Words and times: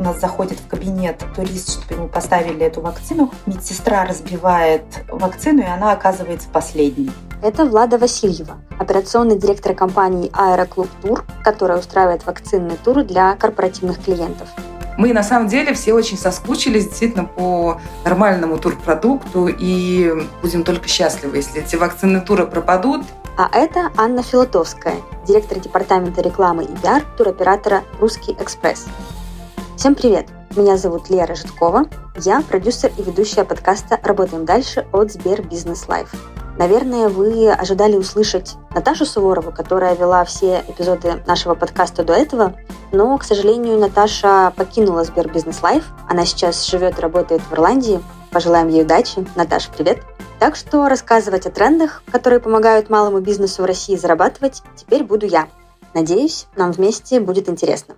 у 0.00 0.02
нас 0.02 0.18
заходит 0.18 0.58
в 0.58 0.66
кабинет 0.66 1.22
турист, 1.36 1.72
чтобы 1.72 2.00
ему 2.00 2.08
поставили 2.08 2.64
эту 2.64 2.80
вакцину, 2.80 3.30
медсестра 3.44 4.06
разбивает 4.06 4.82
вакцину, 5.08 5.60
и 5.60 5.66
она 5.66 5.92
оказывается 5.92 6.48
последней. 6.50 7.10
Это 7.42 7.66
Влада 7.66 7.98
Васильева, 7.98 8.56
операционный 8.78 9.38
директор 9.38 9.74
компании 9.74 10.30
Аэроклуб 10.32 10.88
Тур, 11.02 11.24
которая 11.44 11.78
устраивает 11.78 12.24
вакцинные 12.24 12.78
туры 12.78 13.04
для 13.04 13.36
корпоративных 13.36 14.02
клиентов. 14.02 14.48
Мы 14.96 15.12
на 15.12 15.22
самом 15.22 15.48
деле 15.48 15.74
все 15.74 15.92
очень 15.92 16.16
соскучились 16.16 16.88
действительно 16.88 17.24
по 17.24 17.78
нормальному 18.04 18.58
турпродукту 18.58 19.48
и 19.48 20.26
будем 20.40 20.64
только 20.64 20.88
счастливы, 20.88 21.36
если 21.36 21.62
эти 21.62 21.76
вакцинные 21.76 22.22
туры 22.22 22.46
пропадут. 22.46 23.02
А 23.36 23.48
это 23.52 23.90
Анна 23.98 24.22
Филатовская, 24.22 24.96
директор 25.26 25.58
департамента 25.58 26.22
рекламы 26.22 26.64
и 26.64 26.76
пиар 26.78 27.02
туроператора 27.16 27.82
«Русский 28.00 28.32
экспресс». 28.38 28.86
Всем 29.80 29.94
привет! 29.94 30.26
Меня 30.56 30.76
зовут 30.76 31.08
Лера 31.08 31.34
Житкова. 31.34 31.86
Я 32.18 32.42
продюсер 32.42 32.92
и 32.98 33.02
ведущая 33.02 33.44
подкаста 33.44 33.98
«Работаем 34.02 34.44
дальше» 34.44 34.86
от 34.92 35.10
Сбер 35.10 35.40
Бизнес 35.40 35.88
Live. 35.88 36.12
Наверное, 36.58 37.08
вы 37.08 37.50
ожидали 37.50 37.96
услышать 37.96 38.56
Наташу 38.74 39.06
Суворову, 39.06 39.52
которая 39.52 39.94
вела 39.96 40.26
все 40.26 40.62
эпизоды 40.68 41.22
нашего 41.26 41.54
подкаста 41.54 42.04
до 42.04 42.12
этого, 42.12 42.56
но, 42.92 43.16
к 43.16 43.24
сожалению, 43.24 43.78
Наташа 43.78 44.52
покинула 44.54 45.02
Сбер 45.04 45.32
Бизнес 45.32 45.62
Live. 45.62 45.86
Она 46.06 46.26
сейчас 46.26 46.66
живет 46.66 46.98
и 46.98 47.00
работает 47.00 47.40
в 47.40 47.54
Ирландии. 47.54 48.02
Пожелаем 48.32 48.68
ей 48.68 48.82
удачи. 48.82 49.26
Наташа, 49.34 49.70
привет! 49.74 50.02
Так 50.38 50.56
что 50.56 50.90
рассказывать 50.90 51.46
о 51.46 51.50
трендах, 51.50 52.02
которые 52.12 52.40
помогают 52.40 52.90
малому 52.90 53.20
бизнесу 53.20 53.62
в 53.62 53.64
России 53.64 53.96
зарабатывать, 53.96 54.62
теперь 54.76 55.04
буду 55.04 55.24
я. 55.24 55.48
Надеюсь, 55.94 56.48
нам 56.54 56.70
вместе 56.70 57.18
будет 57.18 57.48
интересно. 57.48 57.94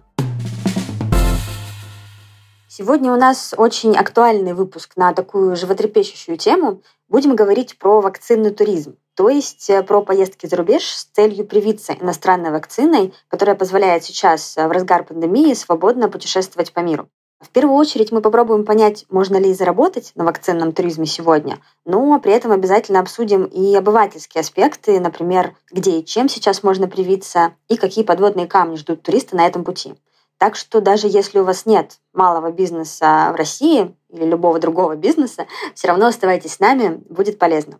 Сегодня 2.74 3.12
у 3.12 3.16
нас 3.16 3.52
очень 3.54 3.94
актуальный 3.98 4.54
выпуск 4.54 4.92
на 4.96 5.12
такую 5.12 5.56
животрепещущую 5.56 6.38
тему. 6.38 6.80
Будем 7.06 7.36
говорить 7.36 7.78
про 7.78 8.00
вакцинный 8.00 8.48
туризм, 8.48 8.96
то 9.14 9.28
есть 9.28 9.68
э, 9.68 9.82
про 9.82 10.00
поездки 10.00 10.46
за 10.46 10.56
рубеж 10.56 10.82
с 10.84 11.04
целью 11.04 11.46
привиться 11.46 11.92
иностранной 11.92 12.50
вакциной, 12.50 13.12
которая 13.28 13.56
позволяет 13.56 14.04
сейчас 14.04 14.56
э, 14.56 14.66
в 14.66 14.70
разгар 14.70 15.04
пандемии 15.04 15.52
свободно 15.52 16.08
путешествовать 16.08 16.72
по 16.72 16.80
миру. 16.80 17.10
В 17.40 17.50
первую 17.50 17.76
очередь 17.76 18.10
мы 18.10 18.22
попробуем 18.22 18.64
понять, 18.64 19.04
можно 19.10 19.36
ли 19.36 19.52
заработать 19.52 20.12
на 20.14 20.24
вакцинном 20.24 20.72
туризме 20.72 21.04
сегодня, 21.04 21.58
но 21.84 22.18
при 22.20 22.32
этом 22.32 22.52
обязательно 22.52 23.00
обсудим 23.00 23.44
и 23.44 23.74
обывательские 23.74 24.40
аспекты, 24.40 24.98
например, 24.98 25.54
где 25.70 25.98
и 25.98 26.04
чем 26.06 26.30
сейчас 26.30 26.62
можно 26.62 26.88
привиться, 26.88 27.52
и 27.68 27.76
какие 27.76 28.02
подводные 28.02 28.46
камни 28.46 28.76
ждут 28.76 29.02
туриста 29.02 29.36
на 29.36 29.46
этом 29.46 29.62
пути. 29.62 29.94
Так 30.42 30.56
что 30.56 30.80
даже 30.80 31.06
если 31.06 31.38
у 31.38 31.44
вас 31.44 31.66
нет 31.66 32.00
малого 32.12 32.50
бизнеса 32.50 33.30
в 33.32 33.36
России 33.36 33.94
или 34.08 34.24
любого 34.24 34.58
другого 34.58 34.96
бизнеса, 34.96 35.46
все 35.76 35.86
равно 35.86 36.08
оставайтесь 36.08 36.54
с 36.54 36.58
нами, 36.58 37.00
будет 37.08 37.38
полезно. 37.38 37.78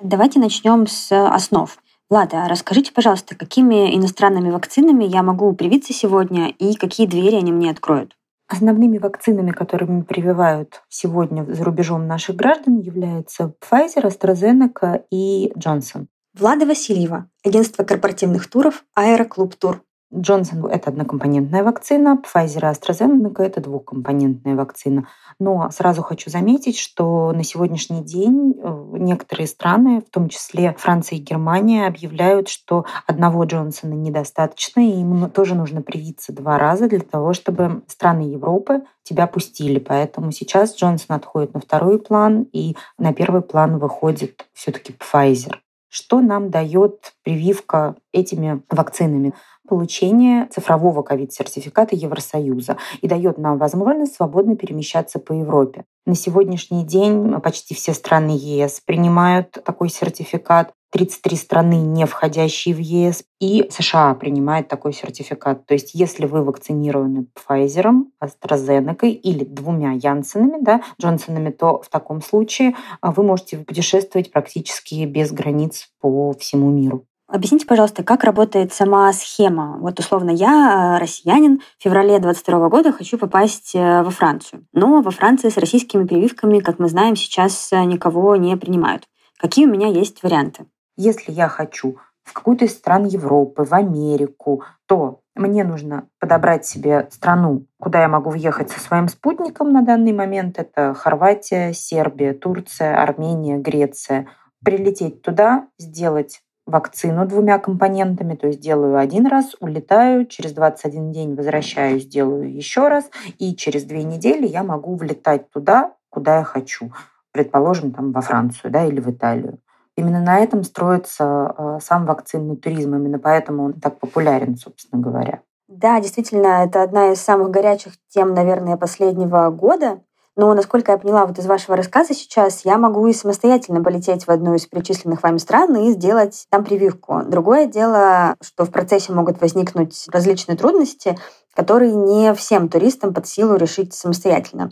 Давайте 0.00 0.38
начнем 0.38 0.86
с 0.86 1.10
основ. 1.10 1.76
Влада, 2.08 2.46
расскажите, 2.48 2.92
пожалуйста, 2.92 3.34
какими 3.34 3.92
иностранными 3.96 4.50
вакцинами 4.50 5.02
я 5.02 5.24
могу 5.24 5.52
привиться 5.52 5.92
сегодня 5.92 6.50
и 6.50 6.76
какие 6.76 7.08
двери 7.08 7.34
они 7.34 7.50
мне 7.50 7.72
откроют? 7.72 8.16
Основными 8.46 8.98
вакцинами, 8.98 9.50
которыми 9.50 10.02
прививают 10.02 10.82
сегодня 10.88 11.42
за 11.42 11.64
рубежом 11.64 12.06
наших 12.06 12.36
граждан, 12.36 12.78
являются 12.78 13.52
Pfizer, 13.60 14.04
AstraZeneca 14.04 15.02
и 15.10 15.50
Johnson. 15.56 16.06
Влада 16.38 16.66
Васильева, 16.66 17.28
агентство 17.44 17.82
корпоративных 17.82 18.48
туров 18.48 18.84
«Аэроклуб 18.94 19.56
Тур». 19.56 19.82
Джонсон— 20.14 20.66
это 20.70 20.90
однокомпонентная 20.90 21.64
вакцина, 21.64 22.22
Pfizer 22.22 22.60
и 22.60 22.72
AstraZeneca— 22.72 23.38
это 23.42 23.60
двухкомпонентная 23.60 24.54
вакцина. 24.54 25.08
Но 25.40 25.68
сразу 25.72 26.02
хочу 26.02 26.30
заметить, 26.30 26.78
что 26.78 27.32
на 27.32 27.42
сегодняшний 27.42 28.04
день 28.04 28.54
э, 28.56 28.84
некоторые 28.98 29.48
страны, 29.48 30.00
в 30.00 30.10
том 30.10 30.28
числе 30.28 30.76
Франция 30.78 31.18
и 31.18 31.22
Германия, 31.22 31.88
объявляют, 31.88 32.48
что 32.48 32.84
одного 33.08 33.42
Джонсона 33.42 33.94
недостаточно, 33.94 34.80
и 34.80 35.00
им 35.00 35.28
тоже 35.30 35.56
нужно 35.56 35.82
привиться 35.82 36.32
два 36.32 36.56
раза 36.56 36.88
для 36.88 37.00
того, 37.00 37.32
чтобы 37.32 37.82
страны 37.88 38.30
Европы 38.30 38.82
тебя 39.02 39.26
пустили. 39.26 39.80
Поэтому 39.80 40.30
сейчас 40.30 40.76
Джонсон 40.76 41.16
отходит 41.16 41.54
на 41.54 41.60
второй 41.60 41.98
план, 41.98 42.46
и 42.52 42.76
на 42.96 43.12
первый 43.12 43.42
план 43.42 43.78
выходит 43.78 44.46
все 44.54 44.70
таки 44.70 44.94
Pfizer. 44.94 45.56
Что 45.88 46.20
нам 46.20 46.50
дает 46.50 47.14
прививка 47.22 47.96
этими 48.12 48.62
вакцинами? 48.70 49.34
Получение 49.68 50.46
цифрового 50.46 51.02
ковид-сертификата 51.02 51.94
Евросоюза 51.94 52.76
и 53.00 53.08
дает 53.08 53.38
нам 53.38 53.58
возможность 53.58 54.16
свободно 54.16 54.56
перемещаться 54.56 55.18
по 55.18 55.32
Европе. 55.32 55.84
На 56.06 56.14
сегодняшний 56.14 56.84
день 56.84 57.38
почти 57.42 57.74
все 57.74 57.92
страны 57.92 58.30
ЕС 58.30 58.80
принимают 58.84 59.58
такой 59.64 59.90
сертификат. 59.90 60.72
33 60.90 61.36
страны, 61.36 61.74
не 61.74 62.06
входящие 62.06 62.74
в 62.74 62.78
ЕС, 62.78 63.24
и 63.40 63.68
США 63.70 64.14
принимает 64.14 64.68
такой 64.68 64.94
сертификат. 64.94 65.66
То 65.66 65.74
есть 65.74 65.90
если 65.92 66.24
вы 66.24 66.42
вакцинированы 66.42 67.26
Pfizer, 67.36 67.92
AstraZeneca 68.22 69.06
или 69.06 69.44
двумя 69.44 69.92
Янсенами, 69.92 70.62
да, 70.62 70.82
Джонсонами, 71.00 71.50
то 71.50 71.82
в 71.82 71.90
таком 71.90 72.22
случае 72.22 72.74
а, 73.02 73.12
вы 73.12 73.22
можете 73.22 73.58
путешествовать 73.58 74.32
практически 74.32 75.04
без 75.04 75.30
границ 75.30 75.90
по 76.00 76.32
всему 76.32 76.70
миру. 76.70 77.04
Объясните, 77.28 77.66
пожалуйста, 77.66 78.02
как 78.02 78.24
работает 78.24 78.72
сама 78.72 79.12
схема? 79.12 79.76
Вот 79.80 80.00
условно 80.00 80.30
я, 80.30 80.96
э, 80.96 80.98
россиянин, 80.98 81.60
в 81.78 81.82
феврале 81.82 82.18
2022 82.18 82.68
года 82.70 82.90
хочу 82.90 83.18
попасть 83.18 83.74
э, 83.74 84.02
во 84.02 84.10
Францию. 84.10 84.66
Но 84.72 85.02
во 85.02 85.10
Франции 85.10 85.50
с 85.50 85.58
российскими 85.58 86.06
прививками, 86.06 86.60
как 86.60 86.78
мы 86.78 86.88
знаем, 86.88 87.16
сейчас 87.16 87.70
э, 87.70 87.84
никого 87.84 88.34
не 88.36 88.56
принимают. 88.56 89.04
Какие 89.36 89.66
у 89.66 89.70
меня 89.70 89.88
есть 89.88 90.22
варианты? 90.22 90.64
Если 90.96 91.30
я 91.30 91.48
хочу 91.48 91.98
в 92.24 92.32
какую-то 92.32 92.64
из 92.64 92.72
стран 92.72 93.04
Европы, 93.04 93.62
в 93.62 93.74
Америку, 93.74 94.64
то 94.86 95.20
мне 95.34 95.64
нужно 95.64 96.08
подобрать 96.18 96.64
себе 96.64 97.08
страну, 97.10 97.66
куда 97.78 98.00
я 98.00 98.08
могу 98.08 98.30
въехать 98.30 98.70
со 98.70 98.80
своим 98.80 99.06
спутником 99.08 99.70
на 99.70 99.82
данный 99.82 100.12
момент. 100.12 100.58
Это 100.58 100.94
Хорватия, 100.94 101.74
Сербия, 101.74 102.32
Турция, 102.32 103.02
Армения, 103.02 103.58
Греция. 103.58 104.28
Прилететь 104.64 105.20
туда, 105.20 105.68
сделать 105.78 106.40
вакцину 106.68 107.26
двумя 107.26 107.58
компонентами, 107.58 108.34
то 108.34 108.46
есть 108.46 108.60
делаю 108.60 108.98
один 108.98 109.26
раз, 109.26 109.56
улетаю, 109.58 110.26
через 110.26 110.52
21 110.52 111.12
день 111.12 111.34
возвращаюсь, 111.34 112.06
делаю 112.06 112.54
еще 112.54 112.88
раз, 112.88 113.10
и 113.38 113.56
через 113.56 113.84
две 113.84 114.04
недели 114.04 114.46
я 114.46 114.62
могу 114.62 114.94
влетать 114.94 115.50
туда, 115.50 115.92
куда 116.10 116.38
я 116.38 116.44
хочу. 116.44 116.92
Предположим, 117.32 117.92
там 117.92 118.12
во 118.12 118.20
Францию 118.20 118.70
да, 118.70 118.84
или 118.84 119.00
в 119.00 119.10
Италию. 119.10 119.58
Именно 119.96 120.20
на 120.20 120.38
этом 120.38 120.62
строится 120.62 121.54
э, 121.58 121.78
сам 121.82 122.06
вакцинный 122.06 122.56
туризм, 122.56 122.94
именно 122.94 123.18
поэтому 123.18 123.64
он 123.64 123.72
так 123.72 123.98
популярен, 123.98 124.56
собственно 124.56 125.02
говоря. 125.02 125.40
Да, 125.68 126.00
действительно, 126.00 126.64
это 126.64 126.82
одна 126.82 127.12
из 127.12 127.20
самых 127.20 127.50
горячих 127.50 127.94
тем, 128.08 128.32
наверное, 128.32 128.76
последнего 128.76 129.50
года. 129.50 130.00
Но, 130.38 130.54
насколько 130.54 130.92
я 130.92 130.98
поняла 130.98 131.26
вот 131.26 131.36
из 131.40 131.46
вашего 131.46 131.76
рассказа 131.76 132.14
сейчас, 132.14 132.64
я 132.64 132.78
могу 132.78 133.04
и 133.08 133.12
самостоятельно 133.12 133.82
полететь 133.82 134.24
в 134.24 134.30
одну 134.30 134.54
из 134.54 134.66
перечисленных 134.66 135.20
вами 135.24 135.38
стран 135.38 135.74
и 135.74 135.90
сделать 135.90 136.46
там 136.48 136.64
прививку. 136.64 137.22
Другое 137.26 137.66
дело, 137.66 138.36
что 138.40 138.64
в 138.64 138.70
процессе 138.70 139.12
могут 139.12 139.40
возникнуть 139.40 140.06
различные 140.12 140.56
трудности, 140.56 141.18
которые 141.56 141.92
не 141.92 142.32
всем 142.34 142.68
туристам 142.68 143.12
под 143.12 143.26
силу 143.26 143.56
решить 143.56 143.94
самостоятельно. 143.94 144.70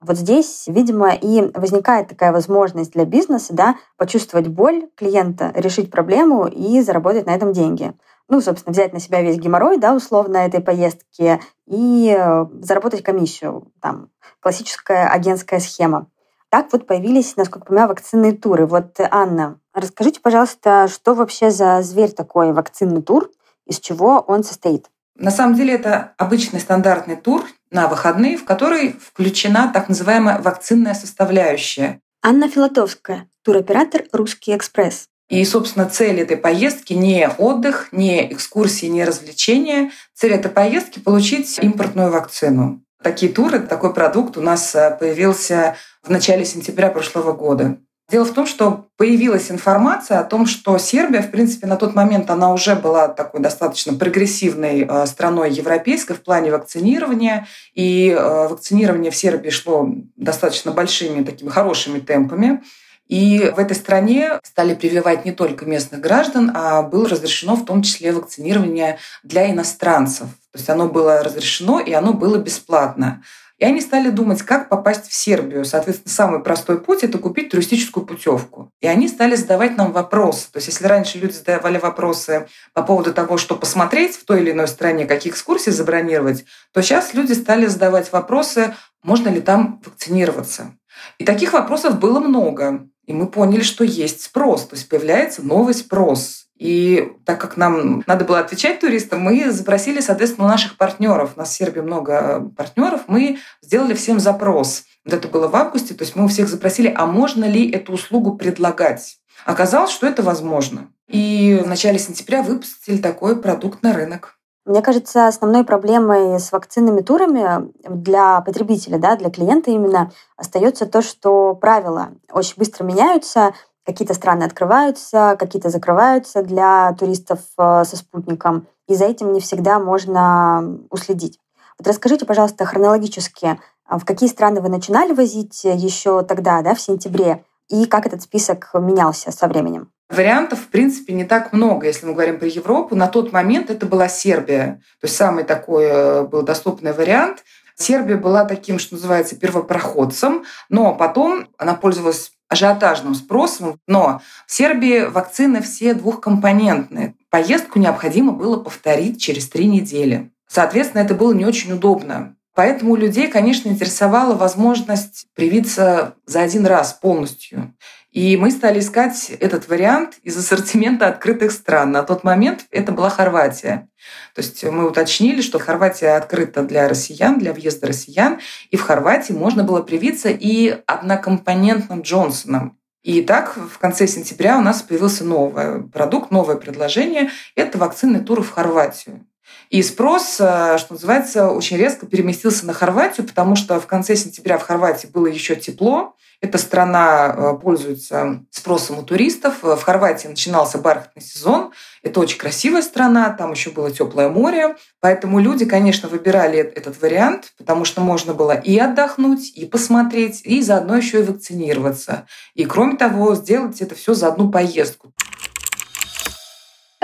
Вот 0.00 0.16
здесь, 0.16 0.64
видимо, 0.66 1.14
и 1.14 1.48
возникает 1.54 2.08
такая 2.08 2.32
возможность 2.32 2.94
для 2.94 3.04
бизнеса 3.04 3.54
да, 3.54 3.76
почувствовать 3.96 4.48
боль 4.48 4.88
клиента, 4.96 5.52
решить 5.54 5.92
проблему 5.92 6.48
и 6.48 6.80
заработать 6.80 7.26
на 7.26 7.36
этом 7.36 7.52
деньги 7.52 7.94
ну, 8.34 8.40
собственно, 8.40 8.72
взять 8.72 8.92
на 8.92 8.98
себя 8.98 9.22
весь 9.22 9.38
геморрой, 9.38 9.78
да, 9.78 9.94
условно, 9.94 10.38
этой 10.38 10.60
поездки 10.60 11.40
и 11.68 12.12
э, 12.18 12.46
заработать 12.62 13.04
комиссию, 13.04 13.70
там, 13.80 14.08
классическая 14.40 15.06
агентская 15.06 15.60
схема. 15.60 16.08
Так 16.48 16.72
вот 16.72 16.88
появились, 16.88 17.36
насколько 17.36 17.60
я 17.60 17.66
понимаю, 17.66 17.88
вакцинные 17.90 18.32
туры. 18.32 18.66
Вот, 18.66 18.98
Анна, 18.98 19.60
расскажите, 19.72 20.18
пожалуйста, 20.20 20.88
что 20.88 21.14
вообще 21.14 21.52
за 21.52 21.80
зверь 21.82 22.10
такой 22.10 22.52
вакцинный 22.52 23.02
тур, 23.02 23.30
из 23.66 23.78
чего 23.78 24.18
он 24.26 24.42
состоит? 24.42 24.90
На 25.16 25.30
самом 25.30 25.54
деле 25.54 25.74
это 25.74 26.14
обычный 26.18 26.58
стандартный 26.58 27.14
тур 27.14 27.44
на 27.70 27.86
выходные, 27.86 28.36
в 28.36 28.44
который 28.44 28.94
включена 28.94 29.70
так 29.72 29.88
называемая 29.88 30.42
вакцинная 30.42 30.94
составляющая. 30.94 32.00
Анна 32.20 32.48
Филатовская, 32.48 33.28
туроператор 33.44 34.02
«Русский 34.10 34.56
экспресс». 34.56 35.06
И, 35.34 35.44
собственно, 35.44 35.88
цель 35.88 36.20
этой 36.20 36.36
поездки 36.36 36.92
не 36.92 37.28
отдых, 37.28 37.88
не 37.90 38.32
экскурсии, 38.32 38.86
не 38.86 39.04
развлечения. 39.04 39.90
Цель 40.14 40.34
этой 40.34 40.50
поездки– 40.50 40.98
получить 41.00 41.58
импортную 41.60 42.12
вакцину. 42.12 42.80
Такие 43.02 43.32
туры, 43.32 43.58
такой 43.58 43.92
продукт 43.92 44.36
у 44.38 44.40
нас 44.40 44.74
э, 44.76 44.96
появился 44.98 45.74
в 46.04 46.10
начале 46.10 46.44
сентября 46.44 46.88
прошлого 46.88 47.32
года. 47.32 47.78
Дело 48.08 48.24
в 48.24 48.32
том, 48.32 48.46
что 48.46 48.86
появилась 48.96 49.50
информация 49.50 50.20
о 50.20 50.24
том, 50.24 50.46
что 50.46 50.78
Сербия, 50.78 51.20
в 51.20 51.32
принципе, 51.32 51.66
на 51.66 51.76
тот 51.76 51.96
момент 51.96 52.30
она 52.30 52.52
уже 52.52 52.76
была 52.76 53.08
такой 53.08 53.40
достаточно 53.40 53.92
прогрессивной 53.92 54.86
э, 54.88 55.06
страной 55.06 55.50
европейской 55.50 56.12
в 56.12 56.22
плане 56.22 56.52
вакцинирования, 56.52 57.48
и 57.74 58.10
э, 58.10 58.48
вакцинирование 58.48 59.10
в 59.10 59.16
Сербии 59.16 59.50
шло 59.50 59.88
достаточно 60.14 60.70
большими 60.70 61.24
такими 61.24 61.48
хорошими 61.48 61.98
темпами. 61.98 62.62
И 63.08 63.52
в 63.54 63.58
этой 63.58 63.76
стране 63.76 64.40
стали 64.42 64.74
прививать 64.74 65.24
не 65.24 65.32
только 65.32 65.66
местных 65.66 66.00
граждан, 66.00 66.52
а 66.54 66.82
было 66.82 67.08
разрешено 67.08 67.54
в 67.54 67.64
том 67.64 67.82
числе 67.82 68.12
вакцинирование 68.12 68.98
для 69.22 69.50
иностранцев. 69.50 70.28
То 70.52 70.58
есть 70.58 70.70
оно 70.70 70.88
было 70.88 71.22
разрешено 71.22 71.80
и 71.80 71.92
оно 71.92 72.12
было 72.14 72.38
бесплатно. 72.38 73.22
И 73.58 73.64
они 73.64 73.80
стали 73.80 74.10
думать, 74.10 74.42
как 74.42 74.68
попасть 74.68 75.08
в 75.08 75.14
Сербию. 75.14 75.64
Соответственно, 75.64 76.12
самый 76.12 76.40
простой 76.40 76.80
путь– 76.80 77.02
это 77.04 77.18
купить 77.18 77.50
туристическую 77.50 78.04
путевку. 78.04 78.70
И 78.80 78.86
они 78.88 79.06
стали 79.06 79.36
задавать 79.36 79.76
нам 79.76 79.92
вопросы. 79.92 80.50
То 80.50 80.56
есть 80.56 80.68
если 80.68 80.86
раньше 80.86 81.18
люди 81.18 81.32
задавали 81.32 81.78
вопросы 81.78 82.48
по 82.72 82.82
поводу 82.82 83.14
того, 83.14 83.38
что 83.38 83.54
посмотреть 83.54 84.16
в 84.16 84.24
той 84.24 84.40
или 84.40 84.50
иной 84.50 84.66
стране, 84.66 85.06
какие 85.06 85.32
экскурсии 85.32 85.70
забронировать, 85.70 86.44
то 86.72 86.82
сейчас 86.82 87.14
люди 87.14 87.32
стали 87.32 87.66
задавать 87.66 88.10
вопросы, 88.10 88.74
можно 89.04 89.28
ли 89.28 89.40
там 89.40 89.80
вакцинироваться. 89.84 90.76
И 91.18 91.24
таких 91.24 91.52
вопросов 91.52 92.00
было 92.00 92.18
много. 92.18 92.88
И 93.06 93.12
мы 93.12 93.26
поняли, 93.26 93.62
что 93.62 93.84
есть 93.84 94.22
спрос, 94.22 94.66
то 94.66 94.76
есть 94.76 94.88
появляется 94.88 95.42
новый 95.42 95.74
спрос. 95.74 96.46
И 96.56 97.12
так 97.24 97.40
как 97.40 97.56
нам 97.56 98.02
надо 98.06 98.24
было 98.24 98.38
отвечать 98.38 98.80
туристам, 98.80 99.20
мы 99.20 99.50
запросили, 99.50 100.00
соответственно, 100.00 100.46
у 100.46 100.50
наших 100.50 100.76
партнеров, 100.76 101.32
у 101.34 101.40
нас 101.40 101.50
в 101.50 101.56
Сербии 101.56 101.80
много 101.80 102.48
партнеров, 102.56 103.02
мы 103.08 103.38
сделали 103.60 103.94
всем 103.94 104.20
запрос. 104.20 104.84
Вот 105.04 105.12
это 105.12 105.28
было 105.28 105.48
в 105.48 105.56
августе, 105.56 105.94
то 105.94 106.04
есть 106.04 106.16
мы 106.16 106.24
у 106.24 106.28
всех 106.28 106.48
запросили, 106.48 106.92
а 106.96 107.06
можно 107.06 107.44
ли 107.44 107.70
эту 107.70 107.92
услугу 107.92 108.36
предлагать. 108.36 109.18
Оказалось, 109.44 109.90
что 109.90 110.06
это 110.06 110.22
возможно. 110.22 110.88
И 111.08 111.60
в 111.62 111.66
начале 111.66 111.98
сентября 111.98 112.42
выпустили 112.42 112.98
такой 112.98 113.40
продукт 113.40 113.82
на 113.82 113.92
рынок. 113.92 114.38
Мне 114.64 114.80
кажется, 114.80 115.26
основной 115.26 115.62
проблемой 115.62 116.40
с 116.40 116.50
вакцинными 116.50 117.02
турами 117.02 117.70
для 117.86 118.40
потребителя, 118.40 118.98
да, 118.98 119.16
для 119.16 119.30
клиента 119.30 119.70
именно 119.70 120.10
остается 120.38 120.86
то, 120.86 121.02
что 121.02 121.54
правила 121.54 122.08
очень 122.32 122.54
быстро 122.56 122.82
меняются, 122.84 123.52
какие-то 123.84 124.14
страны 124.14 124.44
открываются, 124.44 125.36
какие-то 125.38 125.68
закрываются 125.68 126.42
для 126.42 126.94
туристов 126.98 127.40
э, 127.58 127.84
со 127.84 127.96
спутником, 127.96 128.66
и 128.88 128.94
за 128.94 129.04
этим 129.04 129.34
не 129.34 129.40
всегда 129.40 129.78
можно 129.78 130.78
уследить. 130.88 131.38
Вот 131.78 131.86
расскажите, 131.86 132.24
пожалуйста, 132.24 132.64
хронологически, 132.64 133.60
а 133.86 133.98
в 133.98 134.06
какие 134.06 134.30
страны 134.30 134.62
вы 134.62 134.70
начинали 134.70 135.12
возить 135.12 135.64
еще 135.64 136.22
тогда, 136.22 136.62
да, 136.62 136.74
в 136.74 136.80
сентябре, 136.80 137.44
и 137.68 137.86
как 137.86 138.06
этот 138.06 138.22
список 138.22 138.70
менялся 138.74 139.32
со 139.32 139.48
временем? 139.48 139.90
Вариантов, 140.10 140.60
в 140.60 140.68
принципе, 140.68 141.12
не 141.14 141.24
так 141.24 141.52
много, 141.52 141.86
если 141.86 142.06
мы 142.06 142.12
говорим 142.12 142.38
про 142.38 142.46
Европу. 142.46 142.94
На 142.94 143.08
тот 143.08 143.32
момент 143.32 143.70
это 143.70 143.86
была 143.86 144.08
Сербия. 144.08 144.80
То 145.00 145.06
есть 145.06 145.16
самый 145.16 145.44
такой 145.44 145.84
э, 145.84 146.22
был 146.24 146.42
доступный 146.42 146.92
вариант. 146.92 147.42
Сербия 147.76 148.16
была 148.16 148.44
таким, 148.44 148.78
что 148.78 148.94
называется, 148.94 149.34
первопроходцем, 149.34 150.44
но 150.68 150.94
потом 150.94 151.48
она 151.58 151.74
пользовалась 151.74 152.32
ажиотажным 152.48 153.14
спросом. 153.14 153.80
Но 153.86 154.20
в 154.46 154.52
Сербии 154.52 155.06
вакцины 155.06 155.60
все 155.62 155.94
двухкомпонентные. 155.94 157.14
Поездку 157.30 157.78
необходимо 157.78 158.32
было 158.32 158.58
повторить 158.58 159.20
через 159.20 159.48
три 159.48 159.66
недели. 159.66 160.30
Соответственно, 160.46 161.02
это 161.02 161.14
было 161.14 161.32
не 161.32 161.46
очень 161.46 161.72
удобно. 161.72 162.36
Поэтому 162.54 162.92
у 162.92 162.96
людей, 162.96 163.28
конечно, 163.28 163.68
интересовала 163.68 164.34
возможность 164.34 165.26
привиться 165.34 166.14
за 166.24 166.42
один 166.42 166.66
раз 166.66 166.92
полностью. 166.92 167.74
И 168.14 168.36
мы 168.36 168.52
стали 168.52 168.78
искать 168.78 169.30
этот 169.40 169.68
вариант 169.68 170.18
из 170.22 170.36
ассортимента 170.36 171.08
открытых 171.08 171.50
стран. 171.50 171.90
На 171.90 172.04
тот 172.04 172.22
момент 172.22 172.64
это 172.70 172.92
была 172.92 173.10
Хорватия. 173.10 173.88
То 174.36 174.40
есть 174.40 174.62
мы 174.62 174.88
уточнили, 174.88 175.40
что 175.42 175.58
Хорватия 175.58 176.16
открыта 176.16 176.62
для 176.62 176.88
россиян, 176.88 177.40
для 177.40 177.52
въезда 177.52 177.88
россиян, 177.88 178.38
и 178.70 178.76
в 178.76 178.82
Хорватии 178.82 179.32
можно 179.32 179.64
было 179.64 179.82
привиться 179.82 180.28
и 180.28 180.78
однокомпонентным 180.86 182.02
Джонсоном. 182.02 182.78
И 183.02 183.20
так 183.20 183.56
в 183.56 183.78
конце 183.78 184.06
сентября 184.06 184.58
у 184.58 184.62
нас 184.62 184.80
появился 184.80 185.24
новый 185.24 185.82
продукт, 185.88 186.30
новое 186.30 186.56
предложение. 186.56 187.30
Это 187.56 187.78
вакцинный 187.78 188.20
тур 188.20 188.42
в 188.42 188.50
Хорватию. 188.50 189.26
И 189.74 189.82
спрос, 189.82 190.36
э, 190.38 190.78
что 190.78 190.92
называется, 190.92 191.50
очень 191.50 191.76
резко 191.76 192.06
переместился 192.06 192.64
на 192.64 192.72
Хорватию, 192.72 193.26
потому 193.26 193.56
что 193.56 193.80
в 193.80 193.88
конце 193.88 194.14
сентября 194.14 194.56
в 194.56 194.62
Хорватии 194.62 195.08
было 195.08 195.26
еще 195.26 195.56
тепло. 195.56 196.14
Эта 196.40 196.58
страна 196.58 197.34
э, 197.36 197.58
пользуется 197.60 198.44
спросом 198.52 199.00
у 199.00 199.02
туристов. 199.02 199.64
В 199.64 199.82
Хорватии 199.82 200.28
начинался 200.28 200.78
бархатный 200.78 201.24
сезон. 201.24 201.72
Это 202.04 202.20
очень 202.20 202.38
красивая 202.38 202.82
страна, 202.82 203.30
там 203.30 203.50
еще 203.50 203.70
было 203.70 203.90
теплое 203.90 204.28
море. 204.28 204.76
Поэтому 205.00 205.40
люди, 205.40 205.64
конечно, 205.64 206.08
выбирали 206.08 206.60
этот 206.60 207.02
вариант, 207.02 207.52
потому 207.58 207.84
что 207.84 208.00
можно 208.00 208.32
было 208.32 208.52
и 208.52 208.78
отдохнуть, 208.78 209.50
и 209.56 209.66
посмотреть, 209.66 210.42
и 210.44 210.62
заодно 210.62 210.98
еще 210.98 211.18
и 211.18 211.24
вакцинироваться. 211.24 212.26
И 212.54 212.64
кроме 212.64 212.96
того, 212.96 213.34
сделать 213.34 213.80
это 213.80 213.96
все 213.96 214.14
за 214.14 214.28
одну 214.28 214.52
поездку. 214.52 215.12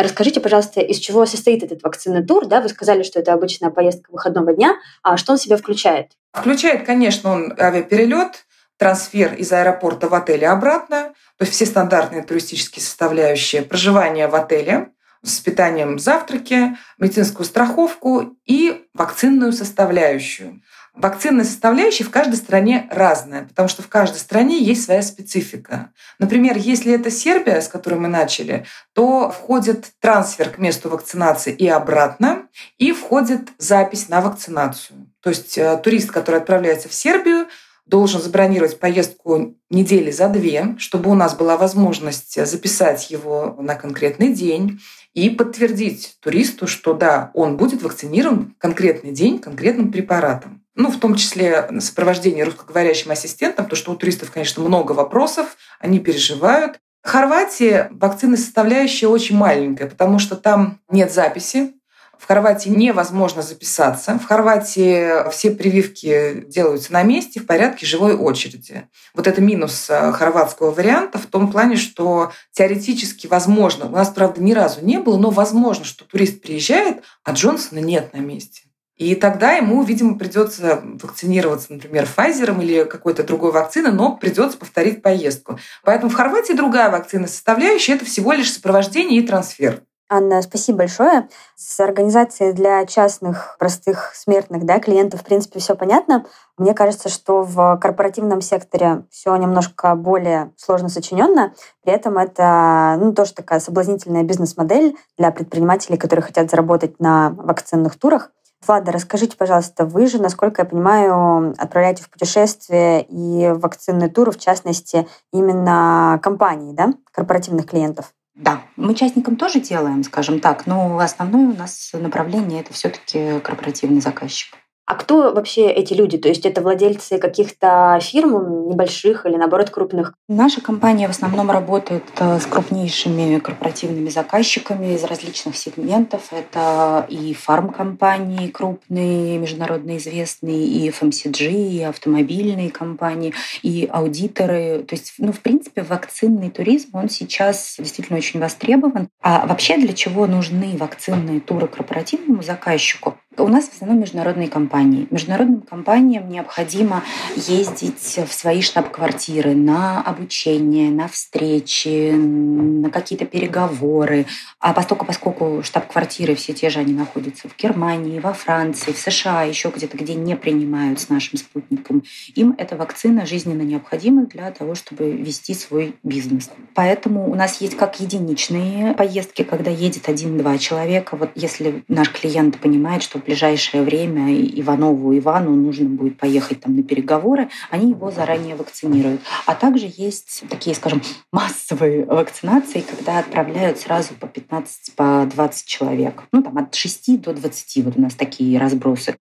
Расскажите, 0.02 0.40
пожалуйста, 0.40 0.80
из 0.80 0.98
чего 0.98 1.26
состоит 1.26 1.62
этот 1.62 1.82
вакцинный 1.82 2.24
тур? 2.24 2.46
Да, 2.46 2.60
вы 2.60 2.68
сказали, 2.68 3.02
что 3.02 3.20
это 3.20 3.32
обычная 3.32 3.70
поездка 3.70 4.10
выходного 4.10 4.52
дня. 4.54 4.76
А 5.02 5.16
что 5.16 5.32
он 5.32 5.38
в 5.38 5.42
себя 5.42 5.56
включает? 5.56 6.12
Включает, 6.32 6.86
конечно, 6.86 7.30
он 7.30 7.54
авиаперелет, 7.58 8.46
трансфер 8.76 9.34
из 9.34 9.52
аэропорта 9.52 10.08
в 10.08 10.14
отель 10.14 10.42
и 10.42 10.46
обратно, 10.46 11.12
то 11.36 11.44
есть 11.44 11.52
все 11.52 11.66
стандартные 11.66 12.22
туристические 12.22 12.82
составляющие, 12.82 13.62
проживание 13.62 14.26
в 14.26 14.34
отеле 14.34 14.92
с 15.22 15.38
питанием 15.40 15.98
завтраки, 15.98 16.76
медицинскую 16.98 17.44
страховку 17.44 18.36
и 18.46 18.86
вакцинную 18.94 19.52
составляющую. 19.52 20.62
Вакцинная 20.94 21.44
составляющая 21.44 22.04
в 22.04 22.10
каждой 22.10 22.34
стране 22.34 22.88
разная, 22.90 23.44
потому 23.44 23.68
что 23.68 23.82
в 23.82 23.88
каждой 23.88 24.18
стране 24.18 24.62
есть 24.62 24.84
своя 24.84 25.02
специфика. 25.02 25.92
Например, 26.18 26.56
если 26.56 26.92
это 26.92 27.10
Сербия, 27.10 27.60
с 27.60 27.68
которой 27.68 27.94
мы 27.94 28.08
начали, 28.08 28.66
то 28.92 29.30
входит 29.30 29.86
трансфер 30.00 30.50
к 30.50 30.58
месту 30.58 30.88
вакцинации 30.90 31.52
и 31.52 31.68
обратно, 31.68 32.48
и 32.78 32.92
входит 32.92 33.50
запись 33.58 34.08
на 34.08 34.20
вакцинацию. 34.20 35.10
То 35.20 35.30
есть 35.30 35.56
э, 35.56 35.76
турист, 35.82 36.10
который 36.10 36.40
отправляется 36.40 36.88
в 36.88 36.94
Сербию, 36.94 37.46
должен 37.86 38.20
забронировать 38.20 38.78
поездку 38.78 39.56
недели 39.68 40.10
за 40.10 40.28
две, 40.28 40.76
чтобы 40.78 41.10
у 41.10 41.14
нас 41.14 41.34
была 41.34 41.56
возможность 41.56 42.44
записать 42.46 43.10
его 43.10 43.56
на 43.60 43.74
конкретный 43.74 44.32
день 44.32 44.80
и 45.12 45.28
подтвердить 45.28 46.16
туристу, 46.20 46.66
что 46.66 46.94
да, 46.94 47.30
он 47.34 47.56
будет 47.56 47.82
вакцинирован 47.82 48.54
конкретный 48.58 49.12
день 49.12 49.38
конкретным 49.40 49.90
препаратом. 49.90 50.59
Ну, 50.74 50.90
в 50.90 50.98
том 50.98 51.16
числе 51.16 51.68
сопровождение 51.80 52.44
русскоговорящим 52.44 53.10
ассистентом, 53.10 53.64
потому 53.64 53.76
что 53.76 53.92
у 53.92 53.96
туристов, 53.96 54.30
конечно, 54.30 54.62
много 54.62 54.92
вопросов, 54.92 55.56
они 55.80 55.98
переживают. 55.98 56.78
В 57.02 57.08
Хорватии 57.08 57.88
вакцинная 57.90 58.36
составляющая 58.36 59.08
очень 59.08 59.36
маленькая, 59.36 59.88
потому 59.88 60.18
что 60.18 60.36
там 60.36 60.80
нет 60.88 61.12
записи, 61.12 61.74
в 62.20 62.26
Хорватии 62.26 62.68
невозможно 62.68 63.40
записаться. 63.40 64.18
В 64.18 64.26
Хорватии 64.26 65.30
все 65.30 65.52
прививки 65.52 66.44
делаются 66.48 66.92
на 66.92 67.02
месте 67.02 67.40
в 67.40 67.46
порядке 67.46 67.86
живой 67.86 68.14
очереди. 68.14 68.88
Вот 69.14 69.26
это 69.26 69.40
минус 69.40 69.88
э, 69.88 70.12
хорватского 70.12 70.70
варианта 70.70 71.18
в 71.18 71.24
том 71.24 71.50
плане, 71.50 71.76
что 71.76 72.30
теоретически 72.52 73.26
возможно, 73.26 73.86
у 73.86 73.90
нас, 73.90 74.10
правда, 74.10 74.42
ни 74.42 74.52
разу 74.52 74.84
не 74.84 74.98
было, 74.98 75.16
но 75.16 75.30
возможно, 75.30 75.86
что 75.86 76.04
турист 76.04 76.42
приезжает, 76.42 77.02
а 77.24 77.32
Джонсона 77.32 77.78
нет 77.78 78.12
на 78.12 78.18
месте. 78.18 78.64
И 79.00 79.14
тогда 79.14 79.52
ему, 79.52 79.82
видимо, 79.82 80.18
придется 80.18 80.82
вакцинироваться, 81.00 81.72
например, 81.72 82.06
Pfizer 82.06 82.60
или 82.60 82.84
какой-то 82.84 83.24
другой 83.24 83.50
вакциной, 83.50 83.92
но 83.92 84.14
придется 84.14 84.58
повторить 84.58 85.00
поездку. 85.00 85.58
Поэтому 85.84 86.10
в 86.10 86.14
Хорватии 86.14 86.52
другая 86.52 86.90
вакцина 86.90 87.26
составляющая– 87.26 87.94
это 87.94 88.04
всего 88.04 88.32
лишь 88.32 88.52
сопровождение 88.52 89.22
и 89.22 89.26
трансфер. 89.26 89.80
Анна, 90.10 90.42
спасибо 90.42 90.78
большое. 90.78 91.30
С 91.56 91.80
организацией 91.80 92.52
для 92.52 92.84
частных, 92.84 93.56
простых, 93.58 94.12
смертных 94.14 94.66
да, 94.66 94.80
клиентов, 94.80 95.22
в 95.22 95.24
принципе, 95.24 95.60
все 95.60 95.76
понятно. 95.76 96.26
Мне 96.58 96.74
кажется, 96.74 97.08
что 97.08 97.42
в 97.42 97.78
корпоративном 97.80 98.42
секторе 98.42 99.04
все 99.10 99.34
немножко 99.36 99.94
более 99.94 100.52
сложно 100.58 100.90
сочиненно. 100.90 101.54
При 101.82 101.94
этом 101.94 102.18
это 102.18 102.98
ну, 103.00 103.14
тоже 103.14 103.32
такая 103.32 103.60
соблазнительная 103.60 104.24
бизнес-модель 104.24 104.94
для 105.16 105.30
предпринимателей, 105.30 105.96
которые 105.96 106.24
хотят 106.24 106.50
заработать 106.50 107.00
на 107.00 107.30
вакцинных 107.30 107.96
турах. 107.98 108.30
Влада, 108.66 108.92
расскажите, 108.92 109.36
пожалуйста, 109.36 109.86
вы 109.86 110.06
же, 110.06 110.20
насколько 110.20 110.62
я 110.62 110.68
понимаю, 110.68 111.54
отправляете 111.58 112.02
в 112.02 112.10
путешествия 112.10 113.00
и 113.00 113.52
вакцинные 113.52 114.10
туры, 114.10 114.32
в 114.32 114.38
частности, 114.38 115.08
именно 115.32 116.20
компании, 116.22 116.74
да, 116.74 116.92
корпоративных 117.12 117.66
клиентов? 117.66 118.12
Да, 118.34 118.62
мы 118.76 118.94
частникам 118.94 119.36
тоже 119.36 119.60
делаем, 119.60 120.02
скажем 120.04 120.40
так, 120.40 120.66
но 120.66 120.98
основное 120.98 121.48
у 121.52 121.56
нас 121.56 121.90
направление 121.94 122.60
это 122.60 122.72
все-таки 122.72 123.40
корпоративный 123.40 124.00
заказчик. 124.00 124.54
А 124.90 124.96
кто 124.96 125.32
вообще 125.32 125.70
эти 125.70 125.94
люди? 125.94 126.18
То 126.18 126.28
есть 126.28 126.44
это 126.44 126.62
владельцы 126.62 127.18
каких-то 127.18 128.00
фирм 128.02 128.70
небольших 128.70 129.24
или, 129.24 129.36
наоборот, 129.36 129.70
крупных? 129.70 130.14
Наша 130.28 130.60
компания 130.60 131.06
в 131.06 131.12
основном 131.12 131.48
работает 131.48 132.02
э, 132.18 132.40
с 132.40 132.46
крупнейшими 132.46 133.38
корпоративными 133.38 134.08
заказчиками 134.08 134.96
из 134.96 135.04
различных 135.04 135.56
сегментов. 135.56 136.32
Это 136.32 137.06
и 137.08 137.34
фармкомпании 137.34 138.48
крупные, 138.48 139.38
международно 139.38 139.96
известные, 139.96 140.66
и 140.66 140.88
FMCG, 140.88 141.52
и 141.52 141.82
автомобильные 141.84 142.70
компании, 142.70 143.32
и 143.62 143.88
аудиторы. 143.92 144.84
То 144.88 144.96
есть, 144.96 145.14
ну, 145.18 145.30
в 145.32 145.38
принципе, 145.38 145.82
вакцинный 145.82 146.50
туризм, 146.50 146.88
он 146.94 147.08
сейчас 147.10 147.76
действительно 147.78 148.18
очень 148.18 148.40
востребован. 148.40 149.08
А 149.22 149.46
вообще 149.46 149.76
для 149.76 149.92
чего 149.92 150.26
нужны 150.26 150.76
вакцинные 150.76 151.38
туры 151.38 151.68
корпоративному 151.68 152.42
заказчику? 152.42 153.14
У 153.36 153.46
нас 153.46 153.68
в 153.68 153.74
основном 153.74 154.00
международные 154.00 154.48
компании. 154.48 155.06
Международным 155.12 155.60
компаниям 155.60 156.28
необходимо 156.28 157.04
ездить 157.36 158.18
в 158.28 158.32
свои 158.32 158.60
штаб-квартиры 158.60 159.54
на 159.54 160.02
обучение, 160.02 160.90
на 160.90 161.06
встречи, 161.06 162.10
на 162.10 162.90
какие-то 162.90 163.26
переговоры. 163.26 164.26
А 164.58 164.72
поскольку, 164.72 165.06
поскольку 165.06 165.62
штаб-квартиры 165.62 166.34
все 166.34 166.54
те 166.54 166.70
же, 166.70 166.80
они 166.80 166.92
находятся 166.92 167.48
в 167.48 167.56
Германии, 167.56 168.18
во 168.18 168.32
Франции, 168.32 168.90
в 168.90 168.98
США, 168.98 169.44
еще 169.44 169.70
где-то, 169.74 169.96
где 169.96 170.14
не 170.14 170.34
принимают 170.34 170.98
с 170.98 171.08
нашим 171.08 171.38
спутником, 171.38 172.02
им 172.34 172.56
эта 172.58 172.76
вакцина 172.76 173.26
жизненно 173.26 173.62
необходима 173.62 174.26
для 174.26 174.50
того, 174.50 174.74
чтобы 174.74 175.12
вести 175.12 175.54
свой 175.54 175.94
бизнес. 176.02 176.50
Поэтому 176.74 177.30
у 177.30 177.36
нас 177.36 177.60
есть 177.60 177.76
как 177.76 178.00
единичные 178.00 178.92
поездки, 178.94 179.44
когда 179.44 179.70
едет 179.70 180.08
один-два 180.08 180.58
человека. 180.58 181.16
Вот 181.16 181.30
если 181.36 181.84
наш 181.86 182.10
клиент 182.10 182.58
понимает, 182.58 183.04
что 183.04 183.19
в 183.20 183.24
ближайшее 183.24 183.82
время 183.82 184.34
Иванову 184.34 185.16
Ивану 185.16 185.54
нужно 185.54 185.88
будет 185.88 186.18
поехать 186.18 186.60
там 186.60 186.76
на 186.76 186.82
переговоры, 186.82 187.48
они 187.70 187.90
его 187.90 188.10
заранее 188.10 188.56
вакцинируют. 188.56 189.20
А 189.46 189.54
также 189.54 189.90
есть 189.94 190.44
такие, 190.48 190.74
скажем, 190.74 191.02
массовые 191.32 192.04
вакцинации, 192.04 192.80
когда 192.80 193.18
отправляют 193.18 193.78
сразу 193.78 194.14
по 194.14 194.26
15, 194.26 194.94
по 194.94 195.28
20 195.32 195.66
человек. 195.66 196.24
Ну, 196.32 196.42
там 196.42 196.58
от 196.58 196.74
6 196.74 197.20
до 197.20 197.32
20 197.32 197.84
вот 197.84 197.96
у 197.96 198.00
нас 198.00 198.14
такие 198.14 198.58
разбросы. 198.58 199.16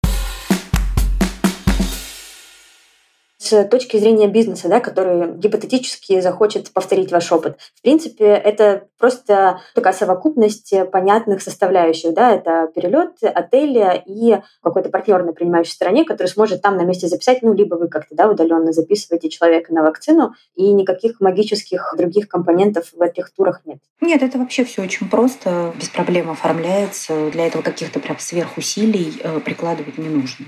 С 3.47 3.63
точки 3.65 3.97
зрения 3.97 4.27
бизнеса, 4.27 4.67
да, 4.67 4.79
который 4.79 5.33
гипотетически 5.33 6.19
захочет 6.21 6.71
повторить 6.71 7.11
ваш 7.11 7.31
опыт. 7.31 7.57
В 7.75 7.81
принципе, 7.81 8.25
это 8.25 8.87
просто 8.97 9.61
такая 9.73 9.93
совокупность 9.93 10.73
понятных 10.91 11.41
составляющих. 11.41 12.13
Да? 12.13 12.33
Это 12.33 12.69
перелет, 12.73 13.11
отель 13.21 14.03
и 14.05 14.37
какой-то 14.61 14.89
партнер 14.89 15.23
на 15.23 15.33
принимающей 15.33 15.73
стороне, 15.73 16.03
который 16.03 16.27
сможет 16.27 16.61
там 16.61 16.77
на 16.77 16.81
месте 16.81 17.07
записать, 17.07 17.41
ну, 17.41 17.53
либо 17.53 17.75
вы 17.75 17.87
как-то 17.87 18.15
да, 18.15 18.29
удаленно 18.29 18.71
записываете 18.71 19.29
человека 19.29 19.73
на 19.73 19.83
вакцину, 19.83 20.33
и 20.55 20.71
никаких 20.71 21.21
магических 21.21 21.93
других 21.97 22.27
компонентов 22.27 22.91
в 22.93 23.01
этих 23.01 23.31
турах 23.33 23.61
нет. 23.65 23.79
Нет, 24.01 24.21
это 24.21 24.37
вообще 24.37 24.63
все 24.63 24.83
очень 24.83 25.09
просто, 25.09 25.73
без 25.79 25.89
проблем 25.89 26.29
оформляется. 26.29 27.31
Для 27.31 27.47
этого 27.47 27.61
каких-то 27.61 27.99
прям 27.99 28.19
сверхусилий 28.19 29.19
э, 29.23 29.39
прикладывать 29.39 29.97
не 29.97 30.09
нужно. 30.09 30.45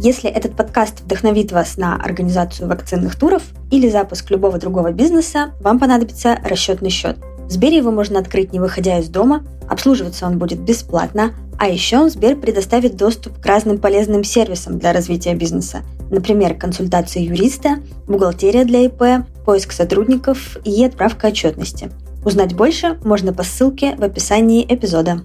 Если 0.00 0.30
этот 0.30 0.54
подкаст 0.54 1.00
вдохновит 1.00 1.50
вас 1.50 1.76
на 1.76 1.96
организацию 1.96 2.68
вакцинных 2.68 3.16
туров 3.16 3.42
или 3.72 3.88
запуск 3.88 4.30
любого 4.30 4.58
другого 4.58 4.92
бизнеса, 4.92 5.50
вам 5.60 5.80
понадобится 5.80 6.38
расчетный 6.44 6.90
счет. 6.90 7.16
В 7.46 7.50
Сбере 7.50 7.78
его 7.78 7.90
можно 7.90 8.20
открыть, 8.20 8.52
не 8.52 8.60
выходя 8.60 8.98
из 9.00 9.08
дома, 9.08 9.44
обслуживаться 9.68 10.26
он 10.26 10.38
будет 10.38 10.60
бесплатно, 10.60 11.32
а 11.58 11.68
еще 11.68 12.08
Сбер 12.08 12.36
предоставит 12.36 12.96
доступ 12.96 13.40
к 13.40 13.46
разным 13.46 13.78
полезным 13.78 14.22
сервисам 14.22 14.78
для 14.78 14.92
развития 14.92 15.34
бизнеса, 15.34 15.82
например, 16.10 16.54
консультации 16.54 17.22
юриста, 17.22 17.78
бухгалтерия 18.06 18.64
для 18.64 18.84
ИП, 18.84 19.26
поиск 19.44 19.72
сотрудников 19.72 20.58
и 20.64 20.84
отправка 20.84 21.26
отчетности. 21.26 21.90
Узнать 22.24 22.54
больше 22.54 22.98
можно 23.02 23.32
по 23.32 23.42
ссылке 23.42 23.96
в 23.96 24.04
описании 24.04 24.64
эпизода. 24.68 25.22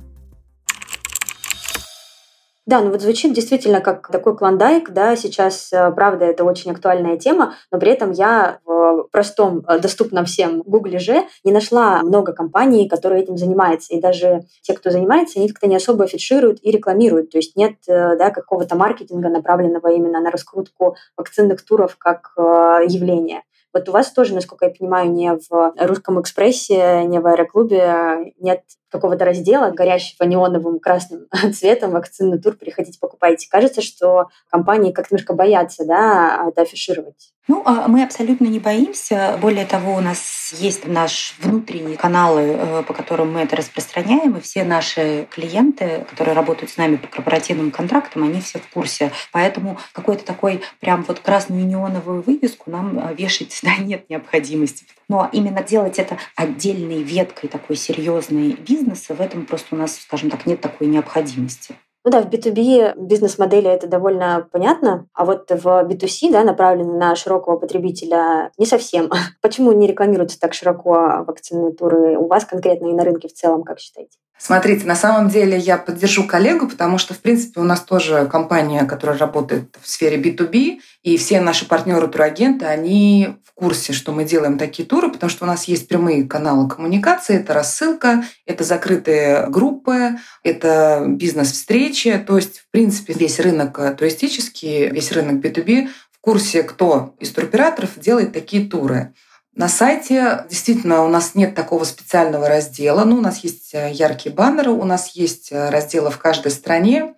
Да, 2.65 2.79
ну 2.79 2.91
вот 2.91 3.01
звучит 3.01 3.33
действительно 3.33 3.81
как 3.81 4.07
такой 4.07 4.37
клондайк, 4.37 4.91
да, 4.91 5.17
сейчас, 5.17 5.73
э, 5.73 5.91
правда, 5.91 6.23
это 6.23 6.45
очень 6.45 6.71
актуальная 6.71 7.17
тема, 7.17 7.55
но 7.71 7.77
при 7.77 7.91
этом 7.91 8.11
я 8.11 8.59
в 8.65 9.09
простом, 9.11 9.65
э, 9.67 9.79
доступном 9.79 10.23
всем 10.23 10.61
гугле 10.61 10.97
же 10.97 11.25
не 11.43 11.51
нашла 11.51 12.01
много 12.03 12.31
компаний, 12.31 12.87
которые 12.87 13.23
этим 13.23 13.37
занимаются, 13.37 13.93
и 13.93 13.99
даже 13.99 14.43
те, 14.61 14.73
кто 14.73 14.91
занимается, 14.91 15.39
они 15.39 15.49
как-то 15.49 15.67
не 15.67 15.75
особо 15.75 16.05
афишируют 16.05 16.59
и 16.61 16.71
рекламируют, 16.71 17.31
то 17.31 17.37
есть 17.37 17.57
нет, 17.57 17.75
э, 17.89 18.15
да, 18.15 18.29
какого-то 18.29 18.77
маркетинга, 18.77 19.27
направленного 19.27 19.89
именно 19.89 20.21
на 20.21 20.31
раскрутку 20.31 20.95
вакцинных 21.17 21.65
туров 21.65 21.97
как 21.97 22.31
явления. 22.37 23.43
Вот 23.73 23.89
у 23.89 23.91
вас 23.91 24.11
тоже, 24.11 24.35
насколько 24.35 24.65
я 24.65 24.71
понимаю, 24.71 25.11
не 25.11 25.33
в 25.33 25.73
русском 25.79 26.21
экспрессе, 26.21 27.05
не 27.05 27.19
в 27.19 27.25
аэроклубе 27.25 28.33
нет 28.39 28.61
какого-то 28.93 29.25
раздела, 29.25 29.71
горящего 29.71 30.23
неоновым 30.25 30.79
красным 30.79 31.27
цветом, 31.53 31.91
вакцинный 31.91 32.39
тур, 32.39 32.55
приходите, 32.55 32.99
покупайте. 32.99 33.49
Кажется, 33.49 33.81
что 33.81 34.29
компании 34.49 34.91
как-то 34.91 35.15
немножко 35.15 35.33
боятся 35.33 35.83
да, 35.85 36.45
это 36.47 36.61
афишировать. 36.61 37.33
Ну, 37.49 37.61
а 37.65 37.89
мы 37.89 38.03
абсолютно 38.03 38.45
не 38.45 38.59
боимся. 38.59 39.37
Более 39.41 39.65
того, 39.65 39.95
у 39.95 39.99
нас 39.99 40.53
есть 40.57 40.87
наш 40.87 41.35
внутренние 41.39 41.97
каналы, 41.97 42.41
э, 42.41 42.83
по 42.83 42.93
которым 42.93 43.33
мы 43.33 43.41
это 43.41 43.57
распространяем, 43.57 44.37
и 44.37 44.41
все 44.41 44.63
наши 44.63 45.27
клиенты, 45.29 46.05
которые 46.09 46.35
работают 46.35 46.71
с 46.71 46.77
нами 46.77 46.95
по 46.95 47.07
корпоративным 47.07 47.71
контрактам, 47.71 48.23
они 48.23 48.39
все 48.39 48.59
в 48.59 48.69
курсе. 48.69 49.11
Поэтому 49.33 49.77
какой-то 49.91 50.23
такой 50.23 50.61
прям 50.79 51.03
вот 51.03 51.19
красную 51.19 51.65
неоновую 51.65 52.21
вывеску 52.21 52.71
нам 52.71 52.97
э, 52.97 53.13
вешать 53.15 53.59
да, 53.63 53.75
нет 53.75 54.09
необходимости. 54.09 54.85
Но 55.13 55.29
именно 55.31 55.61
делать 55.61 55.99
это 55.99 56.17
отдельной 56.35 57.03
веткой 57.03 57.47
такой 57.47 57.75
серьезной 57.75 58.53
бизнеса, 58.53 59.13
в 59.13 59.21
этом 59.21 59.45
просто 59.45 59.75
у 59.75 59.77
нас, 59.77 59.95
скажем 59.95 60.31
так, 60.31 60.47
нет 60.47 60.59
такой 60.59 60.87
необходимости. 60.87 61.75
Ну 62.03 62.09
да, 62.09 62.23
в 62.23 62.29
B2B 62.29 62.95
бизнес-модели 62.97 63.69
это 63.69 63.85
довольно 63.85 64.49
понятно, 64.51 65.05
а 65.13 65.25
вот 65.25 65.51
в 65.51 65.65
B2C, 65.65 66.31
да, 66.31 66.43
направленный 66.43 66.97
на 66.97 67.15
широкого 67.15 67.57
потребителя, 67.57 68.51
не 68.57 68.65
совсем. 68.65 69.11
Почему 69.41 69.71
не 69.71 69.85
рекламируются 69.85 70.39
так 70.39 70.55
широко 70.55 71.23
вакцинные 71.27 71.73
туры 71.73 72.17
у 72.17 72.25
вас 72.25 72.43
конкретно 72.45 72.87
и 72.87 72.93
на 72.93 73.03
рынке 73.03 73.27
в 73.27 73.33
целом, 73.33 73.61
как 73.61 73.79
считаете? 73.79 74.17
Смотрите, 74.45 74.85
на 74.85 74.95
самом 74.97 75.29
деле 75.29 75.57
я 75.57 75.77
поддержу 75.77 76.27
коллегу, 76.27 76.67
потому 76.67 76.97
что, 76.97 77.13
в 77.13 77.19
принципе, 77.19 77.61
у 77.61 77.63
нас 77.63 77.79
тоже 77.79 78.27
компания, 78.29 78.83
которая 78.83 79.17
работает 79.17 79.73
в 79.81 79.89
сфере 79.89 80.21
B2B, 80.21 80.81
и 81.01 81.15
все 81.15 81.39
наши 81.39 81.65
партнеры 81.65 82.09
турагенты, 82.09 82.65
они 82.65 83.37
в 83.45 83.53
курсе, 83.53 83.93
что 83.93 84.11
мы 84.11 84.25
делаем 84.25 84.57
такие 84.57 84.85
туры, 84.85 85.09
потому 85.09 85.29
что 85.29 85.45
у 85.45 85.47
нас 85.47 85.63
есть 85.69 85.87
прямые 85.87 86.25
каналы 86.25 86.67
коммуникации, 86.67 87.37
это 87.37 87.53
рассылка, 87.53 88.25
это 88.45 88.65
закрытые 88.65 89.47
группы, 89.47 90.17
это 90.43 91.05
бизнес-встречи, 91.07 92.17
то 92.27 92.35
есть, 92.35 92.59
в 92.59 92.69
принципе, 92.69 93.13
весь 93.13 93.39
рынок 93.39 93.79
туристический, 93.97 94.89
весь 94.89 95.13
рынок 95.13 95.35
B2B 95.35 95.87
в 96.11 96.19
курсе, 96.19 96.63
кто 96.63 97.15
из 97.17 97.31
туроператоров 97.31 97.97
делает 97.97 98.33
такие 98.33 98.67
туры. 98.67 99.13
На 99.55 99.67
сайте 99.67 100.45
действительно 100.49 101.03
у 101.03 101.09
нас 101.09 101.35
нет 101.35 101.53
такого 101.53 101.83
специального 101.83 102.49
раздела. 102.49 103.03
Ну, 103.03 103.17
у 103.17 103.21
нас 103.21 103.43
есть 103.43 103.73
э, 103.73 103.91
яркие 103.91 104.33
баннеры, 104.33 104.71
у 104.71 104.83
нас 104.83 105.09
есть 105.09 105.51
э, 105.51 105.69
разделы 105.69 106.09
в 106.09 106.17
каждой 106.17 106.51
стране. 106.51 107.13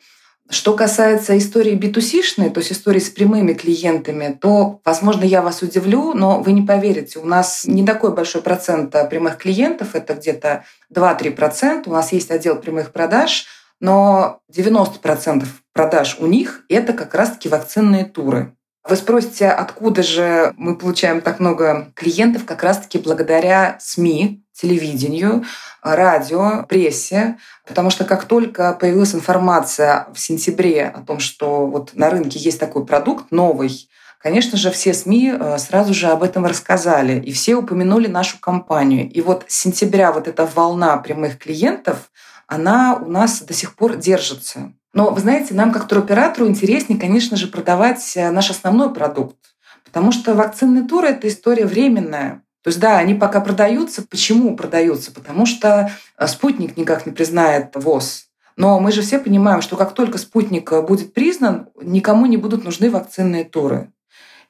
Что 0.50 0.76
касается 0.76 1.38
истории 1.38 1.78
B2C-шной, 1.78 2.50
то 2.50 2.60
есть 2.60 2.74
истории 2.74 3.00
с 3.00 3.10
прямыми 3.10 3.54
клиентами, 3.54 4.38
то, 4.40 4.82
возможно, 4.84 5.24
я 5.24 5.42
вас 5.42 5.62
удивлю, 5.62 6.14
но 6.14 6.42
вы 6.42 6.52
не 6.52 6.62
поверите, 6.62 7.20
у 7.20 7.26
нас 7.26 7.66
не 7.66 7.86
такой 7.86 8.14
большой 8.14 8.42
процент 8.42 8.94
э, 8.96 9.08
прямых 9.08 9.38
клиентов, 9.38 9.96
это 9.96 10.14
где-то 10.14 10.66
2-3%. 10.94 11.84
У 11.86 11.94
нас 11.94 12.12
есть 12.12 12.32
отдел 12.32 12.58
прямых 12.58 12.92
продаж, 12.92 13.46
но 13.80 14.42
90% 14.54 15.46
продаж 15.72 16.18
у 16.20 16.26
них– 16.26 16.66
это 16.70 16.92
как 16.92 17.16
раз-таки 17.16 17.48
вакцинные 17.48 18.04
туры. 18.04 18.55
Вы 18.88 18.98
спросите, 18.98 19.48
откуда 19.50 20.04
же 20.04 20.54
мы 20.58 20.78
получаем 20.78 21.22
так 21.22 21.40
много 21.40 21.92
клиентов 21.96 22.46
как 22.46 22.62
раз-таки 22.62 23.00
благодаря 23.00 23.78
СМИ, 23.80 24.44
телевидению, 24.54 25.44
радио, 25.82 26.64
прессе, 26.70 27.38
потому 27.66 27.90
что 27.90 28.06
как 28.06 28.26
только 28.26 28.74
появилась 28.74 29.16
информация 29.16 30.08
в 30.14 30.20
сентябре 30.20 30.86
о 30.86 31.02
том, 31.02 31.20
что 31.20 31.66
вот 31.66 31.96
на 31.96 32.12
рынке 32.12 32.38
есть 32.38 32.60
такой 32.60 32.86
продукт 32.86 33.32
новый, 33.32 33.90
Конечно 34.18 34.58
же, 34.58 34.72
все 34.72 34.96
СМИ 34.96 35.34
э, 35.40 35.58
сразу 35.60 35.94
же 35.94 36.08
об 36.08 36.24
этом 36.24 36.48
рассказали, 36.48 37.20
и 37.20 37.32
все 37.32 37.58
упомянули 37.58 38.08
нашу 38.08 38.40
компанию. 38.40 39.08
И 39.08 39.22
вот 39.22 39.46
с 39.48 39.56
сентября 39.56 40.12
вот 40.12 40.28
эта 40.28 40.48
волна 40.48 40.98
прямых 40.98 41.38
клиентов, 41.38 42.10
она 42.48 42.96
у 42.96 43.08
нас 43.08 43.44
до 43.44 43.54
сих 43.54 43.76
пор 43.76 43.98
держится. 43.98 44.74
Но, 44.96 45.12
вы 45.12 45.20
знаете, 45.20 45.54
нам 45.54 45.74
как 45.74 45.90
туроператору 45.90 46.48
интереснее, 46.48 46.98
конечно 46.98 47.36
же, 47.36 47.48
продавать 47.48 48.14
э, 48.16 48.32
наш 48.32 48.50
основной 48.50 48.94
продукт. 48.94 49.36
Потому 49.84 50.14
что 50.14 50.34
вакцинные 50.34 50.86
туры– 50.86 51.08
это 51.10 51.28
история 51.28 51.66
временная. 51.66 52.44
То 52.64 52.70
есть, 52.70 52.80
да, 52.80 52.98
они 52.98 53.14
пока 53.14 53.42
продаются. 53.42 54.04
Почему 54.08 54.56
продаются? 54.56 55.12
Потому 55.12 55.46
что 55.46 55.92
э, 56.18 56.28
спутник 56.28 56.78
никак 56.78 57.06
не 57.06 57.12
признает 57.12 57.76
ВОЗ. 57.76 58.30
Но 58.56 58.80
мы 58.80 58.94
же 58.94 59.02
все 59.02 59.20
понимаем, 59.20 59.62
что 59.62 59.76
как 59.76 59.94
только 59.94 60.18
спутник 60.18 60.72
будет 60.88 61.14
признан, 61.14 61.68
никому 61.82 62.26
не 62.26 62.38
будут 62.38 62.64
нужны 62.64 62.90
вакцинные 62.90 63.44
туры. 63.44 63.92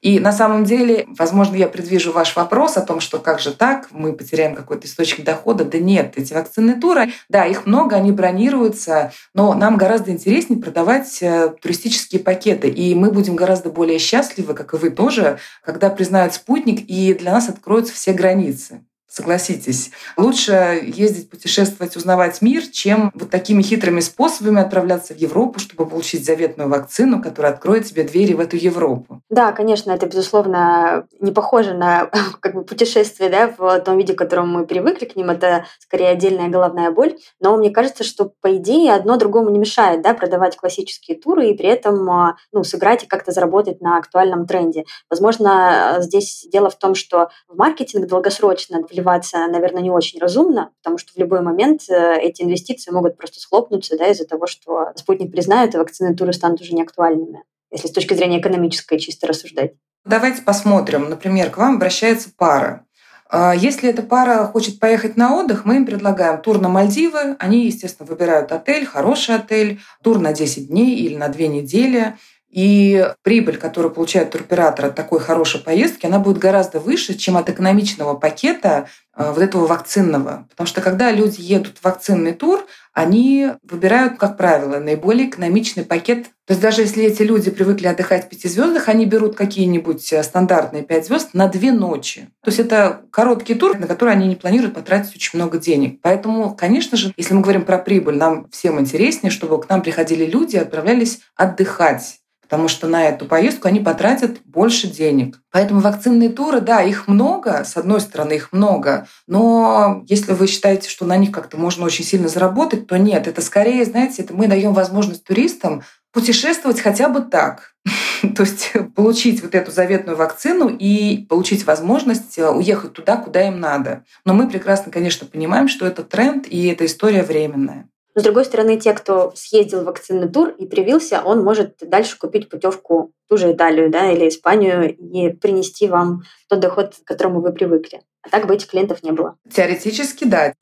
И 0.06 0.20
на 0.20 0.32
самом 0.32 0.66
деле, 0.66 1.08
возможно, 1.18 1.56
я 1.56 1.68
предвижу 1.68 2.12
ваш 2.12 2.36
вопрос 2.36 2.78
о 2.78 2.82
том, 2.82 3.00
что 3.00 3.18
как 3.18 3.40
же 3.40 3.52
так, 3.52 3.88
мы 3.90 4.14
потеряем 4.14 4.54
какой-то 4.54 4.86
источник 4.86 5.26
дохода. 5.26 5.66
Да 5.66 5.80
нет, 5.80 6.14
эти 6.16 6.32
вакцинные 6.32 6.76
туры, 6.76 7.12
да, 7.28 7.48
их 7.48 7.66
много, 7.66 7.96
они 7.96 8.12
бронируются, 8.12 9.12
но 9.34 9.56
нам 9.56 9.78
гораздо 9.78 10.12
интереснее 10.12 10.62
продавать 10.62 11.24
э, 11.24 11.56
туристические 11.60 12.22
пакеты. 12.22 12.70
И 12.70 12.94
мы 12.94 13.10
будем 13.10 13.36
гораздо 13.36 13.72
более 13.72 13.98
счастливы, 13.98 14.54
как 14.54 14.76
и 14.76 14.78
вы 14.78 14.92
тоже, 14.92 15.40
когда 15.64 15.90
признают 15.90 16.36
спутник, 16.36 16.88
и 16.88 17.16
для 17.16 17.32
нас 17.32 17.50
откроются 17.50 17.96
все 17.96 18.14
границы 18.14 18.82
согласитесь. 19.16 19.92
Лучше 20.18 20.82
ездить, 20.84 21.30
путешествовать, 21.30 21.96
узнавать 21.96 22.42
мир, 22.42 22.64
чем 22.64 23.12
вот 23.14 23.30
такими 23.30 23.62
хитрыми 23.62 24.02
способами 24.02 24.62
отправляться 24.62 25.14
в 25.14 25.18
Европу, 25.18 25.60
чтобы 25.60 25.86
получить 25.86 26.26
заветную 26.26 26.70
вакцину, 26.70 27.22
которая 27.22 27.54
откроет 27.54 27.86
тебе 27.86 28.04
двери 28.04 28.34
в 28.34 28.42
эту 28.42 28.58
Европу. 28.58 29.22
Да, 29.30 29.54
конечно, 29.54 29.92
это, 29.92 30.06
безусловно, 30.06 31.08
не 31.22 31.32
похоже 31.32 31.74
на 31.74 32.10
как 32.42 32.56
бы, 32.56 32.64
путешествие 32.64 33.30
да, 33.30 33.54
в 33.58 33.80
том 33.80 33.98
виде, 33.98 34.14
к 34.14 34.18
которому 34.18 34.60
мы 34.60 34.68
привыкли 34.68 35.06
к 35.06 35.16
ним. 35.16 35.30
Это 35.30 35.66
скорее 35.80 36.10
отдельная 36.10 36.50
головная 36.50 36.92
боль. 36.92 37.16
Но 37.40 37.56
мне 37.56 37.70
кажется, 37.70 38.04
что, 38.04 38.34
по 38.42 38.58
идее, 38.58 38.94
одно 38.94 39.16
другому 39.16 39.50
не 39.50 39.60
мешает 39.60 40.02
да, 40.02 40.14
продавать 40.14 40.58
классические 40.58 41.18
туры 41.18 41.50
и 41.50 41.58
при 41.58 41.70
этом 41.70 42.10
а, 42.10 42.36
ну, 42.52 42.66
сыграть 42.66 43.04
и 43.04 43.08
как-то 43.08 43.32
заработать 43.32 43.80
на 43.80 43.98
актуальном 43.98 44.46
тренде. 44.46 44.84
Возможно, 45.10 46.00
здесь 46.00 46.46
дело 46.52 46.70
в 46.70 46.76
том, 46.76 46.96
что 46.96 47.30
в 47.48 47.56
маркетинг 47.56 48.08
долгосрочно 48.08 48.84
вливаться, 49.06 49.48
наверное, 49.48 49.82
не 49.82 49.92
очень 49.92 50.20
разумно, 50.20 50.72
потому 50.82 50.98
что 50.98 51.14
в 51.14 51.18
любой 51.18 51.42
момент 51.42 51.82
э, 51.90 52.20
эти 52.20 52.42
инвестиции 52.42 52.92
могут 52.92 53.18
просто 53.18 53.40
схлопнуться 53.40 53.98
да, 53.98 54.08
из-за 54.08 54.26
того, 54.26 54.48
что 54.48 54.92
спутник 54.96 55.32
признают, 55.32 55.76
и 55.76 55.78
вакцины 55.78 56.16
туры 56.16 56.34
станут 56.34 56.62
уже 56.62 56.74
неактуальными, 56.74 57.44
если 57.72 57.88
с 57.88 57.92
точки 57.92 58.14
зрения 58.14 58.40
экономической 58.40 58.98
чисто 58.98 59.28
рассуждать. 59.28 59.74
Давайте 60.06 60.42
посмотрим. 60.42 61.10
Например, 61.10 61.50
к 61.50 61.58
вам 61.58 61.76
обращается 61.76 62.30
пара. 62.36 62.86
А, 63.30 63.56
если 63.56 63.90
эта 63.90 64.02
пара 64.02 64.46
хочет 64.46 64.80
поехать 64.80 65.18
на 65.18 65.36
отдых, 65.40 65.66
мы 65.66 65.78
им 65.78 65.86
предлагаем 65.86 66.42
тур 66.42 66.60
на 66.60 66.70
Мальдивы. 66.70 67.36
Они, 67.40 67.66
естественно, 67.66 68.08
выбирают 68.08 68.52
отель, 68.52 68.86
хороший 68.86 69.36
отель, 69.36 69.80
тур 70.04 70.20
на 70.20 70.34
10 70.34 70.68
дней 70.68 70.96
или 70.96 71.16
на 71.16 71.30
2 71.30 71.48
недели. 71.48 72.18
И 72.56 73.12
прибыль, 73.22 73.58
которую 73.58 73.94
получает 73.94 74.32
туроператор 74.32 74.86
от 74.86 74.96
такой 74.96 75.20
хорошей 75.20 75.60
поездки, 75.60 76.06
она 76.06 76.20
будет 76.20 76.38
гораздо 76.38 76.80
выше, 76.80 77.14
чем 77.16 77.36
от 77.36 77.50
экономичного 77.50 78.14
пакета 78.14 78.88
э, 79.14 79.30
вот 79.30 79.42
этого 79.44 79.68
вакцинного. 79.68 80.48
Потому 80.50 80.66
что 80.66 80.80
когда 80.80 81.12
люди 81.12 81.42
едут 81.42 81.80
в 81.80 81.84
вакцинный 81.84 82.32
тур, 82.32 82.66
они 82.94 83.50
выбирают, 83.62 84.18
как 84.18 84.38
правило, 84.38 84.80
наиболее 84.80 85.28
экономичный 85.28 85.84
пакет. 85.84 86.28
То 86.46 86.52
есть 86.54 86.62
даже 86.62 86.84
если 86.84 87.04
эти 87.04 87.24
люди 87.24 87.52
привыкли 87.52 87.88
отдыхать 87.88 88.28
в 88.28 88.30
пяти 88.30 88.48
звездах, 88.48 88.88
они 88.88 89.06
берут 89.06 89.36
какие-нибудь 89.36 90.14
э, 90.14 90.24
стандартные 90.24 90.84
пять 90.84 91.08
звезд 91.08 91.34
на 91.34 91.50
две 91.50 91.74
ночи. 91.74 92.30
То 92.42 92.52
есть 92.52 92.62
это 92.62 93.02
короткий 93.12 93.56
тур, 93.56 93.78
на 93.78 93.86
который 93.86 94.14
они 94.14 94.30
не 94.30 94.38
планируют 94.38 94.76
потратить 94.76 95.14
очень 95.14 95.38
много 95.38 95.58
денег. 95.58 96.00
Поэтому, 96.02 96.56
конечно 96.56 96.96
же, 96.96 97.14
если 97.18 97.34
мы 97.34 97.42
говорим 97.42 97.66
про 97.66 97.80
прибыль, 97.80 98.16
нам 98.16 98.48
всем 98.50 98.80
интереснее, 98.80 99.30
чтобы 99.30 99.60
к 99.60 99.68
нам 99.68 99.82
приходили 99.82 100.26
люди 100.26 100.56
и 100.56 100.60
отправлялись 100.60 101.20
отдыхать 101.36 102.22
потому 102.48 102.68
что 102.68 102.88
на 102.88 103.06
эту 103.06 103.26
поездку 103.26 103.68
они 103.68 103.80
потратят 103.80 104.38
больше 104.46 104.88
денег. 104.88 105.40
Поэтому 105.52 105.80
вакцинные 105.80 106.30
туры, 106.30 106.62
да, 106.62 106.82
их 106.82 107.08
много, 107.08 107.64
с 107.66 107.76
одной 107.76 108.00
стороны, 108.02 108.34
их 108.34 108.52
много, 108.52 109.08
но 109.28 110.04
если 110.08 110.34
вы 110.34 110.48
считаете, 110.48 110.90
что 110.90 111.06
на 111.06 111.18
них 111.18 111.32
как-то 111.32 111.58
можно 111.58 111.86
очень 111.86 112.06
сильно 112.06 112.28
заработать, 112.28 112.88
то 112.88 112.98
нет, 112.98 113.28
это 113.28 113.42
скорее, 113.42 113.86
знаете, 113.86 114.24
это 114.24 114.34
мы 114.34 114.48
даем 114.48 114.74
возможность 114.74 115.24
туристам 115.24 115.84
путешествовать 116.14 116.80
хотя 116.80 117.10
бы 117.10 117.22
так. 117.22 117.74
То 118.36 118.44
есть 118.44 118.72
получить 118.96 119.44
вот 119.44 119.54
эту 119.54 119.72
заветную 119.72 120.18
вакцину 120.18 120.70
и 120.70 121.26
получить 121.28 121.66
возможность 121.66 122.38
э, 122.38 122.50
уехать 122.50 122.94
туда, 122.94 123.18
куда 123.18 123.48
им 123.48 123.60
надо. 123.60 124.06
Но 124.24 124.34
мы 124.34 124.50
прекрасно, 124.50 124.92
конечно, 124.92 125.28
понимаем, 125.28 125.68
что 125.68 125.86
это 125.86 126.04
тренд 126.04 126.48
и 126.48 126.68
эта 126.68 126.86
история 126.86 127.24
временная. 127.24 127.90
Но, 128.16 128.22
с 128.22 128.24
другой 128.24 128.46
стороны, 128.46 128.80
те, 128.80 128.94
кто 128.94 129.34
съездил 129.36 129.82
в 129.82 129.86
вакцинный 129.86 130.30
тур 130.30 130.50
и 130.50 130.66
привился, 130.66 131.22
он 131.24 131.44
может 131.44 131.76
дальше 131.82 132.18
купить 132.18 132.50
путевку 132.50 133.12
в 133.26 133.30
ту 133.30 133.38
же 133.38 133.52
Италию 133.52 133.90
да, 133.90 134.10
или 134.10 134.30
Испанию 134.30 134.96
и 134.96 135.30
принести 135.30 135.88
вам 135.90 136.24
тот 136.48 136.62
доход, 136.62 136.96
к 136.96 137.06
которому 137.06 137.42
вы 137.42 137.52
привыкли. 137.52 138.02
А 138.22 138.30
так 138.30 138.48
бы 138.48 138.56
этих 138.56 138.68
клиентов 138.68 139.04
не 139.04 139.12
было. 139.12 139.38
Теоретически, 139.52 140.24
да. 140.24 140.54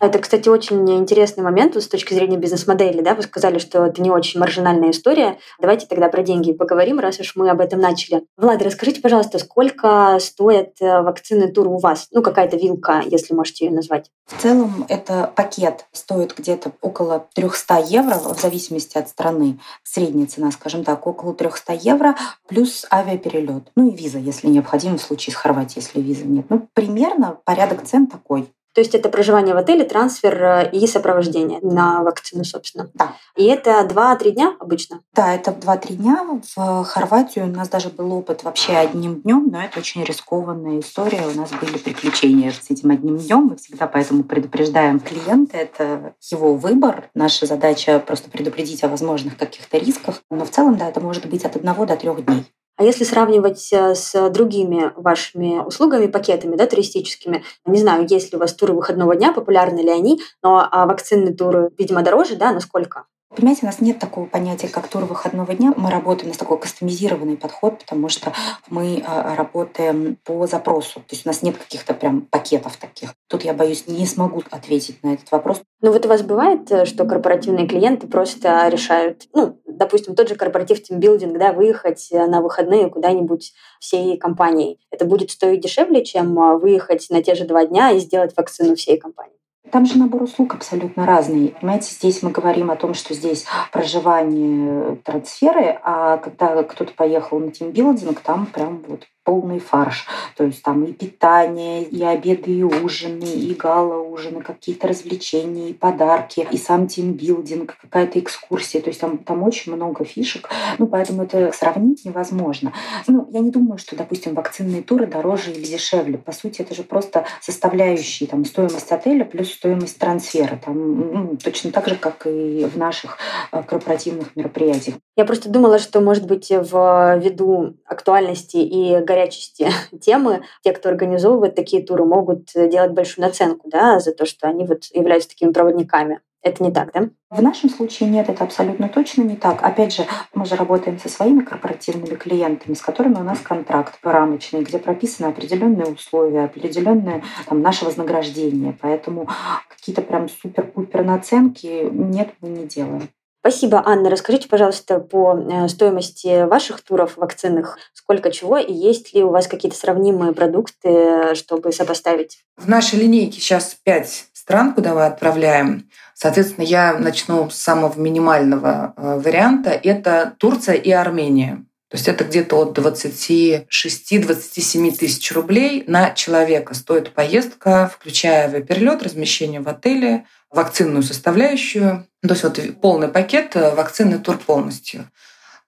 Это, 0.00 0.18
кстати, 0.18 0.48
очень 0.48 0.90
интересный 0.96 1.44
момент 1.44 1.76
с 1.76 1.86
точки 1.86 2.14
зрения 2.14 2.38
бизнес-модели. 2.38 3.02
Да? 3.02 3.14
Вы 3.14 3.22
сказали, 3.22 3.58
что 3.58 3.84
это 3.84 4.00
не 4.00 4.10
очень 4.10 4.40
маржинальная 4.40 4.92
история. 4.92 5.38
Давайте 5.60 5.86
тогда 5.86 6.08
про 6.08 6.22
деньги 6.22 6.54
поговорим, 6.54 6.98
раз 6.98 7.20
уж 7.20 7.36
мы 7.36 7.50
об 7.50 7.60
этом 7.60 7.80
начали. 7.80 8.22
Влад, 8.38 8.62
расскажите, 8.62 9.02
пожалуйста, 9.02 9.38
сколько 9.38 10.16
стоит 10.18 10.80
э, 10.80 11.02
вакцины 11.02 11.52
тур 11.52 11.68
у 11.68 11.78
вас? 11.78 12.08
Ну, 12.12 12.22
какая-то 12.22 12.56
вилка, 12.56 13.02
если 13.04 13.34
можете 13.34 13.66
ее 13.66 13.72
назвать. 13.72 14.10
В 14.24 14.40
целом, 14.40 14.86
это 14.88 15.30
пакет 15.36 15.84
стоит 15.92 16.34
где-то 16.34 16.72
около 16.80 17.26
300 17.34 17.80
евро, 17.88 18.14
в 18.14 18.40
зависимости 18.40 18.96
от 18.96 19.08
страны. 19.08 19.60
Средняя 19.82 20.26
цена, 20.26 20.50
скажем 20.50 20.82
так, 20.82 21.06
около 21.06 21.34
300 21.34 21.74
евро, 21.74 22.16
плюс 22.48 22.86
авиаперелет. 22.90 23.64
Ну 23.76 23.88
и 23.88 23.94
виза, 23.94 24.18
если 24.18 24.48
необходимо, 24.48 24.96
в 24.96 25.02
случае 25.02 25.34
с 25.34 25.36
Хорватией, 25.36 25.84
если 25.84 26.00
визы 26.00 26.24
нет. 26.24 26.46
Ну, 26.48 26.66
примерно 26.72 27.38
порядок 27.44 27.82
цен 27.84 28.06
такой. 28.06 28.50
То 28.72 28.80
есть 28.80 28.94
это 28.94 29.08
проживание 29.08 29.54
в 29.54 29.58
отеле, 29.58 29.84
трансфер 29.84 30.42
э, 30.42 30.70
и 30.70 30.86
сопровождение 30.86 31.58
на 31.60 32.02
вакцину, 32.02 32.44
собственно. 32.44 32.88
Да. 32.94 33.14
И 33.36 33.44
это 33.44 33.80
2-3 33.88 34.30
дня 34.30 34.56
обычно? 34.60 35.00
Да, 35.12 35.34
это 35.34 35.50
2-3 35.50 35.94
дня. 35.94 36.40
В 36.54 36.84
Хорватию 36.84 37.46
у 37.46 37.50
нас 37.50 37.68
даже 37.68 37.88
был 37.88 38.12
опыт 38.12 38.44
вообще 38.44 38.74
одним 38.74 39.22
днем, 39.22 39.48
но 39.50 39.62
это 39.62 39.80
очень 39.80 40.04
рискованная 40.04 40.80
история. 40.80 41.26
У 41.26 41.36
нас 41.36 41.50
были 41.50 41.78
приключения 41.78 42.52
с 42.52 42.70
этим 42.70 42.90
одним 42.90 43.18
днем. 43.18 43.46
Мы 43.50 43.56
всегда 43.56 43.88
поэтому 43.88 44.22
предупреждаем 44.22 45.00
клиента. 45.00 45.56
Это 45.56 46.14
его 46.30 46.54
выбор. 46.54 47.10
Наша 47.14 47.46
задача 47.46 47.98
просто 47.98 48.30
предупредить 48.30 48.84
о 48.84 48.88
возможных 48.88 49.36
каких-то 49.36 49.78
рисках. 49.78 50.22
Но 50.30 50.44
в 50.44 50.50
целом, 50.50 50.76
да, 50.76 50.88
это 50.88 51.00
может 51.00 51.26
быть 51.26 51.44
от 51.44 51.56
одного 51.56 51.86
до 51.86 51.96
трех 51.96 52.24
дней. 52.24 52.44
А 52.80 52.82
если 52.82 53.04
сравнивать 53.04 53.70
э, 53.74 53.94
с 53.94 54.30
другими 54.30 54.90
вашими 54.96 55.58
услугами, 55.58 56.06
пакетами 56.06 56.56
да, 56.56 56.66
туристическими, 56.66 57.44
не 57.66 57.78
знаю, 57.78 58.06
есть 58.08 58.32
ли 58.32 58.38
у 58.38 58.40
вас 58.40 58.54
туры 58.54 58.72
выходного 58.72 59.14
дня, 59.14 59.34
популярны 59.34 59.80
ли 59.80 59.90
они, 59.90 60.22
но 60.42 60.66
а 60.72 60.86
вакцинные 60.86 61.34
туры, 61.34 61.70
видимо, 61.76 62.00
дороже, 62.00 62.36
да, 62.36 62.52
насколько? 62.52 63.04
Понимаете, 63.34 63.60
у 63.62 63.66
нас 63.66 63.80
нет 63.80 64.00
такого 64.00 64.26
понятия, 64.26 64.68
как 64.68 64.88
тур 64.88 65.04
выходного 65.04 65.54
дня. 65.54 65.72
Мы 65.76 65.90
работаем, 65.90 66.26
у 66.26 66.28
нас 66.30 66.36
такой 66.36 66.58
кастомизированный 66.58 67.36
подход, 67.36 67.78
потому 67.78 68.08
что 68.08 68.32
мы 68.68 69.04
а, 69.06 69.36
работаем 69.36 70.16
по 70.24 70.48
запросу. 70.48 70.94
То 71.00 71.12
есть 71.12 71.24
у 71.24 71.28
нас 71.28 71.40
нет 71.42 71.56
каких-то 71.56 71.94
прям 71.94 72.22
пакетов 72.22 72.76
таких. 72.76 73.14
Тут 73.28 73.44
я 73.44 73.54
боюсь, 73.54 73.86
не 73.86 74.04
смогу 74.04 74.42
ответить 74.50 75.02
на 75.04 75.14
этот 75.14 75.30
вопрос. 75.30 75.62
Ну 75.80 75.92
вот 75.92 76.04
у 76.04 76.08
вас 76.08 76.22
бывает, 76.22 76.70
э, 76.72 76.84
что 76.84 77.04
корпоративные 77.04 77.68
клиенты 77.68 78.08
просто 78.08 78.66
решают, 78.68 79.28
ну, 79.32 79.60
допустим, 79.64 80.16
тот 80.16 80.28
же 80.28 80.34
корпоратив 80.34 80.82
тимбилдинг, 80.82 81.38
да, 81.38 81.52
выехать 81.52 82.08
э, 82.10 82.26
на 82.26 82.40
выходные 82.40 82.90
куда-нибудь 82.90 83.52
всей 83.78 84.18
компанией. 84.18 84.80
Это 84.90 85.04
будет 85.04 85.30
стоить 85.30 85.60
дешевле, 85.60 86.04
чем 86.04 86.38
а, 86.38 86.58
выехать 86.58 87.06
на 87.10 87.22
те 87.22 87.34
же 87.34 87.44
два 87.44 87.64
дня 87.64 87.92
и 87.92 88.00
сделать 88.00 88.36
вакцину 88.36 88.74
всей 88.74 88.98
компании. 88.98 89.39
Там 89.70 89.86
же 89.86 89.98
набор 89.98 90.22
услуг 90.22 90.54
абсолютно 90.54 91.06
разный. 91.06 91.54
Понимаете, 91.60 91.94
здесь 91.94 92.22
мы 92.22 92.30
говорим 92.30 92.70
о 92.70 92.76
том, 92.76 92.94
что 92.94 93.14
здесь 93.14 93.46
проживание, 93.72 94.96
трансферы, 95.04 95.78
а 95.82 96.18
когда 96.18 96.62
кто-то 96.62 96.92
поехал 96.94 97.38
на 97.38 97.50
тимбилдинг, 97.50 98.20
там 98.20 98.46
прям 98.46 98.82
вот 98.88 99.06
полный 99.24 99.58
фарш. 99.58 100.06
То 100.36 100.44
есть 100.44 100.62
там 100.62 100.84
и 100.84 100.92
питание, 100.92 101.82
и 101.82 102.02
обеды, 102.02 102.50
и 102.50 102.62
ужины, 102.62 103.24
и 103.24 103.54
гала-ужины, 103.54 104.42
какие-то 104.42 104.88
развлечения, 104.88 105.70
и 105.70 105.74
подарки, 105.74 106.46
и 106.50 106.56
сам 106.56 106.86
тимбилдинг, 106.86 107.76
какая-то 107.80 108.18
экскурсия. 108.18 108.80
То 108.80 108.90
есть 108.90 109.00
там, 109.00 109.18
там 109.18 109.42
очень 109.42 109.74
много 109.74 110.04
фишек. 110.04 110.48
Ну, 110.78 110.86
поэтому 110.86 111.22
это 111.22 111.52
сравнить 111.52 112.04
невозможно. 112.04 112.72
Ну, 113.06 113.28
я 113.30 113.40
не 113.40 113.50
думаю, 113.50 113.78
что, 113.78 113.96
допустим, 113.96 114.34
вакцинные 114.34 114.82
туры 114.82 115.06
дороже 115.06 115.52
или 115.52 115.64
дешевле. 115.64 116.18
По 116.18 116.32
сути, 116.32 116.62
это 116.62 116.74
же 116.74 116.82
просто 116.82 117.24
составляющие 117.40 118.28
там, 118.28 118.44
стоимость 118.44 118.90
отеля 118.90 119.24
плюс 119.24 119.52
стоимость 119.52 119.98
трансфера. 119.98 120.58
Там, 120.64 121.12
ну, 121.12 121.36
точно 121.36 121.70
так 121.72 121.88
же, 121.88 121.96
как 121.96 122.26
и 122.26 122.64
в 122.64 122.76
наших 122.76 123.18
э, 123.52 123.62
корпоративных 123.62 124.34
мероприятиях. 124.36 124.96
Я 125.16 125.24
просто 125.24 125.50
думала, 125.50 125.78
что, 125.78 126.00
может 126.00 126.26
быть, 126.26 126.50
в 126.50 127.20
виду 127.22 127.76
актуальности 127.84 128.56
и 128.56 128.94
горячести 129.10 129.68
темы, 130.00 130.42
те, 130.62 130.72
кто 130.72 130.88
организовывает 130.88 131.54
такие 131.54 131.84
туры, 131.84 132.04
могут 132.04 132.50
делать 132.54 132.92
большую 132.92 133.26
наценку 133.26 133.68
да, 133.68 133.98
за 133.98 134.12
то, 134.12 134.24
что 134.24 134.48
они 134.48 134.64
вот 134.64 134.84
являются 134.92 135.30
такими 135.30 135.52
проводниками. 135.52 136.20
Это 136.42 136.64
не 136.64 136.72
так, 136.72 136.92
да? 136.94 137.10
В 137.28 137.42
нашем 137.42 137.68
случае 137.68 138.08
нет, 138.08 138.30
это 138.30 138.44
абсолютно 138.44 138.88
точно 138.88 139.22
не 139.22 139.36
так. 139.36 139.62
Опять 139.62 139.94
же, 139.94 140.06
мы 140.32 140.46
же 140.46 140.56
работаем 140.56 140.98
со 140.98 141.10
своими 141.10 141.40
корпоративными 141.40 142.14
клиентами, 142.14 142.72
с 142.72 142.80
которыми 142.80 143.16
у 143.16 143.22
нас 143.22 143.40
контракт 143.40 143.98
рамочный, 144.02 144.62
где 144.62 144.78
прописаны 144.78 145.26
определенные 145.26 145.92
условия, 145.92 146.44
определенное 146.44 147.22
там, 147.46 147.60
наше 147.60 147.84
вознаграждение. 147.84 148.74
Поэтому 148.80 149.28
какие-то 149.68 150.00
прям 150.00 150.30
супер-пупер 150.30 151.04
наценки 151.04 151.88
нет, 151.92 152.30
мы 152.40 152.48
не 152.48 152.64
делаем. 152.64 153.10
Спасибо, 153.40 153.82
Анна. 153.86 154.10
Расскажите, 154.10 154.48
пожалуйста, 154.48 155.00
по 155.00 155.34
э, 155.34 155.66
стоимости 155.68 156.44
ваших 156.44 156.82
туров 156.82 157.16
вакцинных, 157.16 157.78
сколько 157.94 158.30
чего, 158.30 158.58
и 158.58 158.72
есть 158.72 159.14
ли 159.14 159.22
у 159.22 159.30
вас 159.30 159.48
какие-то 159.48 159.78
сравнимые 159.78 160.32
продукты, 160.32 161.34
чтобы 161.34 161.72
сопоставить? 161.72 162.44
В 162.58 162.68
нашей 162.68 162.98
линейке 162.98 163.40
сейчас 163.40 163.74
пять 163.82 164.26
стран, 164.34 164.74
куда 164.74 164.92
мы 164.92 165.06
отправляем. 165.06 165.88
Соответственно, 166.12 166.64
я 166.64 166.98
начну 166.98 167.48
с 167.48 167.56
самого 167.56 167.98
минимального 167.98 168.92
э, 168.94 169.20
варианта. 169.24 169.70
Это 169.70 170.34
Турция 170.38 170.74
и 170.74 170.90
Армения. 170.90 171.64
То 171.88 171.96
есть 171.96 172.08
это 172.08 172.24
где-то 172.24 172.56
от 172.56 172.78
26-27 172.78 174.96
тысяч 174.96 175.32
рублей 175.32 175.84
на 175.88 176.10
человека 176.10 176.74
стоит 176.74 177.14
поездка, 177.14 177.90
включая 177.92 178.44
авиаперелет, 178.44 179.02
размещение 179.02 179.60
в 179.60 179.68
отеле, 179.68 180.26
вакцинную 180.50 181.02
составляющую. 181.02 182.06
То 182.22 182.30
есть 182.30 182.42
вот 182.42 182.60
полный 182.80 183.08
пакет, 183.08 183.56
э, 183.56 183.74
вакцинный 183.74 184.18
тур 184.18 184.38
полностью. 184.38 185.10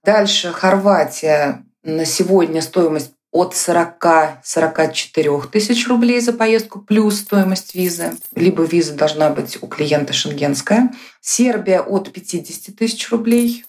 Дальше 0.05 0.53
Хорватия. 0.53 1.64
На 1.85 2.05
сегодня 2.05 2.62
стоимость 2.62 3.12
от 3.33 3.55
40-44 3.55 5.49
тысяч 5.51 5.88
рублей 5.88 6.21
за 6.21 6.33
поездку 6.33 6.81
плюс 6.81 7.21
стоимость 7.21 7.75
визы. 7.75 8.12
Либо 8.35 8.62
виза 8.62 8.95
должна 8.95 9.31
быть 9.31 9.59
у 9.62 9.66
клиента 9.66 10.12
шенгенская. 10.12 10.90
Сербия 11.21 11.81
от 11.81 12.12
50 12.12 12.77
тысяч 12.77 13.11
рублей. 13.11 13.64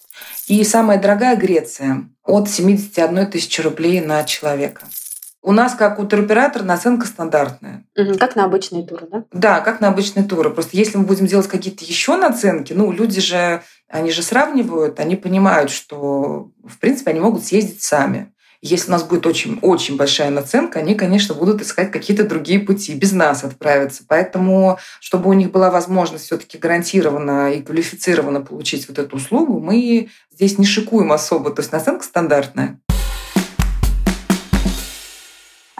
И 0.47 0.63
самая 0.63 0.99
дорогая 0.99 1.37
Греция 1.37 2.09
от 2.23 2.49
71 2.49 3.27
тысячи 3.27 3.61
рублей 3.61 4.01
на 4.01 4.23
человека. 4.25 4.85
У 5.45 5.51
нас, 5.51 5.75
как 5.75 5.99
у 5.99 6.05
туроператора, 6.05 6.63
наценка 6.63 7.05
стандартная. 7.05 7.83
Угу, 7.97 8.17
как 8.17 8.37
на 8.37 8.45
обычные 8.45 8.87
туры, 8.87 9.07
да? 9.11 9.25
Да, 9.33 9.59
как 9.59 9.81
на 9.81 9.89
обычные 9.89 10.23
туры. 10.23 10.49
Просто 10.49 10.77
если 10.77 10.97
мы 10.97 11.03
будем 11.03 11.25
делать 11.25 11.49
какие-то 11.49 11.83
еще 11.83 12.15
наценки, 12.15 12.71
ну, 12.71 12.93
люди 12.93 13.19
же, 13.19 13.61
они 13.89 14.11
же 14.11 14.23
сравнивают, 14.23 15.01
они 15.01 15.17
понимают, 15.17 15.69
что, 15.69 16.49
в 16.63 16.79
принципе, 16.79 17.11
они 17.11 17.19
могут 17.19 17.45
съездить 17.45 17.83
сами. 17.83 18.31
Если 18.61 18.87
у 18.87 18.91
нас 18.91 19.03
будет 19.03 19.25
очень, 19.25 19.59
очень 19.61 19.97
большая 19.97 20.29
наценка, 20.29 20.79
они, 20.79 20.95
конечно, 20.95 21.35
будут 21.35 21.61
искать 21.61 21.91
какие-то 21.91 22.23
другие 22.23 22.59
пути, 22.59 22.95
без 22.95 23.11
нас 23.11 23.43
отправиться. 23.43 24.03
Поэтому, 24.07 24.79
чтобы 25.01 25.29
у 25.29 25.33
них 25.33 25.51
была 25.51 25.69
возможность 25.69 26.23
все-таки 26.23 26.57
гарантированно 26.57 27.51
и 27.51 27.61
квалифицированно 27.61 28.39
получить 28.39 28.87
вот 28.87 28.97
эту 28.99 29.17
услугу, 29.17 29.59
мы 29.59 30.07
здесь 30.31 30.57
не 30.57 30.65
шикуем 30.65 31.11
особо. 31.11 31.51
То 31.51 31.61
есть 31.61 31.73
наценка 31.73 32.05
стандартная. 32.05 32.79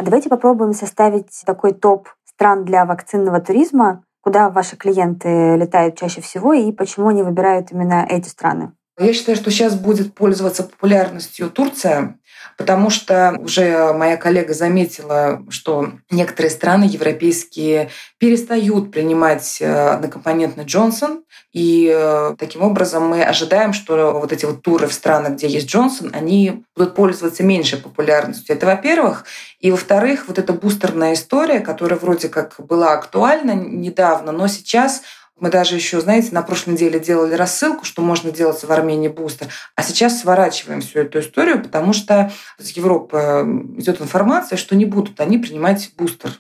А 0.04 0.06
давайте 0.06 0.28
попробуем 0.28 0.74
составить 0.74 1.44
такой 1.46 1.74
топ 1.74 2.10
стран 2.26 2.66
для 2.66 2.84
вакцинного 2.84 3.39
туризма, 3.39 4.04
куда 4.20 4.50
ваши 4.50 4.76
клиенты 4.76 5.56
летают 5.56 5.98
чаще 5.98 6.20
всего 6.20 6.52
и 6.52 6.74
почему 6.74 7.08
они 7.08 7.24
выбирают 7.24 7.72
именно 7.72 8.06
эти 8.10 8.28
страны. 8.28 8.74
Я 8.99 9.12
считаю, 9.13 9.36
что 9.36 9.49
сейчас 9.49 9.75
будет 9.75 10.13
пользоваться 10.13 10.63
популярностью 10.63 11.49
Турция, 11.49 12.19
потому 12.58 12.91
что 12.91 13.36
уже 13.39 13.91
моя 13.93 14.17
коллега 14.17 14.53
заметила, 14.53 15.43
что 15.49 15.93
некоторые 16.12 16.51
страны 16.51 16.84
европейские 16.84 17.89
перестают 18.19 18.91
принимать 18.91 19.58
э, 19.60 19.89
однокомпонентный 19.89 20.65
Джонсон, 20.65 21.23
и 21.53 21.91
э, 21.91 22.36
таким 22.38 22.62
образом 22.62 23.08
мы 23.08 23.23
ожидаем, 23.23 23.73
что 23.73 24.19
вот 24.19 24.32
эти 24.32 24.45
вот 24.45 24.62
туры 24.62 24.86
в 24.86 24.93
странах, 24.93 25.34
где 25.34 25.47
есть 25.47 25.67
Джонсон, 25.67 26.12
они 26.13 26.63
будут 26.75 26.93
пользоваться 26.93 27.41
меньшей 27.41 27.79
популярностью. 27.79 28.56
Это 28.56 28.67
во-первых. 28.67 29.25
И 29.60 29.71
во-вторых, 29.71 30.25
вот 30.27 30.38
эта 30.38 30.53
бустерная 30.53 31.13
история, 31.13 31.62
которая 31.62 31.97
вроде 31.97 32.29
как 32.29 32.56
была 32.60 32.93
актуальна 32.93 33.53
недавно, 33.53 34.32
но 34.32 34.47
сейчас 34.47 35.01
мы 35.43 35.49
даже 35.49 35.75
еще, 35.75 35.99
знаете, 35.99 36.29
на 36.32 36.41
прошлой 36.41 36.75
неделе 36.75 37.01
делали 37.01 37.34
рассылку, 37.34 37.84
что 37.84 38.01
можно 38.01 38.32
делать 38.32 38.63
в 38.63 38.71
Армении 38.71 39.10
бустер. 39.10 39.49
А 39.75 39.84
сейчас 39.84 40.21
сворачиваем 40.21 40.79
всю 40.79 40.99
эту 40.99 41.19
историю, 41.19 41.62
потому 41.62 41.91
что 41.91 42.32
из 42.58 42.69
Европы 42.69 43.45
идет 43.77 43.99
информация, 43.99 44.56
что 44.56 44.73
не 44.73 44.86
будут 44.86 45.19
они 45.19 45.38
принимать 45.38 45.91
бустер. 45.97 46.32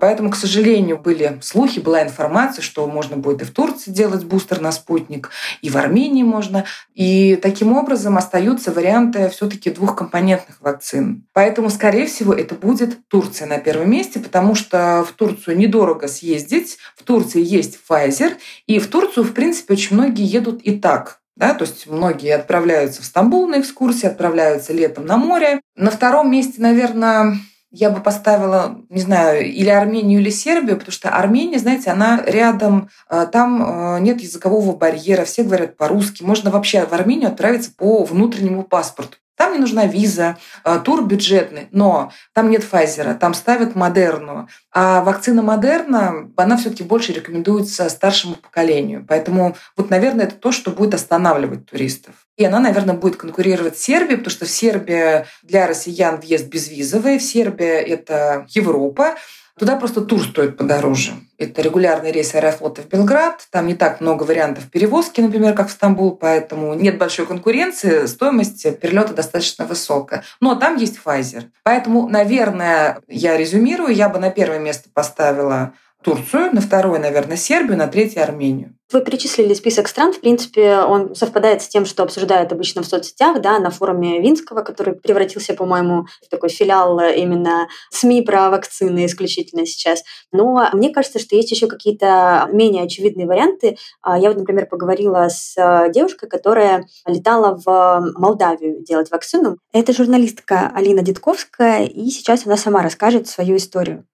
Поэтому, 0.00 0.30
к 0.30 0.36
сожалению, 0.36 0.98
были 0.98 1.38
слухи, 1.42 1.78
была 1.78 2.02
информация, 2.02 2.62
что 2.62 2.86
можно 2.86 3.16
будет 3.16 3.42
и 3.42 3.44
в 3.44 3.50
Турции 3.50 3.90
делать 3.90 4.24
бустер 4.24 4.60
на 4.60 4.72
спутник, 4.72 5.30
и 5.60 5.68
в 5.68 5.76
Армении 5.76 6.22
можно. 6.22 6.64
И 6.94 7.36
таким 7.36 7.76
образом 7.76 8.16
остаются 8.16 8.72
варианты 8.72 9.28
все-таки 9.28 9.70
двухкомпонентных 9.70 10.60
вакцин. 10.60 11.26
Поэтому, 11.32 11.70
скорее 11.70 12.06
всего, 12.06 12.32
это 12.32 12.54
будет 12.54 13.06
Турция 13.08 13.46
на 13.46 13.58
первом 13.58 13.90
месте, 13.90 14.18
потому 14.18 14.54
что 14.54 15.04
в 15.06 15.12
Турцию 15.12 15.58
недорого 15.58 16.08
съездить, 16.08 16.78
в 16.96 17.02
Турции 17.02 17.42
есть 17.42 17.78
Pfizer, 17.88 18.36
и 18.66 18.78
в 18.78 18.88
Турцию, 18.88 19.24
в 19.24 19.32
принципе, 19.32 19.74
очень 19.74 19.96
многие 19.96 20.24
едут 20.24 20.62
и 20.62 20.78
так. 20.78 21.20
Да, 21.36 21.54
то 21.54 21.64
есть 21.64 21.86
многие 21.86 22.34
отправляются 22.34 23.00
в 23.00 23.06
Стамбул 23.06 23.48
на 23.48 23.60
экскурсии, 23.60 24.06
отправляются 24.06 24.74
летом 24.74 25.06
на 25.06 25.16
море. 25.16 25.60
На 25.74 25.90
втором 25.90 26.30
месте, 26.30 26.60
наверное, 26.60 27.38
я 27.70 27.90
бы 27.90 28.00
поставила, 28.00 28.78
не 28.88 29.00
знаю, 29.00 29.46
или 29.46 29.68
Армению, 29.68 30.20
или 30.20 30.30
Сербию, 30.30 30.76
потому 30.76 30.92
что 30.92 31.10
Армения, 31.10 31.58
знаете, 31.58 31.90
она 31.90 32.22
рядом, 32.26 32.90
э, 33.08 33.26
там 33.30 33.96
э, 33.96 34.00
нет 34.00 34.20
языкового 34.20 34.76
барьера, 34.76 35.24
все 35.24 35.44
говорят 35.44 35.76
по-русски. 35.76 36.22
Можно 36.22 36.50
вообще 36.50 36.84
в 36.84 36.92
Армению 36.92 37.28
отправиться 37.28 37.70
по 37.76 38.04
внутреннему 38.04 38.64
паспорту. 38.64 39.18
Там 39.40 39.54
не 39.54 39.58
нужна 39.58 39.86
виза, 39.86 40.36
э, 40.66 40.80
тур 40.84 41.02
бюджетный, 41.02 41.68
но 41.70 42.12
там 42.34 42.50
нет 42.50 42.62
Pfizer, 42.62 43.14
там 43.14 43.32
ставят 43.32 43.74
Модерну. 43.74 44.50
А 44.70 45.02
вакцина 45.02 45.40
Модерна, 45.40 46.28
она 46.36 46.58
все-таки 46.58 46.82
больше 46.82 47.14
рекомендуется 47.14 47.88
старшему 47.88 48.34
поколению. 48.34 49.02
Поэтому 49.08 49.56
вот, 49.78 49.88
наверное, 49.88 50.26
это 50.26 50.34
то, 50.34 50.52
что 50.52 50.72
будет 50.72 50.92
останавливать 50.92 51.64
туристов. 51.64 52.16
И 52.36 52.44
она, 52.44 52.60
наверное, 52.60 52.94
будет 52.94 53.16
конкурировать 53.16 53.78
с 53.78 53.80
Сербией, 53.80 54.18
потому 54.18 54.30
что 54.30 54.44
в 54.44 54.50
Сербии 54.50 55.24
для 55.42 55.66
россиян 55.66 56.20
въезд 56.20 56.44
безвизовый, 56.44 57.18
в 57.18 57.22
Сербии 57.22 57.64
это 57.64 58.44
Европа, 58.50 59.14
Туда 59.60 59.76
просто 59.76 60.00
тур 60.00 60.22
стоит 60.24 60.56
подороже. 60.56 61.12
Это 61.36 61.60
регулярный 61.60 62.12
рейс 62.12 62.34
аэрофлота 62.34 62.80
в 62.80 62.88
Белград. 62.88 63.46
Там 63.50 63.66
не 63.66 63.74
так 63.74 64.00
много 64.00 64.22
вариантов 64.22 64.70
перевозки, 64.70 65.20
например, 65.20 65.52
как 65.52 65.68
в 65.68 65.70
Стамбул, 65.70 66.12
поэтому 66.12 66.72
нет 66.72 66.96
большой 66.96 67.26
конкуренции, 67.26 68.06
стоимость 68.06 68.80
перелета 68.80 69.12
достаточно 69.12 69.66
высокая. 69.66 70.24
Но 70.40 70.54
там 70.54 70.76
есть 70.76 70.98
Pfizer. 71.04 71.50
Поэтому, 71.62 72.08
наверное, 72.08 73.02
я 73.06 73.36
резюмирую, 73.36 73.94
я 73.94 74.08
бы 74.08 74.18
на 74.18 74.30
первое 74.30 74.60
место 74.60 74.88
поставила 74.94 75.74
Турцию, 76.02 76.54
на 76.54 76.60
второе, 76.60 76.98
наверное, 76.98 77.36
Сербию, 77.36 77.76
на 77.76 77.86
третье 77.86 78.22
Армению. 78.22 78.74
Вы 78.92 79.02
перечислили 79.02 79.54
список 79.54 79.86
стран. 79.86 80.12
В 80.12 80.20
принципе, 80.20 80.78
он 80.78 81.14
совпадает 81.14 81.62
с 81.62 81.68
тем, 81.68 81.86
что 81.86 82.02
обсуждают 82.02 82.50
обычно 82.50 82.82
в 82.82 82.86
соцсетях, 82.86 83.40
да, 83.40 83.60
на 83.60 83.70
форуме 83.70 84.20
Винского, 84.20 84.62
который 84.62 84.94
превратился, 84.94 85.54
по-моему, 85.54 86.06
в 86.26 86.28
такой 86.28 86.48
филиал 86.48 86.98
именно 86.98 87.68
СМИ 87.90 88.22
про 88.22 88.50
вакцины 88.50 89.06
исключительно 89.06 89.64
сейчас. 89.64 90.02
Но 90.32 90.68
мне 90.72 90.90
кажется, 90.90 91.20
что 91.20 91.36
есть 91.36 91.52
еще 91.52 91.68
какие-то 91.68 92.48
менее 92.52 92.82
очевидные 92.82 93.28
варианты. 93.28 93.76
А, 94.02 94.18
я 94.18 94.28
вот, 94.28 94.38
например, 94.38 94.66
поговорила 94.66 95.28
с 95.28 95.54
девушкой, 95.94 96.28
которая 96.28 96.84
летала 97.06 97.60
в 97.64 98.12
Молдавию 98.16 98.82
делать 98.82 99.12
вакцину. 99.12 99.58
Это 99.72 99.92
журналистка 99.92 100.72
Алина 100.74 101.02
Дедковская, 101.02 101.84
и 101.84 102.10
сейчас 102.10 102.44
она 102.44 102.56
сама 102.56 102.82
расскажет 102.82 103.28
свою 103.28 103.56
историю. 103.56 104.04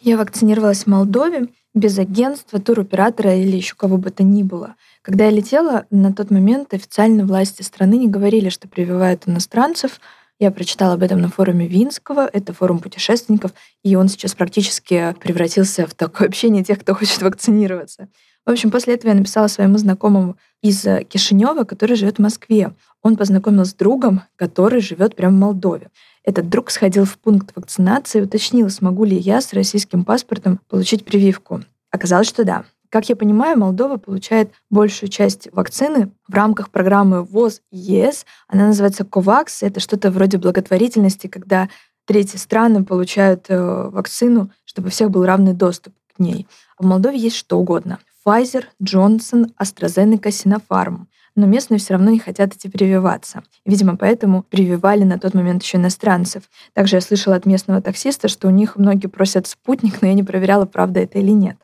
Я 0.00 0.16
вакцинировалась 0.16 0.84
в 0.84 0.86
Молдове 0.86 1.48
без 1.74 1.98
агентства, 1.98 2.58
туроператора 2.58 3.36
или 3.36 3.56
еще 3.56 3.74
кого 3.76 3.98
бы 3.98 4.10
то 4.10 4.22
ни 4.22 4.42
было. 4.42 4.76
Когда 5.02 5.26
я 5.26 5.30
летела, 5.30 5.86
на 5.90 6.12
тот 6.12 6.30
момент 6.30 6.72
официально 6.72 7.24
власти 7.26 7.62
страны 7.62 7.98
не 7.98 8.08
говорили, 8.08 8.48
что 8.48 8.66
прививают 8.66 9.28
иностранцев. 9.28 10.00
Я 10.40 10.50
прочитала 10.50 10.94
об 10.94 11.02
этом 11.02 11.20
на 11.20 11.28
форуме 11.28 11.68
Винского, 11.68 12.26
это 12.32 12.54
форум 12.54 12.78
путешественников, 12.78 13.52
и 13.84 13.94
он 13.94 14.08
сейчас 14.08 14.34
практически 14.34 15.14
превратился 15.20 15.86
в 15.86 15.92
такое 15.92 16.28
общение 16.28 16.64
тех, 16.64 16.80
кто 16.80 16.94
хочет 16.94 17.20
вакцинироваться. 17.20 18.08
В 18.46 18.50
общем, 18.50 18.70
после 18.70 18.94
этого 18.94 19.10
я 19.10 19.16
написала 19.18 19.48
своему 19.48 19.76
знакомому 19.76 20.38
из 20.62 20.82
Кишинева, 21.08 21.64
который 21.64 21.94
живет 21.94 22.16
в 22.16 22.22
Москве. 22.22 22.72
Он 23.02 23.18
познакомился 23.18 23.72
с 23.72 23.74
другом, 23.74 24.22
который 24.36 24.80
живет 24.80 25.14
прямо 25.14 25.36
в 25.36 25.40
Молдове. 25.40 25.90
Этот 26.24 26.48
друг 26.48 26.70
сходил 26.70 27.04
в 27.04 27.18
пункт 27.18 27.54
вакцинации 27.54 28.20
и 28.20 28.22
уточнил, 28.22 28.70
смогу 28.70 29.04
ли 29.04 29.18
я 29.18 29.42
с 29.42 29.52
российским 29.52 30.06
паспортом 30.06 30.58
получить 30.70 31.04
прививку. 31.04 31.60
Оказалось, 31.90 32.28
что 32.28 32.44
да. 32.44 32.64
Как 32.90 33.08
я 33.08 33.14
понимаю, 33.14 33.56
Молдова 33.56 33.98
получает 33.98 34.50
большую 34.68 35.10
часть 35.10 35.48
вакцины 35.52 36.10
в 36.26 36.34
рамках 36.34 36.70
программы 36.70 37.22
ВОЗ 37.22 37.62
ЕС. 37.70 38.26
Она 38.48 38.66
называется 38.66 39.04
COVAX. 39.04 39.46
Это 39.60 39.78
что-то 39.78 40.10
вроде 40.10 40.38
благотворительности, 40.38 41.28
когда 41.28 41.68
третьи 42.04 42.36
страны 42.36 42.84
получают 42.84 43.46
э, 43.48 43.90
вакцину, 43.92 44.50
чтобы 44.64 44.88
у 44.88 44.90
всех 44.90 45.10
был 45.10 45.24
равный 45.24 45.52
доступ 45.52 45.94
к 46.16 46.18
ней. 46.18 46.48
А 46.76 46.82
в 46.82 46.86
Молдове 46.86 47.16
есть 47.16 47.36
что 47.36 47.60
угодно. 47.60 48.00
Pfizer, 48.26 48.64
Johnson, 48.82 49.52
AstraZeneca, 49.58 50.28
Sinopharm 50.28 51.06
но 51.36 51.46
местные 51.46 51.78
все 51.78 51.94
равно 51.94 52.10
не 52.10 52.18
хотят 52.18 52.54
идти 52.54 52.68
прививаться. 52.68 53.42
Видимо, 53.64 53.96
поэтому 53.96 54.42
прививали 54.42 55.04
на 55.04 55.18
тот 55.18 55.32
момент 55.32 55.62
еще 55.62 55.78
иностранцев. 55.78 56.42
Также 56.74 56.96
я 56.96 57.00
слышала 57.00 57.36
от 57.36 57.46
местного 57.46 57.80
таксиста, 57.80 58.28
что 58.28 58.48
у 58.48 58.50
них 58.50 58.76
многие 58.76 59.06
просят 59.06 59.46
спутник, 59.46 60.02
но 60.02 60.08
я 60.08 60.14
не 60.14 60.24
проверяла, 60.24 60.66
правда 60.66 61.00
это 61.00 61.18
или 61.18 61.30
нет. 61.30 61.56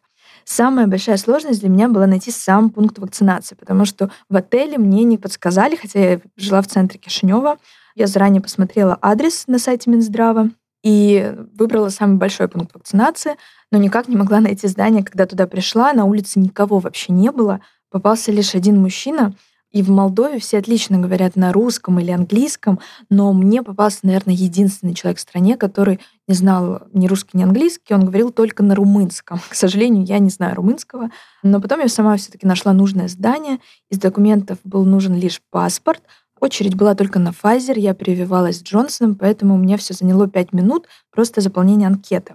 Самая 0.48 0.86
большая 0.86 1.16
сложность 1.16 1.58
для 1.58 1.68
меня 1.68 1.88
была 1.88 2.06
найти 2.06 2.30
сам 2.30 2.70
пункт 2.70 3.00
вакцинации, 3.00 3.56
потому 3.56 3.84
что 3.84 4.12
в 4.30 4.36
отеле 4.36 4.78
мне 4.78 5.02
не 5.02 5.18
подсказали, 5.18 5.74
хотя 5.74 6.12
я 6.12 6.20
жила 6.36 6.62
в 6.62 6.68
центре 6.68 7.00
Кишинева. 7.00 7.58
Я 7.96 8.06
заранее 8.06 8.40
посмотрела 8.40 8.96
адрес 9.02 9.48
на 9.48 9.58
сайте 9.58 9.90
Минздрава 9.90 10.50
и 10.84 11.34
выбрала 11.58 11.88
самый 11.88 12.16
большой 12.16 12.46
пункт 12.46 12.72
вакцинации, 12.74 13.34
но 13.72 13.78
никак 13.78 14.06
не 14.06 14.16
могла 14.16 14.38
найти 14.38 14.68
здание, 14.68 15.02
когда 15.02 15.26
туда 15.26 15.48
пришла. 15.48 15.92
На 15.92 16.04
улице 16.04 16.38
никого 16.38 16.78
вообще 16.78 17.12
не 17.12 17.32
было. 17.32 17.60
Попался 17.90 18.30
лишь 18.30 18.54
один 18.54 18.80
мужчина, 18.80 19.34
и 19.72 19.82
в 19.82 19.90
Молдове 19.90 20.38
все 20.38 20.58
отлично 20.58 20.98
говорят 20.98 21.36
на 21.36 21.52
русском 21.52 21.98
или 22.00 22.10
английском, 22.10 22.80
но 23.10 23.32
мне 23.32 23.62
попался, 23.62 24.00
наверное, 24.02 24.34
единственный 24.34 24.94
человек 24.94 25.18
в 25.18 25.22
стране, 25.22 25.56
который 25.56 26.00
не 26.28 26.34
знал 26.34 26.82
ни 26.92 27.06
русский, 27.06 27.36
ни 27.38 27.42
английский, 27.42 27.94
он 27.94 28.04
говорил 28.04 28.30
только 28.30 28.62
на 28.62 28.74
румынском. 28.74 29.40
К 29.48 29.54
сожалению, 29.54 30.04
я 30.04 30.18
не 30.18 30.30
знаю 30.30 30.56
румынского, 30.56 31.10
но 31.42 31.60
потом 31.60 31.80
я 31.80 31.88
сама 31.88 32.16
все-таки 32.16 32.46
нашла 32.46 32.72
нужное 32.72 33.08
здание. 33.08 33.58
Из 33.90 33.98
документов 33.98 34.58
был 34.64 34.84
нужен 34.84 35.14
лишь 35.14 35.40
паспорт, 35.50 36.02
Очередь 36.38 36.74
была 36.74 36.94
только 36.94 37.18
на 37.18 37.30
Pfizer, 37.30 37.78
я 37.78 37.94
прививалась 37.94 38.62
Джонсоном, 38.62 39.14
поэтому 39.14 39.54
у 39.54 39.58
меня 39.58 39.78
все 39.78 39.94
заняло 39.94 40.28
5 40.28 40.52
минут 40.52 40.86
просто 41.10 41.40
заполнение 41.40 41.88
анкеты. 41.88 42.34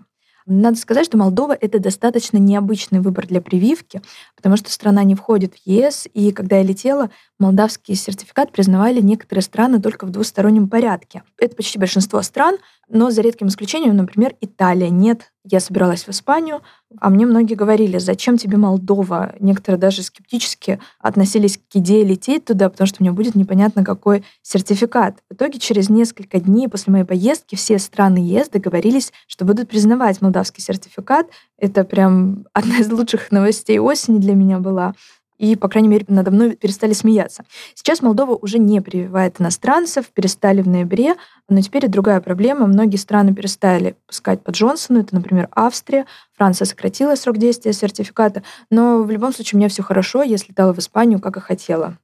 Надо 0.54 0.78
сказать, 0.78 1.06
что 1.06 1.18
Молдова— 1.18 1.58
это 1.62 1.80
достаточно 1.80 2.36
необычный 2.36 3.00
выбор 3.00 3.26
для 3.26 3.40
прививки, 3.40 4.02
потому 4.36 4.58
что 4.58 4.70
страна 4.70 5.02
не 5.06 5.16
входит 5.16 5.54
в 5.56 5.66
ЕС, 5.66 6.10
и 6.14 6.34
когда 6.34 6.58
я 6.58 6.64
летела, 6.64 7.10
молдавский 7.40 7.96
сертификат 7.96 8.52
признавали 8.52 9.00
некоторые 9.00 9.44
страны 9.44 9.82
только 9.82 10.06
в 10.06 10.10
двустороннем 10.10 10.68
порядке. 10.68 11.24
Это 11.38 11.56
почти 11.56 11.80
большинство 11.80 12.22
стран, 12.22 12.58
но 12.94 13.10
за 13.10 13.22
редким 13.22 13.48
исключением, 13.48 13.96
например, 13.96 14.36
Италия 14.42 14.90
нет. 14.90 15.32
Я 15.44 15.60
собиралась 15.60 16.04
в 16.04 16.10
Испанию, 16.10 16.62
а 17.00 17.10
мне 17.10 17.26
многие 17.26 17.56
говорили, 17.56 17.98
зачем 17.98 18.38
тебе 18.38 18.58
Молдова? 18.58 19.34
Некоторые 19.40 19.80
даже 19.80 20.04
скептически 20.04 20.80
относились 21.00 21.58
к 21.58 21.76
идее 21.76 22.04
лететь 22.04 22.46
туда, 22.46 22.70
потому 22.70 22.88
что 22.88 22.98
мне 23.00 23.12
будет 23.12 23.34
непонятно, 23.34 23.84
какой 23.84 24.24
сертификат. 24.42 25.24
В 25.30 25.34
итоге 25.34 25.58
через 25.58 25.90
несколько 25.90 26.40
дней 26.40 26.68
после 26.68 26.92
моей 26.92 27.06
поездки 27.06 27.56
все 27.56 27.80
страны 27.80 28.18
ЕС 28.18 28.50
договорились, 28.50 29.14
что 29.26 29.46
будут 29.46 29.70
признавать 29.70 30.22
молдавский 30.22 30.62
сертификат. 30.62 31.28
Это 31.58 31.84
прям 31.86 32.46
одна 32.54 32.80
из 32.80 32.92
лучших 32.92 33.32
новостей 33.32 33.80
осени 33.80 34.20
для 34.20 34.36
меня 34.36 34.60
была 34.60 34.94
и, 35.42 35.56
по 35.56 35.68
крайней 35.68 35.90
мере, 35.90 36.06
надо 36.08 36.30
мной 36.30 36.56
перестали 36.56 36.94
смеяться. 36.94 37.46
Сейчас 37.74 38.04
Молдова 38.04 38.36
уже 38.36 38.60
не 38.60 38.80
прививает 38.80 39.42
иностранцев, 39.42 40.06
перестали 40.14 40.62
в 40.62 40.68
ноябре, 40.68 41.16
но 41.50 41.60
теперь 41.62 41.86
и 41.86 41.88
другая 41.88 42.22
проблема. 42.22 42.68
Многие 42.68 42.98
страны 42.98 43.34
перестали 43.34 43.96
пускать 44.06 44.44
по 44.44 44.52
Джонсону, 44.52 45.00
это, 45.00 45.16
например, 45.16 45.50
Австрия, 45.52 46.06
Франция 46.38 46.66
сократила 46.66 47.16
срок 47.16 47.40
действия 47.40 47.74
сертификата, 47.74 48.44
но 48.70 49.02
в 49.02 49.10
любом 49.10 49.34
случае 49.34 49.58
у 49.58 49.60
меня 49.60 49.70
все 49.70 49.82
хорошо, 49.82 50.22
я 50.22 50.38
слетала 50.38 50.74
в 50.74 50.80
Испанию, 50.80 51.20
как 51.20 51.38
и 51.38 51.40
хотела. 51.40 51.98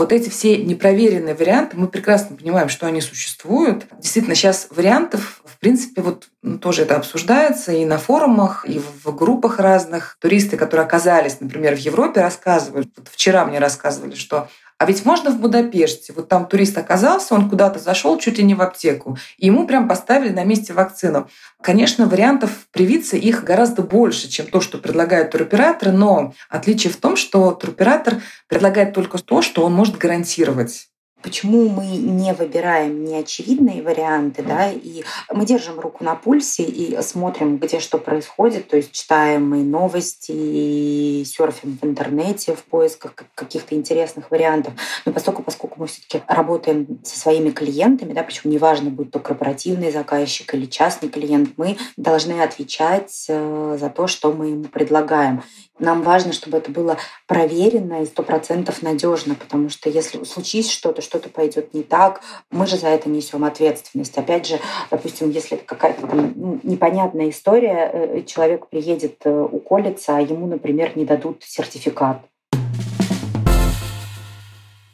Вот 0.00 0.12
эти 0.12 0.30
все 0.30 0.56
непроверенные 0.56 1.34
варианты, 1.34 1.76
мы 1.76 1.86
прекрасно 1.86 2.34
понимаем, 2.34 2.70
что 2.70 2.86
они 2.86 3.02
существуют. 3.02 3.84
Действительно, 3.98 4.34
сейчас 4.34 4.68
вариантов, 4.70 5.42
в 5.44 5.58
принципе, 5.58 6.00
вот 6.00 6.30
ну, 6.40 6.58
тоже 6.58 6.84
это 6.84 6.96
обсуждается 6.96 7.72
и 7.72 7.84
на 7.84 7.98
форумах, 7.98 8.64
и 8.66 8.78
в 8.78 9.14
группах 9.14 9.58
разных. 9.58 10.16
Туристы, 10.18 10.56
которые 10.56 10.86
оказались, 10.86 11.38
например, 11.40 11.76
в 11.76 11.80
Европе, 11.80 12.22
рассказывают. 12.22 12.88
Вот 12.96 13.08
вчера 13.12 13.44
мне 13.44 13.58
рассказывали, 13.58 14.14
что 14.14 14.48
а 14.80 14.86
ведь 14.86 15.04
можно 15.04 15.30
в 15.30 15.38
Будапеште. 15.38 16.14
Вот 16.14 16.28
там 16.28 16.46
турист 16.46 16.78
оказался, 16.78 17.34
он 17.34 17.50
куда-то 17.50 17.78
зашел 17.78 18.16
чуть 18.16 18.38
ли 18.38 18.44
не 18.44 18.54
в 18.54 18.62
аптеку, 18.62 19.18
и 19.36 19.44
ему 19.44 19.66
прям 19.66 19.86
поставили 19.86 20.30
на 20.30 20.42
месте 20.42 20.72
вакцину. 20.72 21.28
Конечно, 21.60 22.06
вариантов 22.06 22.66
привиться 22.70 23.18
их 23.18 23.44
гораздо 23.44 23.82
больше, 23.82 24.28
чем 24.28 24.46
то, 24.46 24.62
что 24.62 24.78
предлагают 24.78 25.32
туроператоры, 25.32 25.92
но 25.92 26.32
отличие 26.48 26.90
в 26.90 26.96
том, 26.96 27.16
что 27.16 27.52
туроператор 27.52 28.22
предлагает 28.48 28.94
только 28.94 29.18
то, 29.18 29.42
что 29.42 29.66
он 29.66 29.74
может 29.74 29.98
гарантировать. 29.98 30.89
Почему 31.22 31.68
мы 31.68 31.86
не 31.86 32.32
выбираем 32.32 33.04
неочевидные 33.04 33.82
варианты, 33.82 34.42
да, 34.42 34.70
и 34.70 35.02
мы 35.32 35.44
держим 35.44 35.78
руку 35.78 36.02
на 36.02 36.14
пульсе 36.14 36.62
и 36.62 37.00
смотрим, 37.02 37.58
где 37.58 37.80
что 37.80 37.98
происходит, 37.98 38.68
то 38.68 38.76
есть 38.76 38.92
читаем 38.92 39.48
мы 39.48 39.62
новости, 39.62 40.32
и 40.32 41.24
серфим 41.26 41.78
в 41.80 41.84
интернете 41.84 42.54
в 42.54 42.64
поисках 42.64 43.14
каких-то 43.34 43.74
интересных 43.74 44.30
вариантов. 44.30 44.72
Но 45.04 45.12
поскольку, 45.12 45.42
поскольку 45.42 45.80
мы 45.80 45.86
все-таки 45.86 46.22
работаем 46.26 47.00
со 47.04 47.18
своими 47.18 47.50
клиентами, 47.50 48.12
да, 48.12 48.22
причем 48.22 48.50
неважно, 48.50 48.90
будет 48.90 49.10
то 49.10 49.18
корпоративный 49.18 49.92
заказчик 49.92 50.54
или 50.54 50.66
частный 50.66 51.08
клиент, 51.08 51.50
мы 51.56 51.76
должны 51.96 52.42
отвечать 52.42 53.26
э, 53.28 53.76
за 53.78 53.90
то, 53.90 54.06
что 54.06 54.32
мы 54.32 54.48
ему 54.48 54.64
предлагаем. 54.64 55.42
Нам 55.80 56.02
важно, 56.02 56.32
чтобы 56.32 56.58
это 56.58 56.70
было 56.70 56.98
проверено 57.26 58.02
и 58.02 58.06
сто 58.06 58.22
процентов 58.22 58.82
надежно, 58.82 59.34
потому 59.34 59.70
что 59.70 59.88
если 59.88 60.22
случись 60.24 60.70
что-то, 60.70 61.02
что-то 61.02 61.28
пойдет 61.28 61.74
не 61.74 61.82
так, 61.82 62.20
мы 62.50 62.66
же 62.66 62.76
за 62.76 62.88
это 62.88 63.08
несем 63.08 63.44
ответственность. 63.44 64.16
Опять 64.16 64.46
же, 64.46 64.60
допустим, 64.90 65.30
если 65.30 65.56
это 65.56 65.66
какая-то 65.66 66.06
там 66.06 66.32
ну, 66.36 66.60
непонятная 66.62 67.30
история, 67.30 67.90
э, 67.92 68.22
человек 68.26 68.68
приедет 68.68 69.16
э, 69.24 69.30
уколется, 69.30 70.16
а 70.16 70.20
ему, 70.20 70.46
например, 70.46 70.96
не 70.96 71.04
дадут 71.04 71.42
сертификат. 71.42 72.29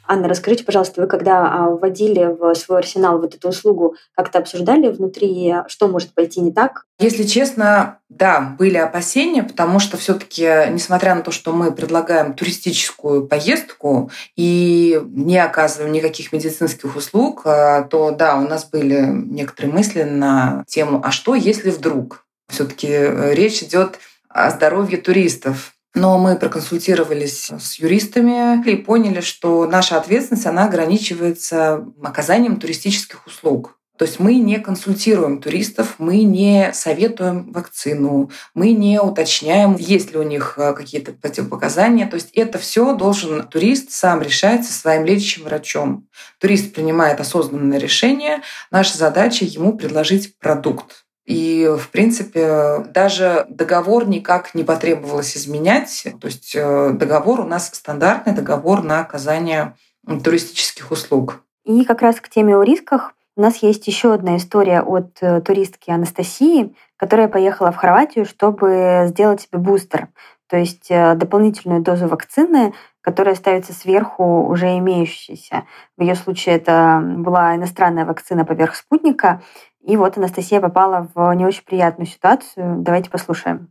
Анна, 0.07 0.27
расскажите, 0.27 0.63
пожалуйста, 0.63 1.01
вы 1.01 1.07
когда 1.07 1.45
а, 1.45 1.69
вводили 1.69 2.25
в 2.25 2.55
свой 2.55 2.79
арсенал 2.79 3.19
вот 3.19 3.35
эту 3.35 3.49
услугу, 3.49 3.95
как-то 4.15 4.39
обсуждали 4.39 4.87
внутри, 4.87 5.55
что 5.67 5.87
может 5.87 6.13
пойти 6.13 6.39
не 6.39 6.51
так? 6.51 6.85
Если 6.99 7.23
честно, 7.23 7.99
да, 8.09 8.55
были 8.57 8.77
опасения, 8.77 9.43
потому 9.43 9.79
что 9.79 9.97
все-таки, 9.97 10.43
несмотря 10.71 11.13
на 11.13 11.21
то, 11.21 11.31
что 11.31 11.51
мы 11.51 11.71
предлагаем 11.71 12.33
туристическую 12.33 13.27
поездку 13.27 14.09
и 14.35 15.01
не 15.05 15.37
оказываем 15.37 15.91
никаких 15.91 16.31
медицинских 16.31 16.95
услуг, 16.95 17.41
а, 17.45 17.83
то 17.83 18.11
да, 18.11 18.37
у 18.37 18.47
нас 18.47 18.65
были 18.65 19.01
некоторые 19.05 19.73
мысли 19.73 20.03
на 20.03 20.63
тему, 20.67 21.01
а 21.03 21.11
что, 21.11 21.35
если 21.35 21.69
вдруг? 21.69 22.23
Все-таки 22.49 22.87
э, 22.87 23.33
речь 23.33 23.61
идет 23.61 23.99
о 24.29 24.49
здоровье 24.51 24.97
туристов. 24.97 25.73
Но 25.95 26.17
мы 26.17 26.35
проконсультировались 26.35 27.49
с 27.49 27.79
юристами 27.79 28.63
и 28.69 28.75
поняли, 28.75 29.21
что 29.21 29.65
наша 29.65 29.97
ответственность, 29.97 30.45
она 30.45 30.65
ограничивается 30.65 31.85
оказанием 32.03 32.59
туристических 32.59 33.25
услуг. 33.25 33.77
То 33.97 34.05
есть 34.05 34.19
мы 34.19 34.35
не 34.35 34.59
консультируем 34.59 35.41
туристов, 35.41 35.95
мы 35.97 36.21
не 36.21 36.71
советуем 36.73 37.51
вакцину, 37.51 38.29
мы 38.53 38.71
не 38.73 39.01
уточняем, 39.01 39.75
есть 39.75 40.11
ли 40.11 40.19
у 40.19 40.23
них 40.23 40.53
э, 40.57 40.73
какие-то 40.73 41.13
противопоказания. 41.13 42.07
То 42.07 42.15
есть 42.15 42.29
это 42.33 42.59
все 42.59 42.93
должен 42.93 43.47
турист 43.47 43.91
сам 43.91 44.21
решать 44.21 44.65
со 44.65 44.73
своим 44.73 45.03
лечащим 45.03 45.45
врачом. 45.45 46.07
Турист 46.39 46.73
принимает 46.73 47.19
осознанное 47.19 47.79
решение. 47.79 48.43
Наша 48.69 48.97
задача 48.97 49.45
ему 49.45 49.75
предложить 49.75 50.37
продукт. 50.37 51.06
И, 51.27 51.69
в 51.77 51.89
принципе, 51.89 52.85
даже 52.93 53.45
договор 53.49 54.07
никак 54.07 54.55
не 54.55 54.63
потребовалось 54.63 55.35
изменять. 55.35 56.07
То 56.21 56.27
есть 56.27 56.55
э, 56.55 56.91
договор 56.93 57.41
у 57.41 57.43
нас 57.43 57.67
стандартный 57.67 58.33
договор 58.33 58.81
на 58.81 59.01
оказание 59.01 59.75
туристических 60.23 60.89
услуг. 60.89 61.43
И 61.65 61.83
как 61.83 62.01
раз 62.01 62.21
к 62.21 62.29
теме 62.29 62.55
о 62.55 62.63
рисках 62.63 63.13
у 63.35 63.41
нас 63.41 63.57
есть 63.57 63.85
еще 63.87 64.13
одна 64.13 64.37
история 64.37 64.81
от 64.81 65.17
э, 65.19 65.41
туристки 65.41 65.91
Анастасии, 65.91 66.73
которая 66.95 67.27
поехала 67.27 67.73
в 67.73 67.75
Хорватию, 67.75 68.25
чтобы 68.25 69.05
сделать 69.09 69.41
себе 69.41 69.59
бустер, 69.59 70.07
то 70.47 70.57
есть 70.57 70.87
э, 70.89 71.13
дополнительную 71.15 71.81
дозу 71.81 72.07
вакцины, 72.07 72.73
которая 73.01 73.35
ставится 73.35 73.73
сверху 73.73 74.47
уже 74.47 74.77
имеющейся. 74.77 75.65
В 75.97 76.01
ее 76.01 76.15
случае 76.15 76.55
это 76.55 77.01
была 77.03 77.55
иностранная 77.55 78.05
вакцина 78.05 78.43
поверх 78.43 78.75
спутника, 78.75 79.41
и 79.87 79.95
вот 79.95 80.17
Анастасия 80.17 80.59
попала 80.59 81.09
в 81.15 81.33
не 81.33 81.45
очень 81.45 81.63
приятную 81.63 82.07
ситуацию. 82.07 82.81
Давайте 82.81 83.09
послушаем. 83.09 83.69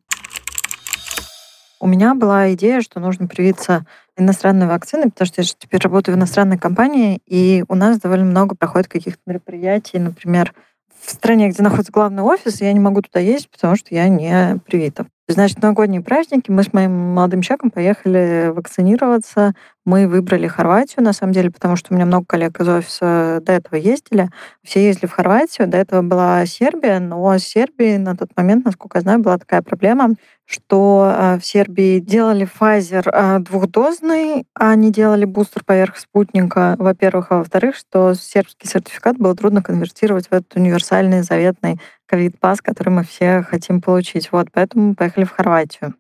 У 1.78 1.86
меня 1.86 2.14
была 2.14 2.54
идея, 2.54 2.80
что 2.80 3.00
нужно 3.00 3.26
привиться 3.26 3.84
иностранной 4.16 4.66
вакциной, 4.66 5.10
потому 5.10 5.26
что 5.26 5.42
я 5.42 5.44
же 5.44 5.52
теперь 5.58 5.82
работаю 5.82 6.14
в 6.14 6.18
иностранной 6.18 6.56
компании, 6.56 7.20
и 7.26 7.64
у 7.68 7.74
нас 7.74 8.00
довольно 8.00 8.24
много 8.24 8.56
проходит 8.56 8.88
каких-то 8.88 9.20
мероприятий. 9.26 9.98
Например, 9.98 10.54
в 10.98 11.10
стране, 11.10 11.50
где 11.50 11.62
находится 11.62 11.92
главный 11.92 12.22
офис, 12.22 12.62
я 12.62 12.72
не 12.72 12.80
могу 12.80 13.02
туда 13.02 13.20
ездить, 13.20 13.50
потому 13.50 13.76
что 13.76 13.94
я 13.94 14.08
не 14.08 14.58
привита. 14.64 15.06
Значит, 15.28 15.60
новогодние 15.60 16.00
праздники 16.00 16.50
мы 16.50 16.62
с 16.62 16.72
моим 16.72 16.92
молодым 16.92 17.42
человеком 17.42 17.70
поехали 17.70 18.52
вакцинироваться 18.54 19.54
Мы 19.86 20.08
выбрали 20.08 20.48
Хорватию, 20.48 21.04
на 21.04 21.12
самом 21.12 21.32
деле, 21.32 21.52
потому 21.52 21.76
что 21.76 21.92
у 21.92 21.96
меня 21.96 22.06
много 22.06 22.26
коллег 22.26 22.60
из 22.60 22.68
офиса 22.68 23.40
до 23.42 23.52
этого 23.52 23.76
ездили. 23.76 24.30
Все 24.64 24.84
ездили 24.84 25.06
в 25.06 25.12
Хорватию. 25.12 25.68
До 25.68 25.78
этого 25.78 26.02
была 26.02 26.44
Сербия, 26.44 26.98
но 26.98 27.38
с 27.38 27.44
Сербией 27.44 27.96
на 27.98 28.16
тот 28.16 28.30
момент, 28.36 28.64
насколько 28.64 28.98
я 28.98 29.02
знаю, 29.02 29.20
была 29.20 29.38
такая 29.38 29.62
проблема, 29.62 30.16
что 30.44 31.12
а, 31.14 31.38
в 31.38 31.46
Сербии 31.46 32.00
делали 32.00 32.48
Pfizer 32.48 33.08
а, 33.12 33.38
двухдозный, 33.38 34.44
а 34.54 34.74
не 34.74 34.90
делали 34.90 35.24
бустер 35.24 35.62
поверх 35.64 35.96
спутника, 35.98 36.74
во-первых, 36.78 37.30
а 37.30 37.38
во-вторых, 37.38 37.76
что 37.76 38.14
сербский 38.14 38.68
сертификат 38.68 39.18
было 39.18 39.36
трудно 39.36 39.62
конвертировать 39.62 40.28
в 40.28 40.32
этот 40.32 40.54
универсальный 40.56 41.22
заветный 41.22 41.80
ковид-пас, 42.06 42.60
который 42.60 42.90
мы 42.90 43.04
все 43.04 43.42
хотим 43.42 43.80
получить. 43.80 44.30
Вот, 44.30 44.48
поэтому 44.52 44.88
мы 44.88 44.94
поехали 44.94 45.24
в 45.24 45.32
Хорватию. 45.32 45.94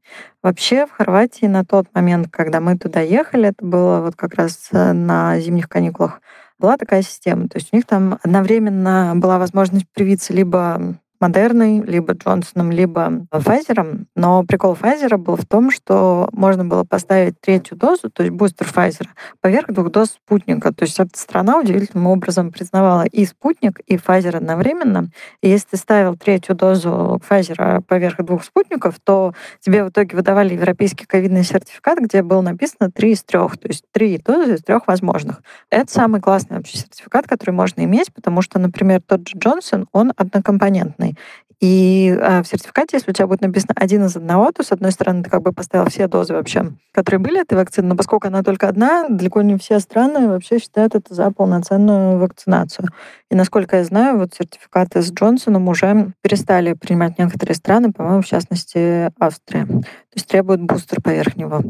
Вообще 0.46 0.86
в 0.86 0.92
Хорватии 0.92 1.46
на 1.46 1.64
тот 1.64 1.88
момент, 1.92 2.28
когда 2.30 2.60
мы 2.60 2.78
туда 2.78 3.00
ехали, 3.00 3.48
это 3.48 3.66
было 3.66 4.00
вот 4.00 4.14
как 4.14 4.34
раз 4.34 4.68
э, 4.70 4.92
на 4.92 5.40
зимних 5.40 5.68
каникулах, 5.68 6.20
была 6.60 6.76
такая 6.76 7.02
система. 7.02 7.48
То 7.48 7.58
есть 7.58 7.70
у 7.72 7.76
них 7.76 7.84
там 7.84 8.20
одновременно 8.22 9.14
была 9.16 9.40
возможность 9.40 9.86
привиться 9.92 10.32
либо 10.32 10.94
Модерной, 11.20 11.80
либо 11.80 12.14
Джонсоном, 12.14 12.70
либо 12.70 13.26
Pfizer. 13.32 14.06
Но 14.14 14.44
прикол 14.44 14.74
Pfizer 14.74 15.16
был 15.16 15.36
в 15.36 15.46
том, 15.46 15.70
что 15.70 16.28
можно 16.32 16.64
было 16.64 16.84
поставить 16.84 17.40
третью 17.40 17.76
дозу, 17.76 18.10
то 18.10 18.22
есть 18.22 18.34
бустер 18.34 18.66
Pfizer, 18.66 19.06
поверх 19.40 19.68
двух 19.68 19.90
доз 19.90 20.10
спутника. 20.10 20.72
То 20.72 20.84
есть 20.84 20.98
эта 20.98 21.18
страна 21.18 21.58
удивительным 21.58 22.06
образом 22.06 22.52
признавала 22.52 23.04
и 23.04 23.24
спутник, 23.24 23.80
и 23.86 23.96
Pfizer 23.96 24.36
одновременно. 24.36 25.10
И 25.42 25.48
если 25.48 25.68
ты 25.70 25.76
ставил 25.76 26.16
третью 26.16 26.54
дозу 26.54 27.20
Pfizer 27.28 27.82
поверх 27.82 28.18
двух 28.18 28.44
спутников, 28.44 28.96
то 29.02 29.32
тебе 29.60 29.84
в 29.84 29.88
итоге 29.88 30.16
выдавали 30.16 30.54
европейский 30.54 31.06
ковидный 31.06 31.44
сертификат, 31.44 31.98
где 32.00 32.22
было 32.22 32.40
написано 32.40 32.90
три 32.90 33.12
из 33.12 33.22
трех, 33.22 33.58
то 33.58 33.68
есть 33.68 33.84
три 33.92 34.18
дозы 34.18 34.54
из 34.54 34.62
трех 34.62 34.86
возможных. 34.86 35.42
Это 35.70 35.90
самый 35.90 36.20
классный 36.20 36.56
вообще 36.58 36.78
сертификат, 36.78 37.26
который 37.26 37.52
можно 37.52 37.82
иметь, 37.82 38.12
потому 38.12 38.42
что, 38.42 38.58
например, 38.58 39.00
тот 39.06 39.28
же 39.28 39.38
Джонсон, 39.38 39.86
он 39.92 40.12
однокомпонентный 40.16 41.05
разный. 41.06 41.16
И 41.58 42.14
э, 42.14 42.42
в 42.42 42.46
сертификате, 42.46 42.98
если 42.98 43.10
у 43.10 43.14
тебя 43.14 43.26
будет 43.26 43.40
написано 43.40 43.72
один 43.76 44.04
из 44.04 44.14
одного, 44.14 44.52
то, 44.52 44.62
с 44.62 44.72
одной 44.72 44.92
стороны, 44.92 45.22
ты 45.22 45.30
как 45.30 45.40
бы 45.40 45.52
поставил 45.52 45.88
все 45.88 46.06
дозы 46.06 46.34
вообще, 46.34 46.72
которые 46.92 47.18
были 47.18 47.40
этой 47.40 47.54
вакцины, 47.54 47.88
но 47.88 47.96
поскольку 47.96 48.28
она 48.28 48.42
только 48.42 48.68
одна, 48.68 49.08
далеко 49.08 49.40
не 49.40 49.56
все 49.56 49.80
страны 49.80 50.28
вообще 50.28 50.58
считают 50.58 50.94
это 50.94 51.14
за 51.14 51.30
полноценную 51.30 52.18
вакцинацию. 52.18 52.88
И, 53.30 53.34
насколько 53.34 53.78
я 53.78 53.84
знаю, 53.84 54.18
вот 54.18 54.34
сертификаты 54.34 55.00
с 55.00 55.10
Джонсоном 55.10 55.66
уже 55.68 56.12
перестали 56.20 56.74
принимать 56.74 57.18
некоторые 57.18 57.54
страны, 57.54 57.90
по-моему, 57.90 58.20
в 58.20 58.26
частности, 58.26 59.10
Австрия. 59.18 59.64
То 59.64 59.84
есть 60.14 60.28
требуют 60.28 60.60
бустер 60.60 61.00
поверх 61.00 61.36
него. 61.36 61.62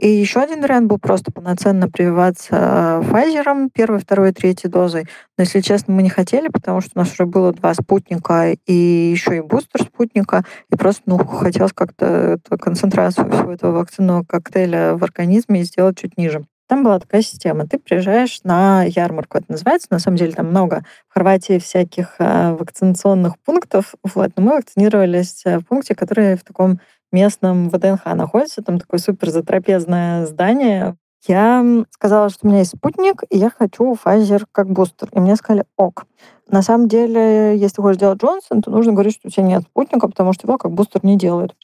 И 0.00 0.08
еще 0.08 0.40
один 0.40 0.62
вариант 0.62 0.86
был 0.88 0.98
просто 0.98 1.30
полноценно 1.30 1.86
прививаться 1.86 3.02
Pfizer 3.02 3.68
первой, 3.70 3.98
второй, 3.98 4.32
третьей 4.32 4.70
дозой. 4.70 5.06
Но, 5.36 5.44
если 5.44 5.60
честно, 5.60 5.92
мы 5.92 6.02
не 6.02 6.08
хотели, 6.08 6.48
потому 6.48 6.80
что 6.80 6.92
у 6.94 7.00
нас 7.00 7.12
уже 7.12 7.26
было 7.26 7.52
два 7.52 7.74
спутника 7.74 8.56
и 8.64 8.72
еще 8.72 9.36
и 9.36 9.40
бустер 9.40 9.82
спутника. 9.82 10.42
И 10.72 10.76
просто 10.76 11.02
ну, 11.04 11.18
хотелось 11.18 11.74
как-то 11.74 12.38
концентрацию 12.58 13.30
всего 13.30 13.52
этого 13.52 13.72
вакцинного 13.72 14.24
коктейля 14.24 14.94
в 14.94 15.04
организме 15.04 15.64
сделать 15.64 15.98
чуть 15.98 16.16
ниже. 16.16 16.46
Там 16.66 16.82
была 16.82 16.98
такая 16.98 17.20
система. 17.20 17.66
Ты 17.66 17.78
приезжаешь 17.78 18.40
на 18.42 18.84
ярмарку, 18.84 19.36
это 19.36 19.52
называется. 19.52 19.88
На 19.90 19.98
самом 19.98 20.16
деле 20.16 20.32
там 20.32 20.46
много 20.46 20.82
в 21.08 21.12
Хорватии 21.12 21.58
всяких 21.58 22.14
э, 22.20 22.52
вакцинационных 22.52 23.38
пунктов. 23.40 23.94
Вот. 24.14 24.30
Но 24.36 24.42
мы 24.42 24.52
вакцинировались 24.52 25.42
в 25.44 25.62
пункте, 25.62 25.94
который 25.94 26.36
в 26.36 26.44
таком 26.44 26.80
местном 27.12 27.68
ВДНХ 27.68 28.04
находится. 28.14 28.62
Там 28.62 28.78
такое 28.78 29.00
супер 29.00 29.30
затрапезное 29.30 30.26
здание. 30.26 30.96
Я 31.26 31.84
сказала, 31.90 32.30
что 32.30 32.46
у 32.46 32.48
меня 32.48 32.60
есть 32.60 32.76
спутник, 32.76 33.24
и 33.28 33.36
я 33.36 33.50
хочу 33.50 33.92
Pfizer 33.92 34.44
как 34.52 34.70
бустер. 34.70 35.08
И 35.12 35.20
мне 35.20 35.36
сказали 35.36 35.64
ок. 35.76 36.06
На 36.48 36.62
самом 36.62 36.88
деле, 36.88 37.56
если 37.56 37.80
хочешь 37.80 38.00
делать 38.00 38.20
Джонсон, 38.20 38.60
то 38.60 38.70
нужно 38.72 38.92
говорить, 38.92 39.14
что 39.14 39.28
у 39.28 39.30
тебя 39.30 39.44
нет 39.44 39.62
спутника, 39.62 40.08
потому 40.08 40.32
что 40.32 40.48
его 40.48 40.58
как 40.58 40.72
бустер 40.72 41.04
не 41.04 41.16
делают. 41.16 41.54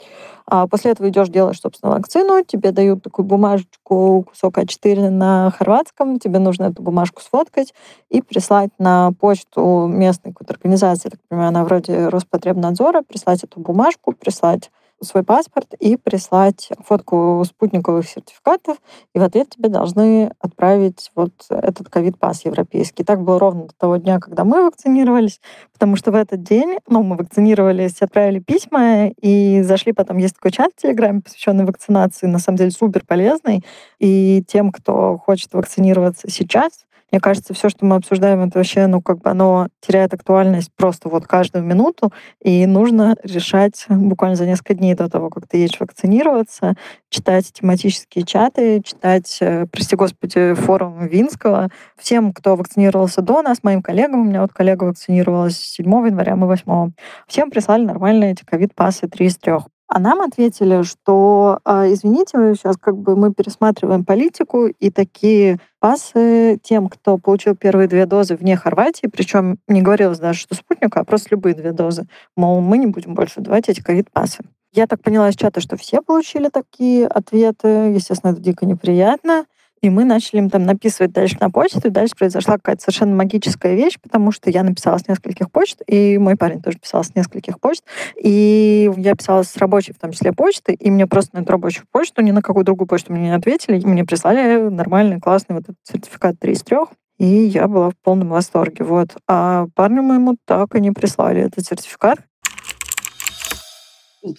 А 0.47 0.69
после 0.69 0.93
этого 0.93 1.09
идешь 1.09 1.29
делать, 1.29 1.57
собственно, 1.57 1.93
вакцину, 1.93 2.45
тебе 2.45 2.71
дают 2.71 3.03
такую 3.03 3.27
бумажечку, 3.27 4.27
кусок 4.29 4.59
А4 4.59 5.11
на 5.11 5.51
хорватском, 5.51 6.21
тебе 6.21 6.39
нужно 6.39 6.65
эту 6.65 6.83
бумажку 6.83 7.21
сфоткать 7.21 7.75
и 8.11 8.23
прислать 8.23 8.71
на 8.79 9.11
почту 9.19 9.89
местной 9.89 10.33
какой-то 10.33 10.55
организации, 10.55 11.09
так 11.09 11.21
понимаю, 11.29 11.49
она 11.49 11.65
вроде 11.65 12.09
Роспотребнадзора, 12.09 13.03
прислать 13.03 13.43
эту 13.43 13.59
бумажку, 13.59 14.13
прислать 14.13 14.71
свой 15.03 15.23
паспорт 15.23 15.75
и 15.79 15.97
прислать 15.97 16.71
фотку 16.85 17.43
спутниковых 17.47 18.09
сертификатов, 18.09 18.79
и 19.15 19.19
в 19.19 19.23
ответ 19.23 19.51
тебе 19.51 19.69
должны 19.69 20.33
отправить 20.41 21.11
вот 21.15 21.33
этот 21.51 21.89
ковид-пас 21.89 22.45
европейский. 22.45 23.05
Так 23.05 23.23
было 23.23 23.39
ровно 23.39 23.67
до 23.67 23.75
того 23.77 23.97
дня, 23.97 24.19
когда 24.19 24.45
мы 24.45 24.65
вакцинировались, 24.65 25.41
потому 25.73 25.97
что 25.97 26.13
в 26.13 26.15
этот 26.15 26.43
день, 26.43 26.79
ну, 26.89 27.03
мы 27.03 27.17
вакцинировались, 27.17 28.01
отправили 28.01 28.39
письма, 28.39 29.09
и 29.09 29.63
зашли 29.63 29.93
потом, 29.93 30.17
есть 30.19 30.37
такой 30.37 30.53
чат 30.53 30.73
в 30.77 30.83
Телеграме, 30.83 31.21
посвященный 31.21 31.65
вакцинации, 31.65 32.27
на 32.27 32.39
самом 32.39 32.59
деле 32.59 32.71
супер 32.71 33.05
полезный, 33.07 33.65
и 33.99 34.43
тем, 34.47 34.73
кто 34.73 35.19
хочет 35.19 35.53
вакцинироваться 35.53 36.31
сейчас, 36.31 36.86
мне 37.17 37.21
кажется, 37.23 37.55
все, 37.55 37.71
что 37.71 37.87
мы 37.87 37.97
обсуждаем, 37.97 38.43
это 38.43 38.59
вообще, 38.59 38.87
ну, 38.87 39.01
как 39.01 39.21
бы 39.23 39.31
оно 39.31 39.69
теряет 39.81 40.13
актуальность 40.13 40.69
просто 40.77 41.09
вот 41.09 41.27
каждую 41.27 41.65
минуту, 41.65 42.13
и 42.43 42.67
нужно 42.67 43.17
решать 43.23 43.87
буквально 43.89 44.37
за 44.37 44.45
несколько 44.45 44.75
дней 44.75 44.95
до 44.95 45.09
того, 45.09 45.31
как 45.31 45.49
ты 45.49 45.57
едешь 45.57 45.81
вакцинироваться, 45.81 46.75
читать 47.09 47.51
тематические 47.55 48.27
чаты, 48.27 48.83
читать, 48.83 49.39
э, 49.41 49.65
прости 49.73 49.97
господи, 49.97 50.53
форум 50.53 51.07
Винского. 51.07 51.71
Всем, 51.97 52.35
кто 52.35 52.55
вакцинировался 52.55 53.23
до 53.23 53.41
нас, 53.41 53.63
моим 53.63 53.81
коллегам, 53.81 54.21
у 54.21 54.25
меня 54.25 54.43
вот 54.43 54.53
коллега 54.53 54.85
вакцинировалась 54.85 55.57
7 55.57 55.87
января, 55.87 56.37
мы 56.37 56.47
8. 56.47 56.93
Всем 57.27 57.49
прислали 57.51 57.87
нормальные 57.87 58.33
эти 58.33 58.45
ковид-пасы 58.45 59.09
3 59.09 59.27
из 59.27 59.39
3. 59.39 59.76
А 59.89 60.01
нам 60.01 60.21
ответили, 60.21 60.83
что, 60.83 61.61
а, 61.65 61.87
извините, 61.87 62.55
сейчас 62.55 62.77
как 62.77 62.97
бы 62.97 63.15
мы 63.15 63.33
пересматриваем 63.33 64.05
политику, 64.05 64.67
и 64.67 64.91
такие 64.91 65.59
пасы 65.79 66.59
тем, 66.63 66.89
кто 66.89 67.19
получил 67.19 67.55
первые 67.55 67.87
две 67.87 68.05
дозы 68.07 68.35
вне 68.35 68.57
Хорватии, 68.57 69.07
причем 69.07 69.59
не 69.69 69.83
говорилось 69.83 70.19
даже, 70.19 70.41
что 70.41 70.57
спутника, 70.57 71.01
а 71.01 71.05
просто 71.05 71.29
любые 71.31 71.55
две 71.55 71.73
дозы, 71.73 72.07
мол, 72.37 72.61
мы 72.61 72.79
не 72.79 72.87
будем 72.87 73.15
больше 73.15 73.41
давать 73.41 73.69
эти 73.69 73.81
ковид-пасы. 73.81 74.43
Я 74.73 74.87
так 74.87 75.01
поняла 75.01 75.31
из 75.31 75.37
чата, 75.37 75.61
что 75.61 75.77
все 75.77 76.03
получили 76.03 76.51
такие 76.51 77.07
ответы. 77.07 77.69
Естественно, 77.95 78.33
это 78.33 78.43
дико 78.43 78.67
неприятно. 78.67 79.47
И 79.83 79.91
мы 79.91 80.05
начали 80.05 80.39
им 80.39 80.51
там 80.51 80.65
написывать 80.65 81.13
дальше 81.13 81.37
на 81.41 81.51
почту, 81.51 81.89
и 81.89 81.91
дальше 81.91 82.15
произошла 82.17 82.55
какая-то 82.55 82.83
совершенно 82.83 83.15
магическая 83.15 83.75
вещь, 83.75 83.99
потому 84.03 84.33
что 84.33 84.51
я 84.51 84.63
написала 84.63 84.99
с 84.99 85.07
нескольких 85.07 85.51
почт, 85.51 85.83
и 85.87 86.19
мой 86.19 86.37
парень 86.37 86.63
тоже 86.63 86.79
писал 86.79 87.05
с 87.05 87.15
нескольких 87.15 87.61
почт, 87.61 87.85
и 88.21 88.91
я 88.97 89.15
писала 89.15 89.43
с 89.43 89.57
рабочей, 89.57 89.93
в 89.93 89.99
том 89.99 90.13
числе, 90.13 90.33
почты, 90.33 90.73
и 90.73 90.91
мне 90.91 91.07
просто 91.07 91.37
на 91.37 91.43
эту 91.43 91.53
рабочую 91.53 91.87
почту, 91.93 92.23
ни 92.23 92.31
на 92.31 92.43
какую 92.43 92.65
другую 92.65 92.89
почту 92.89 93.13
мне 93.13 93.29
не 93.29 93.35
ответили, 93.35 93.79
и 93.79 93.87
мне 93.87 94.05
прислали 94.05 94.69
нормальный, 94.71 95.21
классный 95.21 95.57
вот 95.57 95.65
этот 95.65 95.77
сертификат 95.85 96.39
3 96.39 96.53
из 96.53 96.63
3, 96.63 96.79
и 97.19 97.25
я 97.25 97.67
была 97.67 97.91
в 97.91 97.97
полном 97.97 98.29
восторге. 98.29 98.85
Вот. 98.85 99.17
А 99.27 99.67
парню 99.75 100.03
моему 100.03 100.37
так 100.45 100.75
и 100.75 100.81
не 100.81 100.91
прислали 100.91 101.43
этот 101.43 101.65
сертификат. 101.65 102.19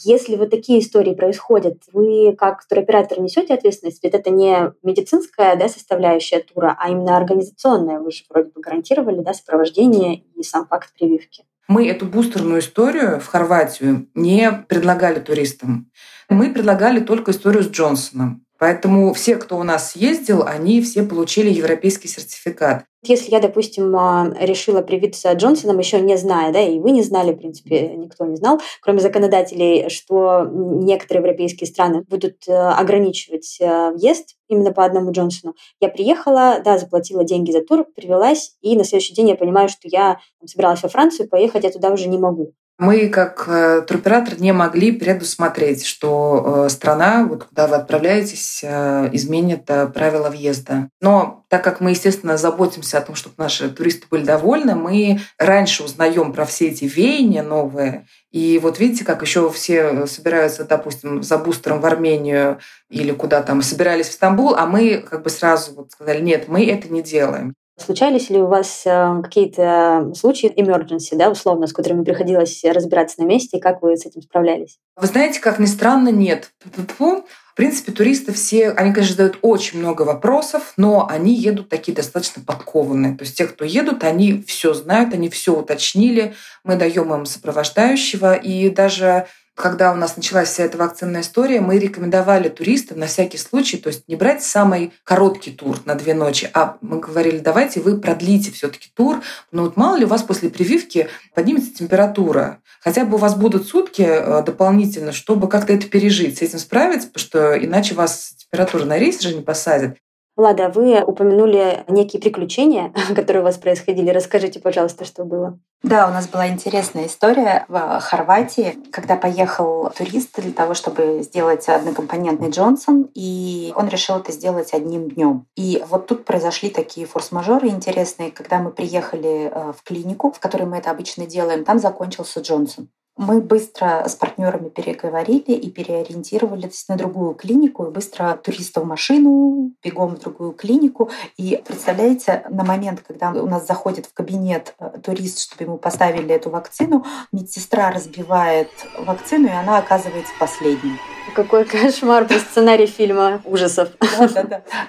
Если 0.03 0.35
вот 0.35 0.49
такие 0.49 0.79
истории 0.79 1.13
происходят, 1.13 1.77
вы 1.93 2.35
как 2.37 2.65
туроператор 2.67 3.19
несете 3.19 3.53
ответственность? 3.53 4.03
Ведь 4.03 4.13
это 4.13 4.29
не 4.29 4.73
медицинская 4.83 5.55
да, 5.55 5.69
составляющая 5.69 6.39
тура, 6.39 6.75
а 6.79 6.89
именно 6.89 7.15
организационная. 7.17 7.99
Вы 7.99 8.11
же 8.11 8.23
вроде 8.29 8.49
бы 8.49 8.61
гарантировали 8.61 9.21
да, 9.21 9.33
сопровождение 9.33 10.23
и 10.35 10.43
сам 10.43 10.67
факт 10.67 10.93
прививки. 10.97 11.43
Мы 11.67 11.87
эту 11.89 12.05
бустерную 12.05 12.59
историю 12.59 13.19
в 13.19 13.27
Хорватию 13.27 14.07
не 14.15 14.51
предлагали 14.51 15.19
туристам. 15.19 15.91
Мы 16.29 16.53
предлагали 16.53 16.99
только 16.99 17.31
историю 17.31 17.63
с 17.63 17.69
Джонсоном. 17.69 18.45
Поэтому 18.57 19.13
все, 19.13 19.35
кто 19.35 19.57
у 19.57 19.63
нас 19.63 19.95
ездил, 19.95 20.43
они 20.43 20.81
все 20.81 21.03
получили 21.03 21.49
европейский 21.49 22.07
сертификат. 22.07 22.85
Если 23.07 23.31
я, 23.31 23.39
допустим, 23.39 23.95
а, 23.95 24.33
решила 24.39 24.81
привиться 24.81 25.31
Джонсоном, 25.33 25.79
еще 25.79 25.99
не 26.01 26.17
зная, 26.17 26.51
да, 26.51 26.59
и 26.59 26.79
вы 26.79 26.91
не 26.91 27.03
знали, 27.03 27.33
в 27.33 27.37
принципе, 27.37 27.95
никто 27.95 28.25
не 28.25 28.35
знал, 28.35 28.59
кроме 28.81 28.99
законодателей, 28.99 29.89
что 29.89 30.45
некоторые 30.51 31.23
европейские 31.23 31.67
страны 31.67 32.01
будут 32.01 32.47
э, 32.47 32.53
ограничивать 32.53 33.57
э, 33.59 33.91
въезд 33.91 34.35
именно 34.47 34.71
по 34.71 34.85
одному 34.85 35.11
Джонсону. 35.11 35.55
Я 35.79 35.89
приехала, 35.89 36.61
да, 36.63 36.77
заплатила 36.77 37.23
деньги 37.23 37.51
за 37.51 37.61
тур, 37.61 37.85
привелась, 37.95 38.55
и 38.61 38.75
на 38.75 38.83
следующий 38.83 39.13
день 39.13 39.29
я 39.29 39.35
понимаю, 39.35 39.69
что 39.69 39.87
я 39.87 40.19
собиралась 40.45 40.83
во 40.83 40.89
Францию, 40.89 41.29
поехать 41.29 41.63
я 41.63 41.71
туда 41.71 41.91
уже 41.91 42.07
не 42.07 42.17
могу. 42.17 42.53
Мы, 42.79 43.09
как 43.09 43.45
э, 43.47 43.81
туроператор, 43.81 44.39
не 44.39 44.51
могли 44.51 44.91
предусмотреть, 44.91 45.83
что 45.83 46.65
э, 46.67 46.69
страна, 46.69 47.25
вот 47.25 47.45
куда 47.45 47.65
вы 47.65 47.75
отправляетесь, 47.75 48.59
э, 48.63 49.09
изменит 49.13 49.65
правила 49.65 50.29
въезда. 50.29 50.89
Но 51.01 51.43
так 51.49 51.63
как 51.63 51.81
мы, 51.81 51.91
естественно, 51.91 52.37
заботимся 52.37 52.99
о 52.99 53.01
том, 53.01 53.15
чтобы 53.15 53.33
наши 53.39 53.69
туристы 53.69 54.05
были 54.11 54.23
довольны, 54.23 54.75
мы 54.75 55.19
раньше 55.39 55.83
узнаем 55.83 56.33
про 56.33 56.45
все 56.45 56.67
эти 56.67 56.85
веяния 56.85 57.41
новые, 57.41 58.05
И 58.31 58.59
вот 58.61 58.79
видите, 58.79 59.03
как 59.03 59.23
еще 59.23 59.49
все 59.49 60.05
собираются, 60.05 60.63
допустим, 60.63 61.23
за 61.23 61.39
бустером 61.39 61.81
в 61.81 61.85
Армению 61.87 62.59
или 62.91 63.11
куда 63.11 63.41
там, 63.41 63.63
собирались 63.63 64.09
в 64.09 64.13
Стамбул, 64.13 64.53
а 64.53 64.67
мы 64.67 64.97
как 64.97 65.23
бы 65.23 65.31
сразу 65.31 65.73
вот 65.73 65.91
сказали, 65.93 66.21
нет, 66.21 66.47
мы 66.47 66.63
это 66.69 66.89
не 66.89 67.01
делаем. 67.01 67.55
Случались 67.77 68.31
ли 68.31 68.39
у 68.39 68.47
вас 68.47 68.83
э, 68.85 69.21
какие-то 69.23 70.11
случаи 70.15 70.51
emergency, 70.51 71.15
да, 71.15 71.29
условно, 71.29 71.67
с 71.67 71.73
которыми 71.73 72.03
приходилось 72.03 72.63
разбираться 72.63 73.21
на 73.21 73.25
месте, 73.25 73.57
и 73.57 73.61
как 73.61 73.83
вы 73.83 73.95
с 73.95 74.05
этим 74.05 74.23
справлялись? 74.23 74.79
Вы 74.95 75.05
знаете, 75.05 75.39
как 75.39 75.59
ни 75.59 75.67
странно, 75.67 76.09
нет. 76.09 76.51
В 76.65 77.55
принципе, 77.55 77.91
туристы 77.91 78.33
все, 78.33 78.71
они, 78.71 78.93
конечно, 78.93 79.15
задают 79.15 79.39
очень 79.43 79.79
много 79.79 80.01
вопросов, 80.03 80.73
но 80.75 81.07
они 81.07 81.35
едут 81.35 81.69
такие 81.69 81.93
достаточно 81.93 82.41
подкованные. 82.43 83.15
То 83.15 83.23
есть 83.23 83.37
те, 83.37 83.45
кто 83.45 83.63
едут, 83.63 84.03
они 84.03 84.41
все 84.41 84.73
знают, 84.73 85.13
они 85.13 85.29
все 85.29 85.55
уточнили. 85.55 86.33
Мы 86.63 86.77
даем 86.77 87.13
им 87.13 87.25
сопровождающего. 87.25 88.35
И 88.35 88.69
даже 88.69 89.27
когда 89.57 89.91
у 89.91 89.95
нас 89.95 90.15
началась 90.15 90.49
вся 90.49 90.65
эта 90.65 90.77
вакцинная 90.77 91.21
история, 91.21 91.61
мы 91.61 91.79
рекомендовали 91.79 92.47
туристам 92.47 92.99
на 92.99 93.07
всякий 93.07 93.39
случай, 93.39 93.77
то 93.77 93.87
есть 93.87 94.07
не 94.07 94.15
брать 94.15 94.43
самый 94.43 94.93
короткий 95.03 95.51
тур 95.51 95.79
на 95.85 95.95
две 95.95 96.13
ночи, 96.13 96.47
а 96.53 96.77
мы 96.81 96.99
говорили, 96.99 97.39
давайте 97.39 97.79
вы 97.79 97.99
продлите 97.99 98.51
все-таки 98.51 98.89
тур. 98.93 99.23
Ну 99.51 99.63
вот 99.63 99.75
мало 99.75 99.95
ли 99.97 100.05
у 100.05 100.07
вас 100.07 100.21
после 100.21 100.51
прививки 100.51 101.09
поднимется 101.33 101.73
температура. 101.73 102.59
Хотя 102.81 103.03
бы 103.03 103.15
у 103.15 103.17
вас 103.17 103.35
будут 103.35 103.67
сутки 103.67 104.03
э, 104.03 104.43
дополнительно, 104.43 105.11
чтобы 105.11 105.49
как-то 105.49 105.73
это 105.73 105.87
пережить, 105.87 106.37
с 106.37 106.43
этим 106.43 106.59
справиться, 106.59 107.07
потому 107.07 107.25
что 107.25 107.65
иначе 107.65 107.95
вас 107.95 108.35
температура 108.37 108.85
на 108.85 108.99
рейс 108.99 109.19
же 109.19 109.33
не 109.33 109.41
посадят. 109.41 109.97
Лада, 110.37 110.69
вы 110.69 111.01
упомянули 111.01 111.83
некие 111.87 112.21
приключения, 112.21 112.93
которые 113.15 113.41
у 113.41 113.45
вас 113.45 113.57
происходили. 113.57 114.11
Расскажите, 114.11 114.59
пожалуйста, 114.59 115.03
что 115.03 115.25
было. 115.25 115.59
Да, 115.83 116.07
у 116.07 116.11
нас 116.11 116.27
была 116.27 116.47
интересная 116.47 117.05
история 117.05 117.65
в 117.67 117.99
Хорватии, 117.99 118.77
когда 118.91 119.15
поехал 119.15 119.91
турист 119.95 120.39
для 120.39 120.51
того, 120.51 120.73
чтобы 120.73 121.21
сделать 121.21 121.67
однокомпонентный 121.69 122.49
Джонсон, 122.49 123.09
и 123.13 123.71
он 123.75 123.87
решил 123.87 124.17
это 124.17 124.31
сделать 124.31 124.73
одним 124.73 125.09
днем. 125.09 125.45
И 125.55 125.83
вот 125.87 126.07
тут 126.07 126.25
произошли 126.25 126.69
такие 126.69 127.05
форс-мажоры 127.05 127.67
интересные, 127.67 128.31
когда 128.31 128.59
мы 128.59 128.71
приехали 128.71 129.51
э, 129.51 129.73
в 129.77 129.83
клинику, 129.83 130.31
в 130.31 130.39
которой 130.39 130.63
мы 130.63 130.77
это 130.77 130.89
обычно 130.89 131.27
делаем, 131.27 131.63
там 131.63 131.77
закончился 131.77 132.41
Джонсон. 132.41 132.89
Мы 133.17 133.41
быстро 133.41 134.07
с 134.07 134.15
партнерами 134.15 134.69
переговорили 134.69 135.51
и 135.51 135.71
переориентировались 135.71 136.87
на 136.87 136.97
другую 136.97 137.33
клинику, 137.33 137.85
и 137.85 137.89
быстро 137.89 138.39
туриста 138.41 138.81
в 138.81 138.85
машину, 138.85 139.71
бегом 139.83 140.15
в 140.15 140.19
другую 140.19 140.53
клинику. 140.53 141.09
И 141.35 141.61
представляете, 141.65 142.45
на 142.49 142.63
момент, 142.63 143.03
когда 143.05 143.31
у 143.31 143.47
нас 143.47 143.65
заходит 143.65 144.05
в 144.05 144.13
кабинет 144.13 144.75
э, 144.79 144.99
турист, 145.03 145.39
чтобы 145.39 145.63
ему 145.63 145.77
поставили 145.77 146.33
эту 146.35 146.51
вакцину, 146.51 147.05
медсестра 147.31 147.89
разбивает 147.89 148.69
вакцину, 148.99 149.47
и 149.47 149.51
она 149.51 149.79
оказывается 149.79 150.33
последней. 150.39 151.16
Какой 151.35 151.65
кошмар 151.65 152.25
по 152.25 152.33
сценарий 152.33 152.87
фильма 152.87 153.41
ужасов. 153.45 153.89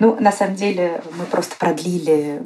Ну, 0.01 0.16
на 0.18 0.32
самом 0.32 0.55
деле, 0.55 1.03
мы 1.18 1.26
просто 1.26 1.57
продлили, 1.57 2.43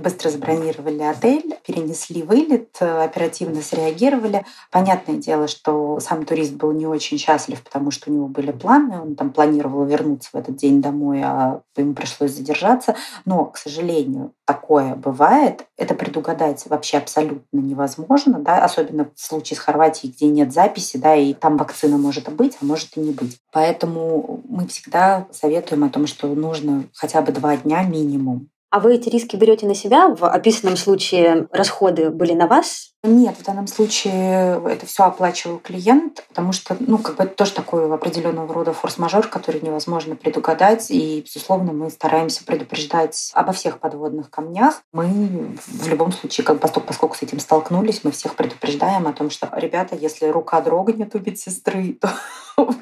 быстро 0.00 0.30
забронировали 0.30 1.02
отель, 1.02 1.56
перенесли 1.66 2.22
вылет, 2.22 2.80
оперативно 2.80 3.60
среагировали. 3.60 4.44
Понятное 4.70 5.16
дело, 5.16 5.48
что 5.48 5.98
сам 5.98 6.24
турист 6.24 6.52
был 6.52 6.70
не 6.72 6.86
очень 6.86 7.18
счастлив, 7.18 7.62
потому 7.62 7.90
что 7.90 8.10
у 8.10 8.14
него 8.14 8.28
были 8.28 8.52
планы, 8.52 9.00
он 9.00 9.16
там 9.16 9.30
планировал 9.30 9.84
вернуться 9.84 10.30
в 10.32 10.36
этот 10.36 10.56
день 10.56 10.80
домой, 10.80 11.22
а 11.24 11.62
ему 11.76 11.94
пришлось 11.94 12.32
задержаться. 12.32 12.94
Но, 13.24 13.46
к 13.46 13.56
сожалению, 13.56 14.32
такое 14.44 14.94
бывает. 14.94 15.66
Это 15.76 15.94
предугадать 15.94 16.64
вообще 16.66 16.98
абсолютно 16.98 17.58
невозможно, 17.58 18.38
да, 18.38 18.64
особенно 18.64 19.06
в 19.14 19.20
случае 19.20 19.56
с 19.56 19.60
Хорватией, 19.60 20.12
где 20.12 20.26
нет 20.26 20.52
записи, 20.52 20.98
да, 20.98 21.16
и 21.16 21.34
там 21.34 21.56
вакцина 21.56 21.98
может 21.98 22.28
быть, 22.32 22.56
а 22.60 22.64
может 22.64 22.96
и 22.96 23.00
не 23.00 23.12
быть. 23.12 23.29
Поэтому 23.52 24.42
мы 24.48 24.66
всегда 24.66 25.26
советуем 25.32 25.84
о 25.84 25.90
том, 25.90 26.06
что 26.06 26.28
нужно 26.34 26.84
хотя 26.94 27.22
бы 27.22 27.32
два 27.32 27.56
дня 27.56 27.82
минимум 27.82 28.48
а 28.70 28.80
вы 28.80 28.94
эти 28.94 29.08
риски 29.08 29.36
берете 29.36 29.66
на 29.66 29.74
себя? 29.74 30.08
В 30.08 30.24
описанном 30.24 30.76
случае 30.76 31.48
расходы 31.50 32.10
были 32.10 32.32
на 32.32 32.46
вас? 32.46 32.90
Нет, 33.02 33.36
в 33.36 33.44
данном 33.44 33.66
случае 33.66 34.62
это 34.68 34.84
все 34.84 35.04
оплачивал 35.04 35.58
клиент, 35.58 36.22
потому 36.28 36.52
что, 36.52 36.76
ну, 36.78 36.98
как 36.98 37.16
бы 37.16 37.24
это 37.24 37.34
тоже 37.34 37.52
такой 37.52 37.92
определенного 37.92 38.52
рода 38.52 38.74
форс-мажор, 38.74 39.26
который 39.28 39.62
невозможно 39.62 40.16
предугадать. 40.16 40.90
И, 40.90 41.22
безусловно, 41.22 41.72
мы 41.72 41.90
стараемся 41.90 42.44
предупреждать 42.44 43.32
обо 43.34 43.52
всех 43.52 43.80
подводных 43.80 44.30
камнях. 44.30 44.82
Мы 44.92 45.56
в 45.66 45.88
любом 45.88 46.12
случае, 46.12 46.44
как 46.44 46.60
поскольку, 46.60 46.88
поскольку 46.88 47.16
с 47.16 47.22
этим 47.22 47.40
столкнулись, 47.40 48.04
мы 48.04 48.10
всех 48.10 48.36
предупреждаем 48.36 49.06
о 49.08 49.12
том, 49.14 49.30
что, 49.30 49.48
ребята, 49.52 49.96
если 49.96 50.26
рука 50.26 50.60
дрогнет 50.60 51.14
у 51.14 51.18
медсестры, 51.18 51.94
то 52.00 52.10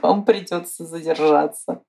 вам 0.03 0.25
придется 0.25 0.85
задержаться. 0.85 1.83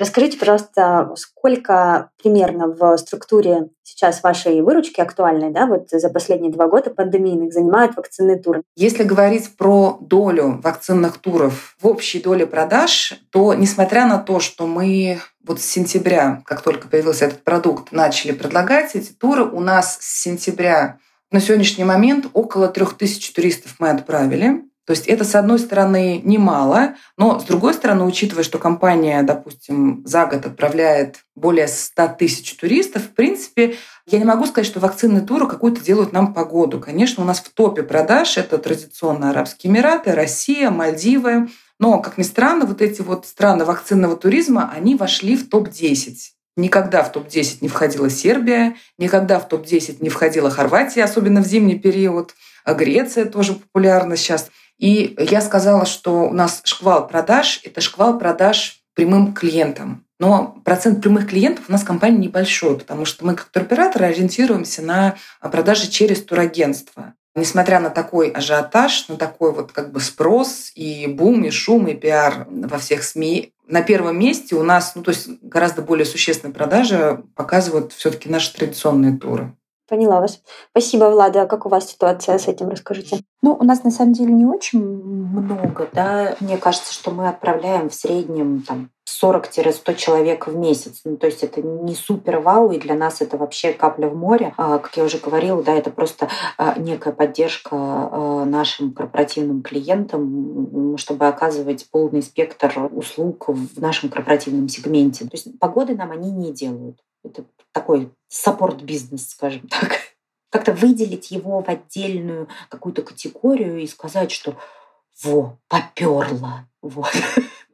Расскажите, 0.00 0.38
пожалуйста, 0.38 1.12
сколько 1.14 2.08
примерно 2.22 2.68
в 2.68 2.96
структуре 2.96 3.68
сейчас 3.82 4.22
вашей 4.22 4.62
выручки 4.62 4.98
актуальной, 4.98 5.50
да, 5.50 5.66
вот 5.66 5.90
за 5.90 6.08
последние 6.08 6.50
два 6.50 6.68
года 6.68 6.88
пандемийных 6.88 7.52
занимают 7.52 7.94
вакцинные 7.94 8.38
туры? 8.38 8.62
Если 8.76 9.04
говорить 9.04 9.54
про 9.58 9.98
долю 10.00 10.58
вакцинных 10.64 11.18
туров 11.18 11.76
в 11.78 11.86
общей 11.86 12.18
доле 12.22 12.46
продаж, 12.46 13.20
то 13.30 13.52
несмотря 13.52 14.06
на 14.06 14.16
то, 14.16 14.40
что 14.40 14.66
мы 14.66 15.18
вот 15.44 15.60
с 15.60 15.66
сентября, 15.66 16.40
как 16.46 16.62
только 16.62 16.88
появился 16.88 17.26
этот 17.26 17.44
продукт, 17.44 17.92
начали 17.92 18.32
предлагать 18.32 18.96
эти 18.96 19.12
туры, 19.12 19.44
у 19.44 19.60
нас 19.60 19.98
с 20.00 20.22
сентября 20.22 20.98
на 21.30 21.40
сегодняшний 21.40 21.84
момент 21.84 22.24
около 22.32 22.68
трех 22.68 22.96
тысяч 22.96 23.30
туристов 23.34 23.74
мы 23.78 23.90
отправили. 23.90 24.62
То 24.86 24.92
есть 24.92 25.06
это, 25.06 25.24
с 25.24 25.34
одной 25.34 25.58
стороны, 25.58 26.20
немало, 26.24 26.94
но 27.16 27.38
с 27.38 27.44
другой 27.44 27.74
стороны, 27.74 28.04
учитывая, 28.04 28.42
что 28.42 28.58
компания, 28.58 29.22
допустим, 29.22 30.02
за 30.04 30.26
год 30.26 30.46
отправляет 30.46 31.20
более 31.34 31.68
100 31.68 32.08
тысяч 32.18 32.56
туристов, 32.56 33.02
в 33.02 33.10
принципе, 33.10 33.76
я 34.06 34.18
не 34.18 34.24
могу 34.24 34.46
сказать, 34.46 34.66
что 34.66 34.80
вакцинные 34.80 35.22
туры 35.22 35.46
какую-то 35.46 35.80
делают 35.80 36.12
нам 36.12 36.34
погоду. 36.34 36.80
Конечно, 36.80 37.22
у 37.22 37.26
нас 37.26 37.40
в 37.40 37.50
топе 37.52 37.82
продаж 37.82 38.38
это 38.38 38.58
традиционно 38.58 39.30
Арабские 39.30 39.70
Эмираты, 39.70 40.12
Россия, 40.14 40.70
Мальдивы. 40.70 41.48
Но, 41.78 42.00
как 42.00 42.18
ни 42.18 42.22
странно, 42.22 42.66
вот 42.66 42.82
эти 42.82 43.00
вот 43.00 43.26
страны 43.26 43.64
вакцинного 43.64 44.16
туризма, 44.16 44.70
они 44.74 44.96
вошли 44.96 45.36
в 45.36 45.48
топ-10. 45.48 46.14
Никогда 46.56 47.02
в 47.02 47.12
топ-10 47.12 47.58
не 47.60 47.68
входила 47.68 48.10
Сербия, 48.10 48.76
никогда 48.98 49.38
в 49.38 49.48
топ-10 49.48 49.98
не 50.00 50.08
входила 50.08 50.50
Хорватия, 50.50 51.04
особенно 51.04 51.42
в 51.42 51.46
зимний 51.46 51.78
период. 51.78 52.34
А 52.64 52.74
Греция 52.74 53.24
тоже 53.24 53.54
популярна 53.54 54.16
сейчас. 54.16 54.50
И 54.80 55.14
я 55.18 55.42
сказала, 55.42 55.84
что 55.84 56.22
у 56.22 56.32
нас 56.32 56.62
шквал 56.64 57.06
продаж– 57.06 57.60
это 57.64 57.82
шквал 57.82 58.18
продаж 58.18 58.80
прямым 58.94 59.34
клиентам. 59.34 60.06
Но 60.18 60.60
процент 60.64 61.02
прямых 61.02 61.28
клиентов 61.28 61.66
у 61.68 61.72
нас 61.72 61.84
компания 61.84 62.16
небольшой, 62.18 62.78
потому 62.78 63.04
что 63.04 63.24
мы 63.24 63.34
как 63.34 63.46
туроператоры 63.46 64.06
ориентируемся 64.06 64.82
на 64.82 65.16
продажи 65.40 65.88
через 65.88 66.22
турагентство. 66.22 67.14
Несмотря 67.34 67.78
на 67.78 67.90
такой 67.90 68.30
ажиотаж, 68.30 69.08
на 69.08 69.16
такой 69.16 69.52
вот 69.52 69.70
как 69.70 69.92
бы 69.92 70.00
спрос 70.00 70.72
и 70.74 71.06
бум, 71.06 71.44
и 71.44 71.50
шум, 71.50 71.86
и 71.86 71.94
пиар 71.94 72.46
во 72.48 72.78
всех 72.78 73.04
СМИ, 73.04 73.52
на 73.68 73.82
первом 73.82 74.18
месте 74.18 74.56
у 74.56 74.62
нас, 74.62 74.94
ну 74.94 75.02
то 75.02 75.10
есть 75.10 75.28
гораздо 75.42 75.82
более 75.82 76.06
существенные 76.06 76.54
продажи 76.54 77.22
показывают 77.36 77.92
все-таки 77.92 78.28
наши 78.28 78.52
традиционные 78.54 79.16
туры. 79.16 79.54
Поняла 79.90 80.20
вас. 80.20 80.40
Спасибо, 80.70 81.06
Влада. 81.06 81.42
А 81.42 81.46
как 81.46 81.66
у 81.66 81.68
вас 81.68 81.90
ситуация 81.90 82.38
с 82.38 82.46
этим? 82.46 82.68
Расскажите. 82.68 83.24
Ну, 83.42 83.56
у 83.58 83.64
нас 83.64 83.82
на 83.82 83.90
самом 83.90 84.12
деле 84.12 84.32
не 84.32 84.46
очень 84.46 84.80
много, 84.80 85.88
да. 85.92 86.36
Мне 86.38 86.58
кажется, 86.58 86.94
что 86.94 87.10
мы 87.10 87.28
отправляем 87.28 87.90
в 87.90 87.94
среднем 87.94 88.62
там 88.62 88.90
40-100 89.20 89.96
человек 89.96 90.46
в 90.46 90.54
месяц. 90.54 91.00
Ну, 91.04 91.16
то 91.16 91.26
есть 91.26 91.42
это 91.42 91.60
не 91.60 91.96
супер 91.96 92.38
вау, 92.38 92.70
и 92.70 92.78
для 92.78 92.94
нас 92.94 93.20
это 93.20 93.36
вообще 93.36 93.72
капля 93.72 94.06
в 94.06 94.14
море. 94.14 94.54
А, 94.56 94.78
как 94.78 94.96
я 94.96 95.02
уже 95.02 95.18
говорила, 95.18 95.60
да, 95.60 95.74
это 95.74 95.90
просто 95.90 96.28
а, 96.56 96.78
некая 96.78 97.12
поддержка 97.12 97.70
а, 97.72 98.44
нашим 98.44 98.92
корпоративным 98.92 99.60
клиентам, 99.60 100.96
чтобы 100.98 101.26
оказывать 101.26 101.88
полный 101.90 102.22
спектр 102.22 102.88
услуг 102.92 103.48
в 103.48 103.80
нашем 103.80 104.08
корпоративном 104.08 104.68
сегменте. 104.68 105.24
То 105.24 105.32
есть 105.32 105.58
погоды 105.58 105.96
нам 105.96 106.12
они 106.12 106.30
не 106.30 106.52
делают. 106.52 107.00
Это 107.24 107.44
такой 107.72 108.10
саппорт-бизнес, 108.28 109.30
скажем 109.30 109.68
так. 109.68 109.98
Как-то 110.50 110.72
выделить 110.72 111.30
его 111.30 111.62
в 111.62 111.68
отдельную 111.68 112.48
какую-то 112.68 113.02
категорию 113.02 113.78
и 113.78 113.86
сказать, 113.86 114.32
что 114.32 114.56
во, 115.22 115.58
поперло. 115.68 116.66
Вот. 116.82 117.12